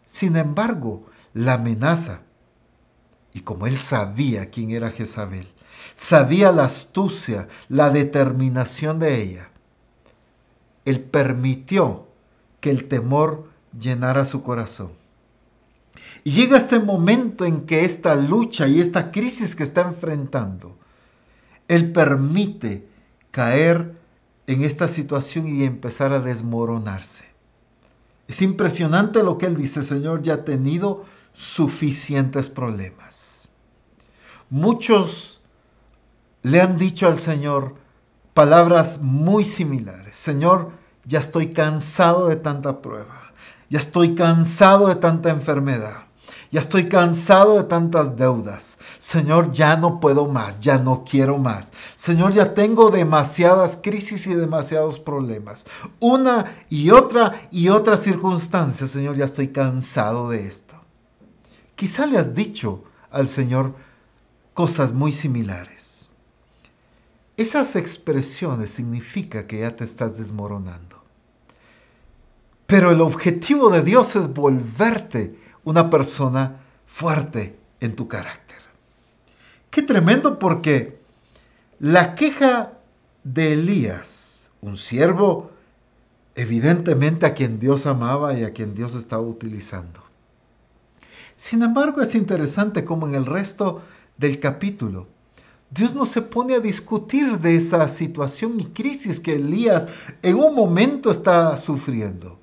Sin 0.04 0.36
embargo, 0.36 1.06
la 1.36 1.54
amenaza, 1.54 2.22
y 3.34 3.42
como 3.42 3.68
él 3.68 3.78
sabía 3.78 4.50
quién 4.50 4.72
era 4.72 4.90
Jezabel, 4.90 5.48
sabía 5.96 6.52
la 6.52 6.64
astucia, 6.64 7.50
la 7.70 7.92
determinación 7.92 8.98
de 8.98 9.22
ella, 9.22 9.52
él 10.88 11.02
permitió 11.02 12.08
que 12.62 12.72
el 12.72 12.86
temor 12.86 13.50
llenara 13.78 14.24
su 14.24 14.42
corazón. 14.42 14.94
Y 16.24 16.32
llega 16.32 16.56
este 16.56 16.80
momento 16.80 17.44
en 17.44 17.66
que 17.66 17.84
esta 17.84 18.16
lucha 18.16 18.70
y 18.70 18.80
esta 18.80 19.12
crisis 19.12 19.54
que 19.54 19.64
está 19.64 19.82
enfrentando, 19.82 20.78
Él 21.68 21.92
permite 21.92 22.88
caer 23.32 23.96
en 24.48 24.64
esta 24.64 24.88
situación 24.88 25.54
y 25.54 25.66
empezar 25.66 26.14
a 26.14 26.22
desmoronarse. 26.22 27.26
Es 28.30 28.42
impresionante 28.42 29.24
lo 29.24 29.38
que 29.38 29.48
Él 29.48 29.58
dice, 29.58 29.84
Señor, 29.84 30.22
ya 30.22 30.36
ha 30.36 30.46
tenido 30.46 31.04
suficientes 31.34 32.48
problemas. 32.48 33.50
Muchos 34.50 35.42
le 36.44 36.62
han 36.62 36.78
dicho 36.78 37.08
al 37.08 37.20
Señor, 37.20 37.76
palabras 38.38 39.02
muy 39.02 39.44
similares. 39.44 40.16
Señor, 40.16 40.77
ya 41.08 41.20
estoy 41.20 41.54
cansado 41.54 42.28
de 42.28 42.36
tanta 42.36 42.82
prueba. 42.82 43.32
Ya 43.70 43.80
estoy 43.80 44.14
cansado 44.14 44.90
de 44.90 44.96
tanta 44.96 45.30
enfermedad. 45.30 46.04
Ya 46.52 46.60
estoy 46.60 46.88
cansado 46.88 47.58
de 47.58 47.64
tantas 47.64 48.16
deudas. 48.16 48.78
Señor, 49.00 49.52
ya 49.52 49.76
no 49.76 50.00
puedo 50.00 50.28
más, 50.28 50.60
ya 50.60 50.78
no 50.78 51.04
quiero 51.04 51.38
más. 51.38 51.72
Señor, 51.96 52.34
ya 52.34 52.54
tengo 52.54 52.90
demasiadas 52.90 53.80
crisis 53.82 54.28
y 54.28 54.36
demasiados 54.36 55.00
problemas. 55.00 55.66
Una 56.00 56.54
y 56.70 56.92
otra 56.92 57.48
y 57.52 57.70
otra 57.70 57.98
circunstancia. 57.98 58.88
Señor, 58.88 59.16
ya 59.16 59.26
estoy 59.26 59.50
cansado 59.50 60.30
de 60.30 60.48
esto. 60.48 60.76
Quizá 61.76 62.06
le 62.06 62.18
has 62.18 62.34
dicho 62.34 62.84
al 63.12 63.28
Señor 63.28 63.76
cosas 64.54 64.92
muy 64.94 65.12
similares. 65.12 66.12
Esas 67.36 67.76
expresiones 67.76 68.72
significa 68.72 69.46
que 69.46 69.60
ya 69.60 69.76
te 69.76 69.84
estás 69.84 70.18
desmoronando. 70.18 70.87
Pero 72.68 72.92
el 72.92 73.00
objetivo 73.00 73.70
de 73.70 73.82
Dios 73.82 74.18
es 74.18 74.34
volverte 74.34 75.40
una 75.64 75.90
persona 75.90 76.58
fuerte 76.86 77.58
en 77.80 77.96
tu 77.96 78.10
carácter. 78.10 78.58
Qué 79.70 79.82
tremendo 79.82 80.38
porque 80.38 81.00
la 81.80 82.14
queja 82.16 82.74
de 83.24 83.54
Elías, 83.54 84.50
un 84.62 84.78
siervo 84.78 85.52
evidentemente 86.36 87.26
a 87.26 87.34
quien 87.34 87.60
Dios 87.60 87.86
amaba 87.86 88.38
y 88.38 88.44
a 88.44 88.54
quien 88.54 88.76
Dios 88.76 88.96
estaba 88.96 89.22
utilizando. 89.22 90.04
Sin 91.36 91.64
embargo, 91.64 92.02
es 92.02 92.16
interesante 92.16 92.84
como 92.84 93.08
en 93.08 93.16
el 93.16 93.26
resto 93.26 93.82
del 94.18 94.40
capítulo, 94.40 95.08
Dios 95.70 95.94
no 95.94 96.06
se 96.06 96.22
pone 96.22 96.56
a 96.56 96.60
discutir 96.60 97.40
de 97.40 97.56
esa 97.56 97.88
situación 97.90 98.60
y 98.60 98.66
crisis 98.66 99.20
que 99.20 99.36
Elías 99.36 99.88
en 100.22 100.36
un 100.36 100.56
momento 100.56 101.12
está 101.12 101.58
sufriendo. 101.58 102.40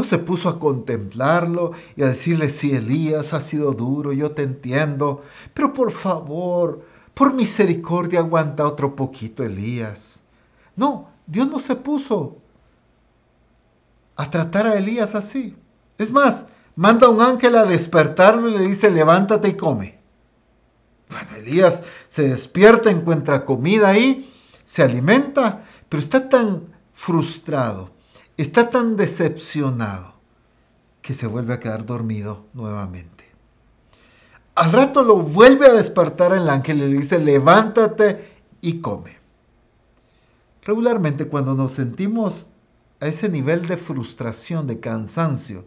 No 0.00 0.04
se 0.04 0.16
puso 0.16 0.48
a 0.48 0.58
contemplarlo 0.58 1.72
y 1.94 2.02
a 2.02 2.06
decirle, 2.06 2.48
sí, 2.48 2.74
Elías 2.74 3.34
ha 3.34 3.42
sido 3.42 3.72
duro, 3.72 4.14
yo 4.14 4.30
te 4.30 4.42
entiendo, 4.42 5.22
pero 5.52 5.74
por 5.74 5.90
favor, 5.90 6.80
por 7.12 7.34
misericordia 7.34 8.20
aguanta 8.20 8.66
otro 8.66 8.96
poquito, 8.96 9.44
Elías. 9.44 10.22
No, 10.74 11.10
Dios 11.26 11.48
no 11.48 11.58
se 11.58 11.76
puso 11.76 12.38
a 14.16 14.30
tratar 14.30 14.68
a 14.68 14.78
Elías 14.78 15.14
así. 15.14 15.54
Es 15.98 16.10
más, 16.10 16.46
manda 16.74 17.10
un 17.10 17.20
ángel 17.20 17.54
a 17.56 17.66
despertarlo 17.66 18.48
y 18.48 18.56
le 18.56 18.68
dice, 18.68 18.90
levántate 18.90 19.48
y 19.48 19.54
come. 19.54 19.98
Bueno, 21.10 21.36
Elías 21.36 21.82
se 22.06 22.26
despierta, 22.26 22.90
encuentra 22.90 23.44
comida 23.44 23.88
ahí, 23.88 24.32
se 24.64 24.82
alimenta, 24.82 25.62
pero 25.90 26.02
está 26.02 26.26
tan 26.26 26.72
frustrado, 26.90 27.90
está 28.42 28.70
tan 28.70 28.96
decepcionado, 28.96 30.14
que 31.02 31.14
se 31.14 31.26
vuelve 31.26 31.54
a 31.54 31.60
quedar 31.60 31.84
dormido 31.86 32.46
nuevamente. 32.52 33.24
Al 34.54 34.72
rato 34.72 35.02
lo 35.02 35.16
vuelve 35.16 35.66
a 35.66 35.72
despertar 35.72 36.32
el 36.32 36.48
ángel 36.48 36.78
y 36.78 36.88
le 36.88 36.98
dice, 36.98 37.18
levántate 37.18 38.28
y 38.60 38.80
come. 38.80 39.18
Regularmente 40.62 41.26
cuando 41.26 41.54
nos 41.54 41.72
sentimos 41.72 42.50
a 43.00 43.06
ese 43.06 43.28
nivel 43.28 43.66
de 43.66 43.76
frustración, 43.76 44.66
de 44.66 44.80
cansancio, 44.80 45.64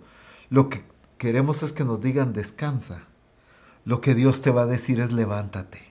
lo 0.50 0.70
que 0.70 0.84
queremos 1.18 1.64
es 1.64 1.74
que 1.74 1.84
nos 1.84 2.02
digan 2.02 2.34
descansa 2.34 3.08
lo 3.86 4.02
que 4.02 4.16
Dios 4.16 4.42
te 4.42 4.52
va 4.52 4.64
a 4.64 4.68
decir 4.68 5.00
es 5.00 5.12
levántate. 5.12 5.82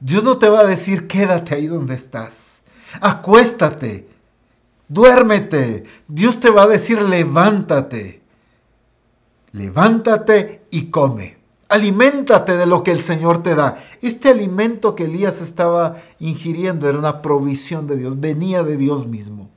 Dios 0.00 0.22
no 0.22 0.38
te 0.38 0.48
va 0.48 0.60
a 0.60 0.66
decir 0.66 1.06
quédate 1.06 1.54
ahí 1.54 1.66
donde 1.66 1.94
estás. 1.94 2.62
Acuéstate. 3.00 4.08
Duérmete. 4.88 5.84
Dios 6.08 6.40
te 6.40 6.50
va 6.50 6.62
a 6.62 6.68
decir 6.68 7.02
levántate. 7.02 8.22
Levántate 9.52 10.66
y 10.70 10.90
come. 10.90 11.36
Aliméntate 11.68 12.56
de 12.56 12.66
lo 12.66 12.84
que 12.84 12.92
el 12.92 13.02
Señor 13.02 13.42
te 13.42 13.54
da. 13.56 13.82
Este 14.00 14.28
alimento 14.28 14.94
que 14.94 15.04
Elías 15.04 15.40
estaba 15.40 15.96
ingiriendo 16.20 16.88
era 16.88 16.98
una 16.98 17.22
provisión 17.22 17.88
de 17.88 17.96
Dios, 17.96 18.20
venía 18.20 18.62
de 18.62 18.76
Dios 18.76 19.06
mismo. 19.06 19.50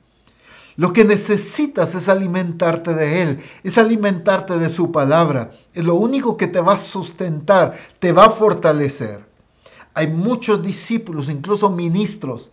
Lo 0.76 0.92
que 0.92 1.04
necesitas 1.04 1.94
es 1.94 2.08
alimentarte 2.08 2.94
de 2.94 3.22
Él, 3.22 3.40
es 3.62 3.78
alimentarte 3.78 4.58
de 4.58 4.70
su 4.70 4.90
palabra. 4.90 5.52
Es 5.72 5.84
lo 5.84 5.94
único 5.94 6.36
que 6.36 6.48
te 6.48 6.60
va 6.60 6.72
a 6.72 6.78
sustentar, 6.78 7.76
te 7.98 8.12
va 8.12 8.24
a 8.24 8.30
fortalecer. 8.30 9.24
Hay 9.94 10.08
muchos 10.08 10.62
discípulos, 10.62 11.28
incluso 11.28 11.70
ministros, 11.70 12.50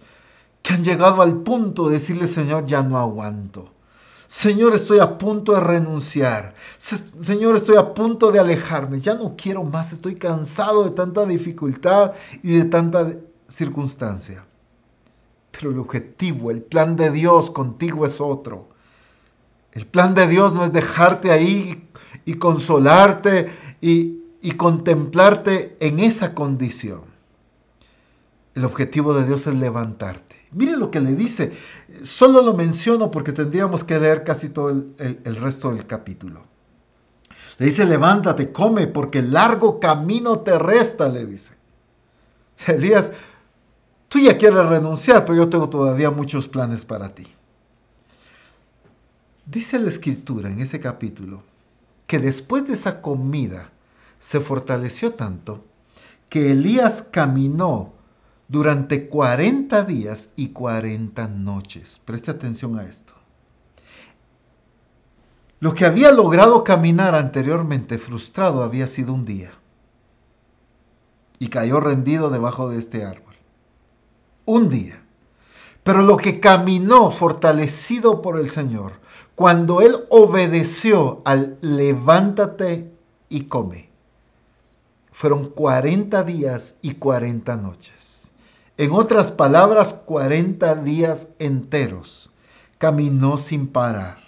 han 0.74 0.84
llegado 0.84 1.22
al 1.22 1.38
punto 1.38 1.88
de 1.88 1.96
decirle, 1.96 2.28
Señor, 2.28 2.66
ya 2.66 2.84
no 2.84 2.98
aguanto. 2.98 3.72
Señor, 4.28 4.76
estoy 4.76 5.00
a 5.00 5.18
punto 5.18 5.54
de 5.54 5.62
renunciar. 5.62 6.54
Señor, 6.78 7.56
estoy 7.56 7.78
a 7.78 7.94
punto 7.94 8.30
de 8.32 8.40
alejarme. 8.40 9.00
Ya 9.00 9.16
no 9.16 9.36
quiero 9.38 9.64
más. 9.64 9.94
Estoy 9.94 10.16
cansado 10.16 10.84
de 10.84 10.92
tanta 10.92 11.26
dificultad 11.26 12.12
y 12.44 12.58
de 12.58 12.66
tanta 12.66 13.14
circunstancia. 13.48 14.44
Pero 15.52 15.72
el 15.72 15.80
objetivo, 15.80 16.52
el 16.52 16.62
plan 16.62 16.98
de 16.98 17.10
Dios 17.10 17.50
contigo 17.50 18.06
es 18.06 18.20
otro. 18.20 18.68
El 19.72 19.88
plan 19.88 20.14
de 20.14 20.28
Dios 20.28 20.54
no 20.54 20.66
es 20.66 20.74
dejarte 20.74 21.32
ahí 21.32 21.88
y 22.26 22.34
consolarte 22.34 23.50
y, 23.80 24.24
y 24.42 24.52
contemplarte 24.52 25.78
en 25.80 26.00
esa 26.00 26.36
condición. 26.36 27.02
El 28.56 28.66
objetivo 28.66 29.14
de 29.14 29.26
Dios 29.26 29.48
es 29.48 29.56
levantarte. 29.56 30.27
Mire 30.52 30.78
lo 30.78 30.92
que 30.92 31.02
le 31.02 31.14
dice. 31.14 31.52
Solo 32.04 32.42
lo 32.42 32.54
menciono 32.54 33.12
porque 33.12 33.34
tendríamos 33.34 33.84
que 33.84 34.00
leer 34.00 34.24
casi 34.24 34.50
todo 34.50 34.70
el, 34.70 35.20
el, 35.24 35.36
resto 35.36 35.72
del 35.72 35.86
capítulo. 35.86 36.46
Le 37.58 37.66
dice, 37.66 37.86
levántate, 37.86 38.52
come, 38.52 38.88
porque 38.88 39.22
largo 39.22 39.80
camino 39.80 40.40
te 40.40 40.58
resta, 40.58 41.10
le 41.10 41.26
dice. 41.26 41.54
Elías 42.68 43.12
Tú 44.10 44.20
ya 44.20 44.38
quieres 44.38 44.66
renunciar, 44.66 45.26
pero 45.26 45.38
yo 45.38 45.50
tengo 45.50 45.70
todavía 45.70 46.10
muchos 46.10 46.48
planes 46.48 46.86
para 46.86 47.14
ti. 47.14 47.28
Dice 49.46 49.80
la 49.80 49.90
escritura 49.90 50.50
en 50.50 50.60
ese 50.60 50.80
capítulo 50.80 51.44
que 52.06 52.20
después 52.20 52.66
de 52.66 52.74
esa 52.74 53.02
comida 53.02 53.70
se 54.20 54.40
fortaleció 54.40 55.14
tanto 55.14 55.66
que 56.30 56.52
Elías 56.52 57.02
caminó 57.02 57.94
durante 58.48 59.08
40 59.08 59.84
días 59.84 60.30
y 60.36 60.50
40 60.50 61.28
noches. 61.28 62.02
Preste 62.04 62.32
atención 62.32 62.80
a 62.80 62.84
esto. 62.84 63.14
Lo 65.60 65.74
que 65.74 65.86
había 65.86 66.12
logrado 66.12 66.64
caminar 66.64 67.16
anteriormente 67.16 67.98
frustrado 67.98 68.64
había 68.64 68.88
sido 68.88 69.14
un 69.14 69.26
día. 69.26 69.52
Y 71.40 71.48
cayó 71.48 71.80
rendido 71.80 72.30
debajo 72.30 72.70
de 72.70 72.80
este 72.80 73.06
árbol 73.06 73.28
un 74.48 74.70
día. 74.70 75.04
Pero 75.84 76.02
lo 76.02 76.18
que 76.18 76.40
caminó 76.40 77.12
fortalecido 77.12 78.24
por 78.24 78.40
el 78.40 78.50
Señor, 78.50 78.94
cuando 79.36 79.82
Él 79.82 80.06
obedeció 80.10 81.22
al 81.24 81.58
levántate 81.62 82.92
y 83.30 83.44
come, 83.44 83.90
fueron 85.12 85.50
40 85.50 86.24
días 86.24 86.76
y 86.82 86.96
40 86.96 87.56
noches. 87.58 87.97
En 88.78 88.92
otras 88.92 89.32
palabras, 89.32 89.94
40 89.94 90.76
días 90.76 91.30
enteros. 91.40 92.32
Caminó 92.78 93.38
sin 93.38 93.68
parar. 93.68 94.20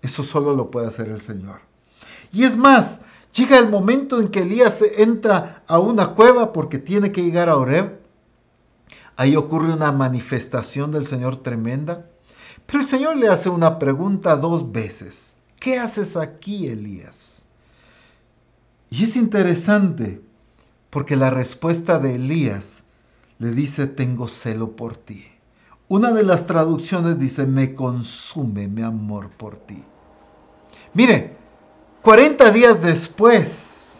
Eso 0.00 0.22
solo 0.22 0.54
lo 0.54 0.70
puede 0.70 0.86
hacer 0.86 1.08
el 1.08 1.20
Señor. 1.20 1.60
Y 2.32 2.44
es 2.44 2.56
más, 2.56 3.00
llega 3.34 3.58
el 3.58 3.68
momento 3.68 4.20
en 4.20 4.28
que 4.28 4.40
Elías 4.40 4.82
entra 4.96 5.62
a 5.66 5.78
una 5.78 6.14
cueva 6.14 6.52
porque 6.52 6.78
tiene 6.78 7.12
que 7.12 7.22
llegar 7.22 7.48
a 7.48 7.56
Oreb 7.56 7.98
Ahí 9.18 9.34
ocurre 9.34 9.72
una 9.72 9.90
manifestación 9.90 10.92
del 10.92 11.04
Señor 11.04 11.38
tremenda. 11.38 12.06
Pero 12.66 12.78
el 12.78 12.86
Señor 12.86 13.16
le 13.16 13.26
hace 13.26 13.48
una 13.48 13.80
pregunta 13.80 14.36
dos 14.36 14.70
veces. 14.70 15.34
¿Qué 15.58 15.76
haces 15.76 16.16
aquí, 16.16 16.68
Elías? 16.68 17.44
Y 18.90 19.02
es 19.02 19.16
interesante 19.16 20.22
porque 20.88 21.16
la 21.16 21.30
respuesta 21.30 21.98
de 21.98 22.14
Elías 22.14 22.84
le 23.38 23.50
dice, 23.50 23.86
tengo 23.86 24.28
celo 24.28 24.72
por 24.72 24.96
ti. 24.96 25.24
Una 25.88 26.12
de 26.12 26.22
las 26.22 26.46
traducciones 26.46 27.18
dice, 27.18 27.46
me 27.46 27.74
consume 27.74 28.68
mi 28.68 28.82
amor 28.82 29.28
por 29.30 29.56
ti. 29.56 29.82
Mire, 30.94 31.36
40 32.02 32.50
días 32.50 32.82
después, 32.82 33.98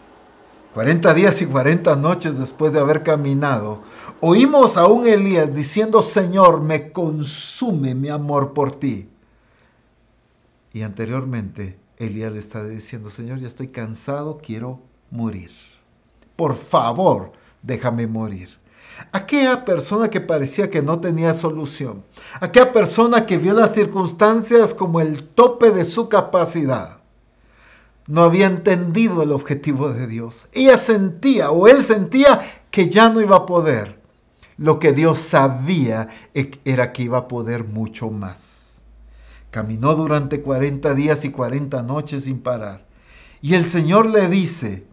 40 0.74 1.14
días 1.14 1.40
y 1.40 1.46
40 1.46 1.96
noches 1.96 2.38
después 2.38 2.72
de 2.72 2.80
haber 2.80 3.02
caminado, 3.02 3.82
Oímos 4.20 4.76
a 4.76 4.88
un 4.88 5.06
Elías 5.06 5.54
diciendo, 5.54 6.02
Señor, 6.02 6.60
me 6.60 6.90
consume 6.90 7.94
mi 7.94 8.08
amor 8.08 8.52
por 8.52 8.74
ti. 8.74 9.08
Y 10.72 10.82
anteriormente 10.82 11.78
Elías 11.98 12.32
le 12.32 12.40
está 12.40 12.64
diciendo, 12.64 13.10
Señor, 13.10 13.38
ya 13.38 13.46
estoy 13.46 13.68
cansado, 13.68 14.38
quiero 14.38 14.80
morir. 15.12 15.52
Por 16.34 16.56
favor, 16.56 17.30
déjame 17.62 18.08
morir. 18.08 18.57
Aquella 19.12 19.64
persona 19.64 20.08
que 20.08 20.20
parecía 20.20 20.70
que 20.70 20.82
no 20.82 21.00
tenía 21.00 21.34
solución. 21.34 22.04
Aquella 22.40 22.72
persona 22.72 23.26
que 23.26 23.38
vio 23.38 23.54
las 23.54 23.74
circunstancias 23.74 24.74
como 24.74 25.00
el 25.00 25.22
tope 25.22 25.70
de 25.70 25.84
su 25.84 26.08
capacidad. 26.08 26.98
No 28.06 28.22
había 28.22 28.46
entendido 28.46 29.22
el 29.22 29.32
objetivo 29.32 29.90
de 29.90 30.06
Dios. 30.06 30.46
Ella 30.52 30.78
sentía 30.78 31.50
o 31.50 31.68
él 31.68 31.84
sentía 31.84 32.62
que 32.70 32.88
ya 32.88 33.08
no 33.08 33.20
iba 33.20 33.36
a 33.36 33.46
poder. 33.46 33.98
Lo 34.56 34.78
que 34.78 34.92
Dios 34.92 35.18
sabía 35.18 36.08
e, 36.34 36.50
era 36.64 36.92
que 36.92 37.02
iba 37.02 37.18
a 37.18 37.28
poder 37.28 37.64
mucho 37.64 38.10
más. 38.10 38.84
Caminó 39.50 39.94
durante 39.94 40.40
40 40.40 40.94
días 40.94 41.24
y 41.24 41.30
40 41.30 41.82
noches 41.82 42.24
sin 42.24 42.40
parar. 42.40 42.86
Y 43.40 43.54
el 43.54 43.66
Señor 43.66 44.06
le 44.06 44.28
dice 44.28 44.84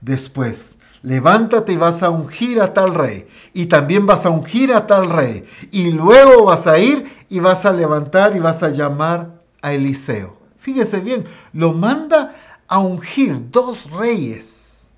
después, 0.00 0.78
levántate 1.04 1.74
y 1.74 1.76
vas 1.76 2.02
a 2.02 2.10
ungir 2.10 2.60
a 2.60 2.74
tal 2.74 2.94
rey. 2.94 3.28
Y 3.52 3.66
también 3.66 4.06
vas 4.06 4.26
a 4.26 4.30
ungir 4.30 4.72
a 4.72 4.86
tal 4.86 5.08
rey. 5.10 5.44
Y 5.70 5.92
luego 5.92 6.46
vas 6.46 6.66
a 6.66 6.78
ir 6.78 7.06
y 7.28 7.38
vas 7.38 7.64
a 7.64 7.72
levantar 7.72 8.34
y 8.34 8.40
vas 8.40 8.62
a 8.64 8.70
llamar 8.70 9.40
a 9.62 9.72
Eliseo. 9.72 10.36
Fíjese 10.58 11.00
bien, 11.00 11.24
lo 11.52 11.72
manda 11.72 12.34
a 12.66 12.78
ungir 12.78 13.50
dos 13.50 13.90
reyes 13.90 14.88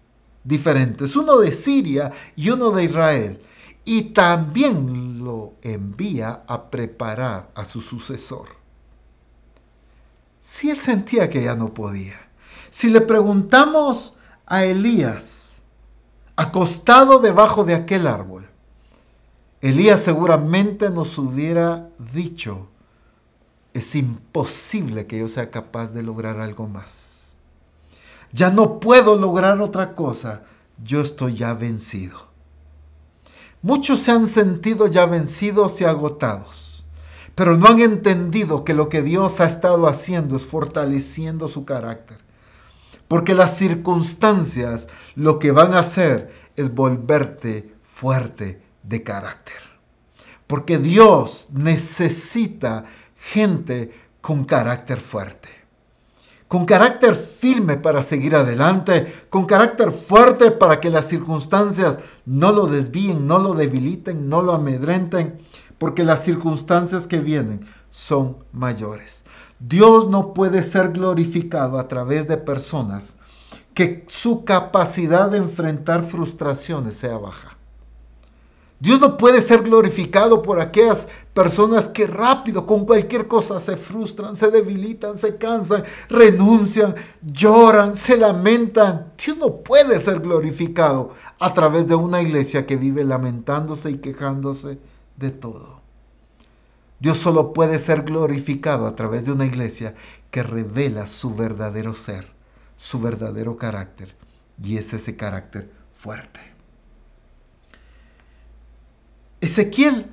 diferentes, 0.44 1.16
uno 1.16 1.38
de 1.38 1.52
Siria 1.52 2.12
y 2.36 2.50
uno 2.50 2.70
de 2.70 2.84
Israel 2.84 3.40
y 3.88 4.02
también 4.02 5.24
lo 5.24 5.54
envía 5.62 6.42
a 6.46 6.70
preparar 6.70 7.50
a 7.54 7.64
su 7.64 7.80
sucesor. 7.80 8.48
Si 10.40 10.70
él 10.70 10.76
sentía 10.76 11.30
que 11.30 11.42
ya 11.42 11.54
no 11.54 11.72
podía, 11.72 12.28
si 12.70 12.90
le 12.90 13.00
preguntamos 13.00 14.14
a 14.44 14.64
Elías, 14.64 15.35
acostado 16.36 17.18
debajo 17.18 17.64
de 17.64 17.74
aquel 17.74 18.06
árbol, 18.06 18.46
Elías 19.62 20.02
seguramente 20.02 20.90
nos 20.90 21.16
hubiera 21.18 21.88
dicho, 22.12 22.68
es 23.72 23.94
imposible 23.94 25.06
que 25.06 25.18
yo 25.18 25.28
sea 25.28 25.50
capaz 25.50 25.92
de 25.92 26.02
lograr 26.02 26.40
algo 26.40 26.68
más. 26.68 27.26
Ya 28.32 28.50
no 28.50 28.80
puedo 28.80 29.16
lograr 29.16 29.60
otra 29.60 29.94
cosa, 29.94 30.42
yo 30.84 31.00
estoy 31.00 31.34
ya 31.34 31.54
vencido. 31.54 32.26
Muchos 33.62 34.00
se 34.00 34.12
han 34.12 34.26
sentido 34.26 34.86
ya 34.86 35.06
vencidos 35.06 35.80
y 35.80 35.84
agotados, 35.84 36.84
pero 37.34 37.56
no 37.56 37.66
han 37.66 37.80
entendido 37.80 38.62
que 38.62 38.74
lo 38.74 38.88
que 38.88 39.02
Dios 39.02 39.40
ha 39.40 39.46
estado 39.46 39.88
haciendo 39.88 40.36
es 40.36 40.44
fortaleciendo 40.44 41.48
su 41.48 41.64
carácter. 41.64 42.25
Porque 43.08 43.34
las 43.34 43.56
circunstancias 43.56 44.88
lo 45.14 45.38
que 45.38 45.52
van 45.52 45.74
a 45.74 45.80
hacer 45.80 46.32
es 46.56 46.74
volverte 46.74 47.74
fuerte 47.82 48.62
de 48.82 49.02
carácter. 49.02 49.54
Porque 50.46 50.78
Dios 50.78 51.48
necesita 51.52 52.84
gente 53.16 53.92
con 54.20 54.44
carácter 54.44 55.00
fuerte. 55.00 55.48
Con 56.48 56.64
carácter 56.64 57.16
firme 57.16 57.76
para 57.76 58.02
seguir 58.02 58.36
adelante, 58.36 59.12
con 59.30 59.46
carácter 59.46 59.90
fuerte 59.90 60.52
para 60.52 60.80
que 60.80 60.90
las 60.90 61.08
circunstancias 61.08 61.98
no 62.24 62.52
lo 62.52 62.66
desvíen, 62.66 63.26
no 63.26 63.40
lo 63.40 63.54
debiliten, 63.54 64.28
no 64.28 64.42
lo 64.42 64.52
amedrenten, 64.52 65.38
porque 65.76 66.04
las 66.04 66.22
circunstancias 66.22 67.08
que 67.08 67.18
vienen 67.18 67.66
son 67.90 68.38
mayores. 68.52 69.25
Dios 69.58 70.08
no 70.08 70.34
puede 70.34 70.62
ser 70.62 70.92
glorificado 70.92 71.78
a 71.78 71.88
través 71.88 72.28
de 72.28 72.36
personas 72.36 73.16
que 73.74 74.04
su 74.08 74.44
capacidad 74.44 75.30
de 75.30 75.38
enfrentar 75.38 76.02
frustraciones 76.02 76.96
sea 76.96 77.18
baja. 77.18 77.56
Dios 78.78 79.00
no 79.00 79.16
puede 79.16 79.40
ser 79.40 79.62
glorificado 79.62 80.42
por 80.42 80.60
aquellas 80.60 81.08
personas 81.32 81.88
que 81.88 82.06
rápido 82.06 82.66
con 82.66 82.84
cualquier 82.84 83.26
cosa 83.26 83.58
se 83.58 83.76
frustran, 83.76 84.36
se 84.36 84.50
debilitan, 84.50 85.16
se 85.16 85.36
cansan, 85.36 85.84
renuncian, 86.10 86.94
lloran, 87.22 87.96
se 87.96 88.18
lamentan. 88.18 89.12
Dios 89.16 89.38
no 89.38 89.56
puede 89.56 89.98
ser 89.98 90.20
glorificado 90.20 91.14
a 91.38 91.54
través 91.54 91.88
de 91.88 91.94
una 91.94 92.20
iglesia 92.20 92.66
que 92.66 92.76
vive 92.76 93.02
lamentándose 93.02 93.90
y 93.90 93.98
quejándose 93.98 94.78
de 95.16 95.30
todo. 95.30 95.75
Dios 96.98 97.18
solo 97.18 97.52
puede 97.52 97.78
ser 97.78 98.02
glorificado 98.02 98.86
a 98.86 98.96
través 98.96 99.26
de 99.26 99.32
una 99.32 99.46
iglesia 99.46 99.94
que 100.30 100.42
revela 100.42 101.06
su 101.06 101.34
verdadero 101.34 101.94
ser, 101.94 102.28
su 102.76 103.00
verdadero 103.00 103.56
carácter. 103.56 104.16
Y 104.62 104.78
es 104.78 104.94
ese 104.94 105.16
carácter 105.16 105.70
fuerte. 105.92 106.40
Ezequiel 109.40 110.06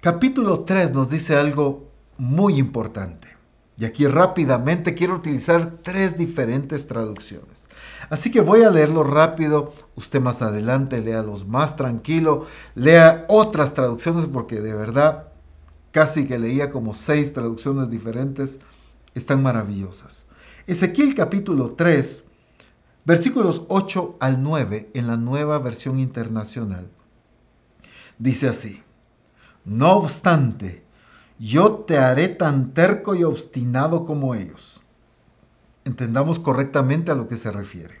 capítulo 0.00 0.60
3 0.60 0.92
nos 0.92 1.10
dice 1.10 1.36
algo 1.36 1.88
muy 2.18 2.58
importante. 2.58 3.28
Y 3.78 3.86
aquí 3.86 4.06
rápidamente 4.06 4.94
quiero 4.94 5.14
utilizar 5.14 5.78
tres 5.82 6.18
diferentes 6.18 6.86
traducciones. 6.86 7.70
Así 8.10 8.30
que 8.30 8.42
voy 8.42 8.62
a 8.62 8.70
leerlo 8.70 9.04
rápido. 9.04 9.72
Usted 9.94 10.20
más 10.20 10.42
adelante 10.42 11.00
lea 11.00 11.22
los 11.22 11.46
más 11.46 11.76
tranquilo. 11.76 12.44
Lea 12.74 13.24
otras 13.28 13.72
traducciones 13.72 14.26
porque 14.26 14.60
de 14.60 14.74
verdad 14.74 15.29
casi 15.90 16.26
que 16.26 16.38
leía 16.38 16.70
como 16.70 16.94
seis 16.94 17.32
traducciones 17.32 17.90
diferentes. 17.90 18.60
Están 19.14 19.42
maravillosas. 19.42 20.26
Ezequiel 20.66 21.14
capítulo 21.14 21.72
3, 21.72 22.24
versículos 23.04 23.64
8 23.68 24.16
al 24.20 24.42
9 24.42 24.90
en 24.94 25.06
la 25.06 25.16
nueva 25.16 25.58
versión 25.58 25.98
internacional 25.98 26.88
dice 28.20 28.48
así, 28.48 28.82
no 29.64 29.94
obstante, 29.94 30.84
yo 31.38 31.72
te 31.72 31.98
haré 31.98 32.28
tan 32.28 32.72
terco 32.72 33.16
y 33.16 33.24
obstinado 33.24 34.04
como 34.04 34.34
ellos. 34.34 34.80
Entendamos 35.84 36.38
correctamente 36.38 37.10
a 37.10 37.14
lo 37.14 37.26
que 37.26 37.38
se 37.38 37.50
refiere. 37.50 37.94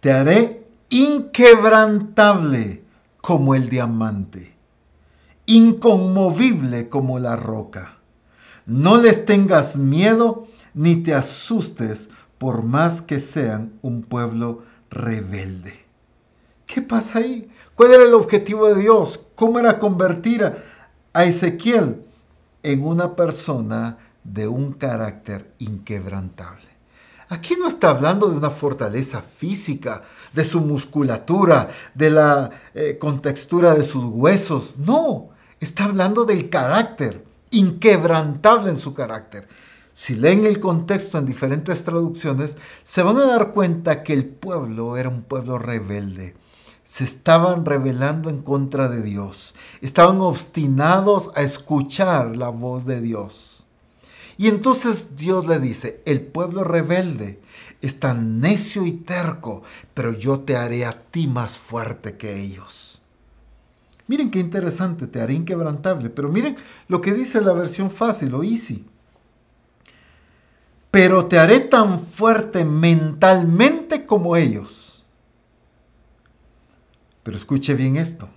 Te 0.00 0.12
haré 0.12 0.66
inquebrantable 0.88 2.82
como 3.20 3.54
el 3.54 3.68
diamante, 3.68 4.56
inconmovible 5.50 6.88
como 6.88 7.18
la 7.18 7.34
roca. 7.34 7.96
No 8.66 8.98
les 8.98 9.24
tengas 9.24 9.76
miedo 9.76 10.46
ni 10.74 10.94
te 11.02 11.12
asustes 11.12 12.08
por 12.38 12.62
más 12.62 13.02
que 13.02 13.18
sean 13.18 13.72
un 13.82 14.02
pueblo 14.02 14.62
rebelde. 14.90 15.74
¿Qué 16.66 16.82
pasa 16.82 17.18
ahí? 17.18 17.50
¿Cuál 17.74 17.94
era 17.94 18.04
el 18.04 18.14
objetivo 18.14 18.68
de 18.68 18.80
Dios? 18.80 19.26
¿Cómo 19.34 19.58
era 19.58 19.80
convertir 19.80 20.52
a 21.12 21.24
Ezequiel 21.24 22.00
en 22.62 22.86
una 22.86 23.16
persona 23.16 23.98
de 24.22 24.46
un 24.46 24.74
carácter 24.74 25.52
inquebrantable? 25.58 26.70
Aquí 27.28 27.56
no 27.58 27.66
está 27.66 27.90
hablando 27.90 28.28
de 28.28 28.36
una 28.36 28.50
fortaleza 28.50 29.20
física, 29.20 30.04
de 30.32 30.44
su 30.44 30.60
musculatura, 30.60 31.70
de 31.92 32.10
la 32.10 32.50
eh, 32.72 32.98
contextura 33.00 33.74
de 33.74 33.82
sus 33.82 34.04
huesos. 34.04 34.76
No, 34.78 35.29
está 35.60 35.84
hablando 35.84 36.24
del 36.24 36.48
carácter, 36.50 37.24
inquebrantable 37.50 38.70
en 38.70 38.76
su 38.76 38.94
carácter. 38.94 39.48
Si 39.92 40.14
leen 40.14 40.44
el 40.44 40.60
contexto 40.60 41.18
en 41.18 41.26
diferentes 41.26 41.84
traducciones, 41.84 42.56
se 42.82 43.02
van 43.02 43.18
a 43.18 43.26
dar 43.26 43.52
cuenta 43.52 44.02
que 44.02 44.14
el 44.14 44.24
pueblo 44.24 44.96
era 44.96 45.08
un 45.08 45.22
pueblo 45.22 45.58
rebelde, 45.58 46.34
se 46.84 47.04
estaban 47.04 47.64
rebelando 47.64 48.30
en 48.30 48.42
contra 48.42 48.88
de 48.88 49.02
Dios. 49.02 49.54
Estaban 49.80 50.20
obstinados 50.20 51.30
a 51.36 51.42
escuchar 51.42 52.36
la 52.36 52.48
voz 52.48 52.84
de 52.84 53.00
Dios. 53.00 53.64
Y 54.36 54.48
entonces 54.48 55.16
Dios 55.16 55.46
le 55.46 55.60
dice, 55.60 56.02
el 56.04 56.22
pueblo 56.22 56.64
rebelde 56.64 57.40
es 57.80 58.00
tan 58.00 58.40
necio 58.40 58.86
y 58.86 58.92
terco, 58.92 59.62
pero 59.94 60.12
yo 60.12 60.40
te 60.40 60.56
haré 60.56 60.84
a 60.84 61.00
ti 61.00 61.28
más 61.28 61.58
fuerte 61.58 62.16
que 62.16 62.40
ellos. 62.40 62.89
Miren 64.10 64.30
qué 64.30 64.40
interesante, 64.40 65.06
te 65.06 65.22
haré 65.22 65.34
inquebrantable, 65.34 66.10
pero 66.10 66.28
miren 66.28 66.56
lo 66.88 67.00
que 67.00 67.12
dice 67.12 67.40
la 67.40 67.52
versión 67.52 67.90
fácil 67.90 68.34
o 68.34 68.42
easy. 68.42 68.84
Pero 70.90 71.26
te 71.26 71.38
haré 71.38 71.60
tan 71.60 72.00
fuerte 72.00 72.64
mentalmente 72.64 74.04
como 74.04 74.36
ellos 74.36 74.90
pero 77.22 77.36
escuche 77.36 77.74
bien 77.74 77.96
esto. 77.96 78.28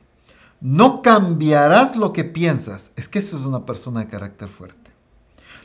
No 0.61 1.01
cambiarás 1.01 1.95
lo 1.95 2.13
que 2.13 2.24
piensas. 2.24 2.91
Es 2.95 3.07
que 3.07 3.19
eso 3.19 3.36
es 3.36 3.43
una 3.43 3.65
persona 3.65 4.01
de 4.01 4.07
carácter 4.07 4.49
fuerte. 4.49 4.91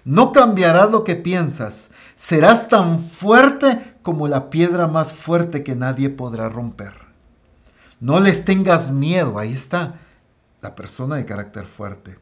No 0.04 0.32
cambiarás 0.32 0.90
lo 0.90 1.04
que 1.04 1.14
piensas. 1.14 1.90
Serás 2.16 2.68
tan 2.68 2.98
fuerte 2.98 3.96
como 4.02 4.28
la 4.28 4.50
piedra 4.50 4.86
más 4.86 5.12
fuerte 5.12 5.62
que 5.62 5.76
nadie 5.76 6.08
podrá 6.08 6.48
romper. 6.48 7.07
No 8.00 8.20
les 8.20 8.44
tengas 8.44 8.90
miedo. 8.90 9.38
Ahí 9.38 9.52
está 9.52 9.98
la 10.60 10.74
persona 10.74 11.16
de 11.16 11.26
carácter 11.26 11.66
fuerte. 11.66 12.18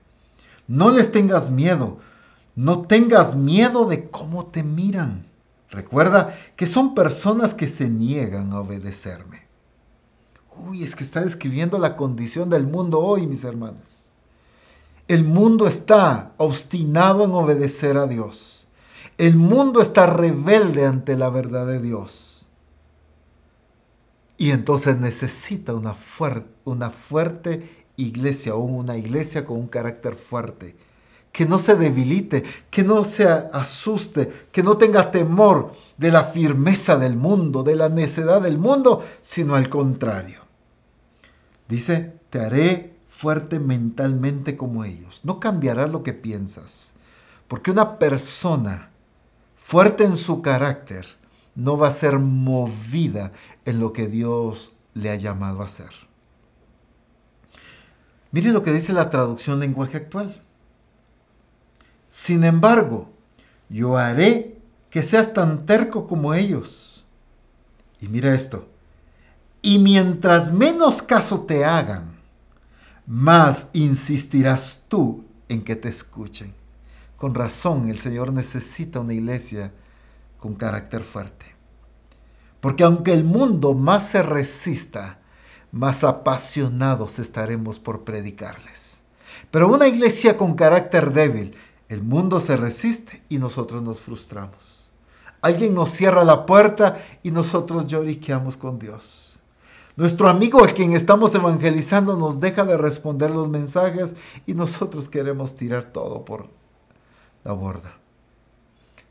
No 0.67 0.91
les 0.91 1.13
tengas 1.13 1.51
miedo. 1.51 1.99
No 2.55 2.83
tengas 2.83 3.35
miedo 3.35 3.87
de 3.87 4.09
cómo 4.09 4.47
te 4.47 4.63
miran. 4.63 5.27
Recuerda 5.71 6.35
que 6.57 6.67
son 6.67 6.95
personas 6.95 7.55
que 7.55 7.69
se 7.69 7.89
niegan 7.89 8.53
a 8.53 8.61
obedecerme. 8.61 9.47
Uy, 10.57 10.83
es 10.83 10.97
que 10.97 11.05
está 11.05 11.21
describiendo 11.21 11.79
la 11.79 11.97
condición 11.97 12.49
del 12.49 12.67
mundo 12.67 13.01
hoy, 13.01 13.27
mis 13.27 13.45
hermanos. 13.45 14.11
El 15.07 15.23
mundo 15.23 15.67
está 15.67 16.33
obstinado 16.37 17.25
en 17.25 17.33
obedecer 17.33 17.97
a 17.97 18.07
Dios. 18.07 18.67
El 19.19 19.37
mundo 19.37 19.81
está 19.81 20.07
rebelde 20.07 20.85
ante 20.87 21.17
la 21.17 21.29
verdad 21.29 21.67
de 21.67 21.81
Dios. 21.81 22.26
Y 24.39 24.51
entonces 24.51 24.99
necesita 24.99 25.75
una, 25.75 25.95
una 26.65 26.91
fuerte 26.91 27.87
iglesia 27.97 28.55
o 28.55 28.61
una 28.61 28.97
iglesia 28.97 29.45
con 29.45 29.59
un 29.59 29.69
carácter 29.69 30.15
fuerte. 30.15 30.77
Que 31.33 31.47
no 31.47 31.59
se 31.59 31.77
debilite, 31.77 32.45
que 32.71 32.83
no 32.83 33.05
se 33.05 33.29
asuste, 33.29 34.47
que 34.53 34.63
no 34.63 34.79
tenga 34.79 35.11
temor 35.11 35.73
de 35.99 36.11
la 36.11 36.25
firmeza 36.25 36.97
del 36.97 37.17
mundo, 37.17 37.63
de 37.63 37.77
la 37.77 37.89
necedad 37.89 38.41
del 38.41 38.59
mundo, 38.59 39.05
sino 39.21 39.55
al 39.55 39.69
contrario. 39.69 40.41
Dice, 41.69 42.15
te 42.31 42.41
haré 42.41 42.97
fuerte 43.07 43.59
mentalmente 43.59 44.57
como 44.57 44.85
ellos. 44.85 45.21
No 45.25 45.41
cambiarás 45.41 45.91
lo 45.91 46.03
que 46.03 46.13
piensas. 46.13 46.95
Porque 47.49 47.71
una 47.71 47.99
persona 47.99 48.91
fuerte 49.55 50.05
en 50.05 50.17
su 50.17 50.43
carácter 50.43 51.07
no 51.57 51.77
va 51.77 51.89
a 51.89 51.93
ser 51.93 52.19
movida 52.19 53.33
en 53.65 53.81
lo 53.81 53.93
que 53.93 54.07
Dios 54.07 54.77
le 54.95 55.11
ha 55.11 55.17
llamado 55.17 55.63
a 55.63 55.67
hacer. 55.67 55.91
Mire 58.31 58.53
lo 58.53 58.63
que 58.63 58.73
dice 58.73 58.93
la 58.93 59.11
traducción 59.11 59.59
lenguaje 59.59 59.97
actual. 59.97 60.43
Sin 62.09 62.45
embargo, 62.45 63.11
yo 63.69 63.97
haré 63.97 64.59
que 64.91 65.03
seas 65.03 65.33
tan 65.33 65.67
terco 65.67 66.07
como 66.07 66.35
ellos. 66.35 67.05
Y 68.01 68.09
mira 68.09 68.35
esto. 68.35 68.69
Y 69.63 69.79
mientras 69.79 70.53
menos 70.53 71.03
caso 71.03 71.41
te 71.41 71.65
hagan, 71.65 72.17
más 73.07 73.69
insistirás 73.73 74.83
tú 74.89 75.25
en 75.49 75.65
que 75.65 75.77
te 75.77 75.89
escuchen. 75.89 76.55
Con 77.17 77.35
razón, 77.35 77.89
el 77.89 77.99
Señor 77.99 78.33
necesita 78.33 79.01
una 79.01 79.15
iglesia 79.15 79.73
con 80.47 80.55
carácter 80.55 81.03
fuerte. 81.03 81.45
Porque 82.61 82.85
aunque 82.85 83.13
el 83.13 83.25
mundo 83.25 83.75
más 83.75 84.11
se 84.11 84.23
resista, 84.23 85.19
más 85.73 86.05
apasionados 86.05 87.19
estaremos 87.19 87.81
por 87.81 88.05
predicarles. 88.05 89.03
Pero 89.51 89.67
una 89.67 89.89
iglesia 89.89 90.37
con 90.37 90.55
carácter 90.55 91.13
débil, 91.13 91.57
el 91.89 92.01
mundo 92.05 92.39
se 92.39 92.57
resiste 92.57 93.25
y 93.29 93.39
nosotros 93.39 93.83
nos 93.83 93.99
frustramos. 93.99 94.89
Alguien 95.41 95.75
nos 95.75 95.91
cierra 95.91 96.23
la 96.23 96.47
puerta 96.47 96.99
y 97.25 97.33
nosotros 97.33 97.89
lloriqueamos 97.89 98.57
con 98.57 98.79
Dios. 98.79 99.41
Nuestro 99.97 100.29
amigo 100.29 100.63
al 100.63 100.75
quien 100.75 100.93
estamos 100.93 101.35
evangelizando 101.35 102.17
nos 102.17 102.39
deja 102.39 102.65
de 102.65 102.77
responder 102.77 103.33
los 103.33 103.49
mensajes 103.49 104.15
y 104.47 104.55
nosotros 104.55 105.09
queremos 105.09 105.57
tirar 105.57 105.87
todo 105.87 106.25
por 106.25 106.47
la 107.43 107.53
borda. 107.53 107.97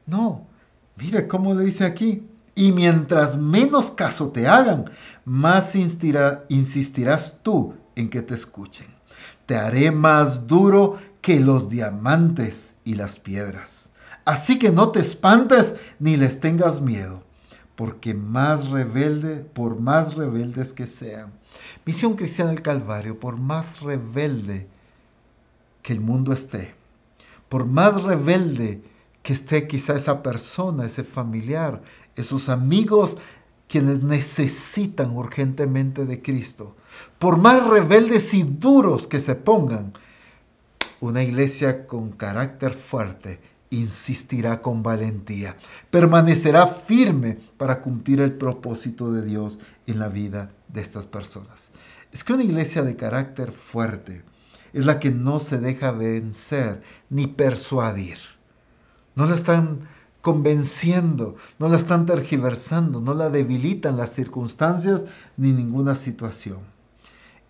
No, 0.05 0.54
mire 0.95 1.27
cómo 1.27 1.53
le 1.53 1.65
dice 1.65 1.85
aquí. 1.85 2.23
Y 2.55 2.71
mientras 2.71 3.37
menos 3.37 3.91
caso 3.91 4.29
te 4.29 4.47
hagan, 4.47 4.89
más 5.25 5.75
insistirás 5.75 7.39
tú 7.43 7.73
en 7.95 8.09
que 8.09 8.21
te 8.21 8.33
escuchen. 8.33 8.87
Te 9.45 9.57
haré 9.57 9.91
más 9.91 10.47
duro 10.47 10.97
que 11.21 11.39
los 11.39 11.69
diamantes 11.69 12.75
y 12.85 12.95
las 12.95 13.19
piedras. 13.19 13.89
Así 14.23 14.57
que 14.57 14.71
no 14.71 14.91
te 14.91 14.99
espantes 14.99 15.75
ni 15.99 16.17
les 16.17 16.39
tengas 16.39 16.81
miedo, 16.81 17.23
porque 17.75 18.13
más 18.13 18.69
rebelde, 18.69 19.37
por 19.37 19.79
más 19.79 20.15
rebeldes 20.15 20.71
que 20.71 20.87
sean. 20.87 21.33
Misión 21.85 22.15
Cristiana 22.15 22.51
del 22.51 22.61
Calvario, 22.61 23.19
por 23.19 23.37
más 23.37 23.81
rebelde 23.81 24.67
que 25.83 25.93
el 25.93 26.01
mundo 26.01 26.33
esté, 26.33 26.73
por 27.49 27.65
más 27.65 28.01
rebelde 28.01 28.81
que 29.25 29.33
esté 29.33 29.67
quizá 29.67 29.95
esa 29.95 30.21
persona, 30.21 30.85
ese 30.85 31.03
familiar, 31.03 31.81
esos 32.15 32.47
amigos 32.47 33.17
quienes 33.67 34.03
necesitan 34.03 35.17
urgentemente 35.17 36.05
de 36.05 36.21
Cristo, 36.21 36.75
por 37.17 37.39
más 37.39 37.65
rebeldes 37.65 38.35
y 38.35 38.43
duros 38.43 39.07
que 39.07 39.19
se 39.19 39.33
pongan, 39.33 39.93
una 40.99 41.23
iglesia 41.23 41.87
con 41.87 42.11
carácter 42.11 42.75
fuerte 42.75 43.39
insistirá 43.71 44.61
con 44.61 44.83
valentía, 44.83 45.57
permanecerá 45.89 46.67
firme 46.67 47.39
para 47.57 47.81
cumplir 47.81 48.21
el 48.21 48.33
propósito 48.33 49.11
de 49.11 49.25
Dios 49.25 49.57
en 49.87 49.97
la 49.97 50.07
vida 50.07 50.51
de 50.67 50.81
estas 50.81 51.07
personas. 51.07 51.71
Es 52.11 52.23
que 52.23 52.33
una 52.33 52.43
iglesia 52.43 52.83
de 52.83 52.95
carácter 52.95 53.51
fuerte 53.51 54.21
es 54.71 54.85
la 54.85 54.99
que 54.99 55.09
no 55.09 55.39
se 55.39 55.57
deja 55.57 55.89
vencer 55.89 56.83
ni 57.09 57.25
persuadir. 57.25 58.34
No 59.15 59.25
la 59.25 59.35
están 59.35 59.87
convenciendo, 60.21 61.35
no 61.59 61.69
la 61.69 61.77
están 61.77 62.05
tergiversando, 62.05 62.99
no 62.99 63.13
la 63.13 63.29
debilitan 63.29 63.97
las 63.97 64.11
circunstancias 64.11 65.05
ni 65.37 65.51
ninguna 65.51 65.95
situación. 65.95 66.59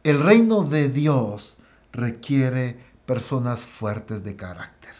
El 0.04 0.20
reino 0.20 0.64
de 0.64 0.90
Dios 0.90 1.58
requiere 1.92 2.78
personas 3.06 3.62
fuertes 3.62 4.24
de 4.24 4.36
carácter. 4.36 4.92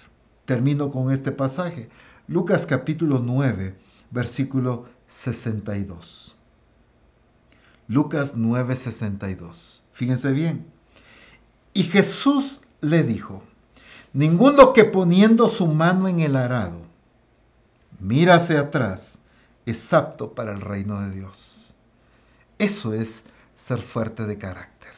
Termino 0.46 0.92
con 0.92 1.12
este 1.12 1.32
pasaje. 1.32 1.90
Lucas 2.28 2.66
capítulo 2.66 3.20
9, 3.20 3.76
versículo 4.12 4.86
62. 5.08 6.36
Lucas 7.88 8.34
9, 8.36 8.76
62. 8.76 9.86
Fíjense 9.92 10.32
bien. 10.32 10.66
Y 11.74 11.84
Jesús 11.84 12.62
le 12.82 13.04
dijo, 13.04 13.44
ninguno 14.16 14.72
que 14.72 14.86
poniendo 14.86 15.50
su 15.50 15.68
mano 15.68 16.08
en 16.08 16.22
el 16.22 16.38
arado 16.38 16.80
mira 18.00 18.36
hacia 18.36 18.62
atrás, 18.62 19.20
es 19.66 19.94
apto 19.94 20.34
para 20.34 20.54
el 20.54 20.62
reino 20.62 21.02
de 21.02 21.12
Dios. 21.12 21.74
Eso 22.58 22.94
es 22.94 23.24
ser 23.54 23.82
fuerte 23.82 24.26
de 24.26 24.38
carácter. 24.38 24.92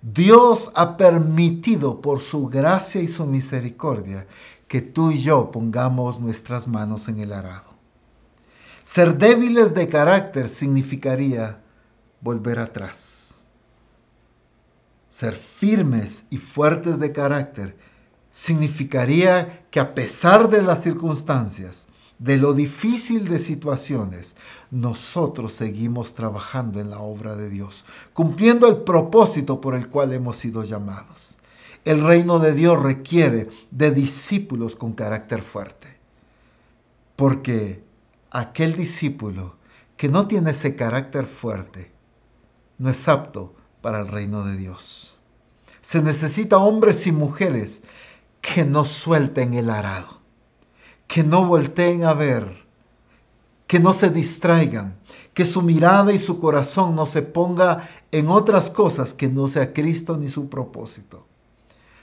Dios 0.00 0.72
ha 0.74 0.96
permitido 0.96 2.00
por 2.00 2.20
su 2.20 2.48
gracia 2.48 3.00
y 3.00 3.06
su 3.06 3.24
misericordia 3.24 4.26
que 4.66 4.80
tú 4.80 5.12
y 5.12 5.18
yo 5.20 5.52
pongamos 5.52 6.18
nuestras 6.18 6.66
manos 6.66 7.06
en 7.06 7.20
el 7.20 7.32
arado. 7.32 7.70
Ser 8.82 9.16
débiles 9.16 9.74
de 9.74 9.88
carácter 9.88 10.48
significaría 10.48 11.60
volver 12.20 12.58
atrás. 12.58 13.44
Ser 15.08 15.34
firmes 15.34 16.26
y 16.30 16.38
fuertes 16.38 16.98
de 16.98 17.12
carácter 17.12 17.91
significaría 18.32 19.66
que 19.70 19.78
a 19.78 19.94
pesar 19.94 20.48
de 20.48 20.62
las 20.62 20.82
circunstancias, 20.82 21.86
de 22.18 22.38
lo 22.38 22.54
difícil 22.54 23.28
de 23.28 23.38
situaciones, 23.38 24.36
nosotros 24.70 25.52
seguimos 25.52 26.14
trabajando 26.14 26.80
en 26.80 26.88
la 26.88 26.98
obra 26.98 27.36
de 27.36 27.50
Dios, 27.50 27.84
cumpliendo 28.12 28.68
el 28.68 28.78
propósito 28.78 29.60
por 29.60 29.74
el 29.74 29.88
cual 29.88 30.12
hemos 30.12 30.36
sido 30.36 30.64
llamados. 30.64 31.36
El 31.84 32.00
reino 32.00 32.38
de 32.38 32.54
Dios 32.54 32.82
requiere 32.82 33.50
de 33.70 33.90
discípulos 33.90 34.76
con 34.76 34.92
carácter 34.92 35.42
fuerte, 35.42 35.98
porque 37.16 37.82
aquel 38.30 38.74
discípulo 38.74 39.56
que 39.96 40.08
no 40.08 40.26
tiene 40.26 40.52
ese 40.52 40.74
carácter 40.74 41.26
fuerte 41.26 41.92
no 42.78 42.88
es 42.88 43.08
apto 43.08 43.54
para 43.82 44.00
el 44.00 44.08
reino 44.08 44.44
de 44.44 44.56
Dios. 44.56 45.16
Se 45.82 46.00
necesita 46.00 46.58
hombres 46.58 47.06
y 47.08 47.12
mujeres 47.12 47.82
que 48.42 48.64
no 48.64 48.84
suelten 48.84 49.54
el 49.54 49.70
arado, 49.70 50.20
que 51.06 51.22
no 51.22 51.46
volteen 51.46 52.04
a 52.04 52.12
ver, 52.12 52.66
que 53.66 53.80
no 53.80 53.94
se 53.94 54.10
distraigan, 54.10 54.96
que 55.32 55.46
su 55.46 55.62
mirada 55.62 56.12
y 56.12 56.18
su 56.18 56.38
corazón 56.38 56.94
no 56.94 57.06
se 57.06 57.22
ponga 57.22 57.88
en 58.10 58.28
otras 58.28 58.68
cosas 58.68 59.14
que 59.14 59.28
no 59.28 59.48
sea 59.48 59.72
Cristo 59.72 60.18
ni 60.18 60.28
su 60.28 60.50
propósito. 60.50 61.26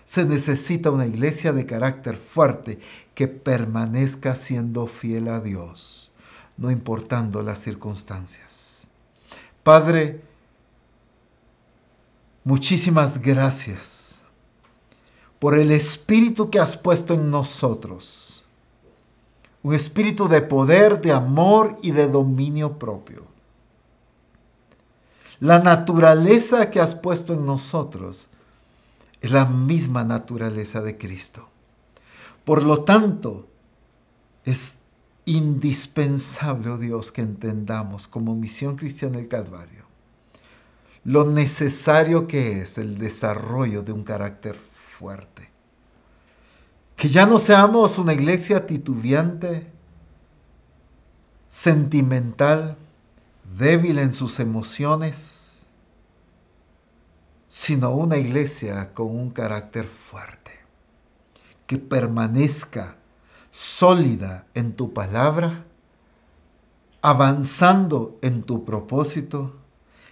Se 0.05 0.25
necesita 0.25 0.89
una 0.89 1.05
iglesia 1.05 1.53
de 1.53 1.67
carácter 1.67 2.17
fuerte 2.17 2.79
que 3.13 3.27
permanezca 3.27 4.35
siendo 4.35 4.87
fiel 4.87 5.27
a 5.27 5.41
Dios, 5.41 6.13
no 6.57 6.71
importando 6.71 7.43
las 7.43 7.59
circunstancias. 7.59 8.87
Padre, 9.61 10.21
muchísimas 12.43 13.21
gracias 13.21 13.98
por 15.39 15.57
el 15.57 15.71
espíritu 15.71 16.49
que 16.49 16.59
has 16.59 16.77
puesto 16.77 17.13
en 17.13 17.31
nosotros. 17.31 18.43
Un 19.63 19.73
espíritu 19.73 20.27
de 20.27 20.41
poder, 20.41 21.01
de 21.01 21.11
amor 21.11 21.77
y 21.81 21.91
de 21.91 22.07
dominio 22.07 22.77
propio. 22.77 23.23
La 25.39 25.59
naturaleza 25.59 26.69
que 26.69 26.81
has 26.81 26.95
puesto 26.95 27.33
en 27.33 27.45
nosotros 27.45 28.27
es 29.21 29.31
la 29.31 29.45
misma 29.45 30.03
naturaleza 30.03 30.81
de 30.81 30.97
Cristo. 30.97 31.47
Por 32.43 32.63
lo 32.63 32.83
tanto, 32.83 33.47
es 34.43 34.75
indispensable, 35.25 36.69
oh 36.69 36.77
Dios, 36.77 37.11
que 37.11 37.21
entendamos 37.21 38.07
como 38.07 38.35
misión 38.35 38.75
cristiana 38.75 39.17
del 39.17 39.27
Calvario 39.27 39.89
lo 41.03 41.25
necesario 41.25 42.27
que 42.27 42.61
es 42.61 42.77
el 42.77 42.97
desarrollo 42.97 43.81
de 43.81 43.91
un 43.91 44.03
carácter 44.03 44.57
fuerte. 44.99 45.49
Que 46.97 47.07
ya 47.07 47.25
no 47.25 47.39
seamos 47.39 47.97
una 47.97 48.13
iglesia 48.13 48.67
titubeante, 48.67 49.65
sentimental, 51.47 52.75
débil 53.57 53.97
en 53.99 54.11
sus 54.11 54.41
emociones, 54.41 55.67
sino 57.47 57.91
una 57.91 58.17
iglesia 58.17 58.93
con 58.93 59.07
un 59.07 59.29
carácter 59.29 59.87
fuerte, 59.87 60.51
que 61.65 61.77
permanezca 61.77 62.97
sólida 63.51 64.47
en 64.53 64.73
tu 64.73 64.93
palabra, 64.93 65.63
avanzando 67.01 68.19
en 68.21 68.43
tu 68.43 68.65
propósito, 68.65 69.55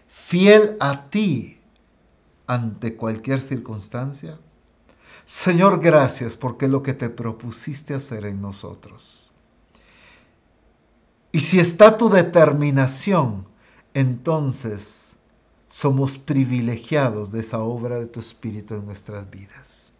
fiel 0.07 0.77
a 0.79 1.09
ti 1.09 1.59
ante 2.47 2.95
cualquier 2.95 3.41
circunstancia 3.41 4.39
Señor, 5.27 5.81
gracias 5.81 6.37
porque 6.37 6.69
lo 6.69 6.81
que 6.81 6.93
te 6.93 7.09
propusiste 7.09 7.93
hacer 7.93 8.25
en 8.25 8.41
nosotros. 8.41 9.33
Y 11.33 11.41
si 11.41 11.59
está 11.59 11.97
tu 11.97 12.07
determinación, 12.07 13.45
entonces 13.93 15.17
somos 15.67 16.17
privilegiados 16.17 17.33
de 17.33 17.41
esa 17.41 17.59
obra 17.59 17.99
de 17.99 18.05
tu 18.05 18.21
Espíritu 18.21 18.75
en 18.75 18.85
nuestras 18.85 19.29
vidas. 19.29 19.91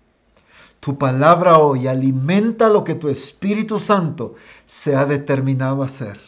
Tu 0.80 0.98
palabra 0.98 1.58
hoy 1.58 1.90
alimenta 1.90 2.70
lo 2.70 2.86
que 2.86 2.96
tu 2.96 3.10
Espíritu 3.10 3.82
Santo 3.82 4.36
se 4.66 4.96
ha 4.96 5.06
determinado 5.06 5.84
a 5.84 5.88
hacer. 5.88 6.22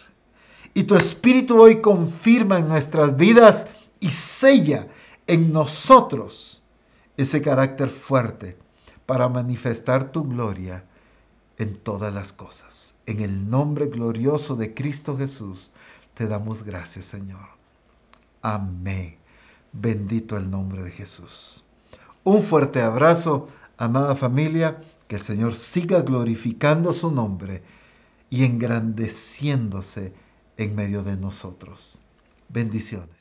Y 0.73 0.83
tu 0.83 0.95
Espíritu 0.95 1.61
hoy 1.61 1.79
confirma 1.79 2.59
en 2.59 2.67
nuestras 2.67 3.15
vidas 3.15 3.67
y 4.01 4.11
sella 4.11 4.89
en 5.25 5.53
nosotros 5.53 6.61
ese 7.15 7.41
carácter 7.41 7.89
fuerte 7.89 8.57
para 9.09 9.27
manifestar 9.27 10.11
tu 10.11 10.23
gloria 10.23 10.83
en 11.57 11.77
todas 11.77 12.13
las 12.13 12.31
cosas. 12.31 12.93
En 13.07 13.21
el 13.21 13.49
nombre 13.49 13.87
glorioso 13.87 14.55
de 14.55 14.75
Cristo 14.75 15.17
Jesús 15.17 15.71
te 16.13 16.27
damos 16.27 16.61
gracias, 16.61 17.05
Señor. 17.05 17.47
Amén. 18.43 19.15
Bendito 19.73 20.37
el 20.37 20.51
nombre 20.51 20.83
de 20.83 20.91
Jesús. 20.91 21.63
Un 22.23 22.43
fuerte 22.43 22.83
abrazo, 22.83 23.49
amada 23.79 24.15
familia, 24.15 24.79
que 25.07 25.15
el 25.15 25.23
Señor 25.23 25.55
siga 25.55 26.03
glorificando 26.03 26.93
su 26.93 27.09
nombre 27.09 27.63
y 28.29 28.43
engrandeciéndose 28.43 30.13
en 30.55 30.75
medio 30.75 31.01
de 31.01 31.17
nosotros. 31.17 31.97
Bendiciones. 32.47 33.18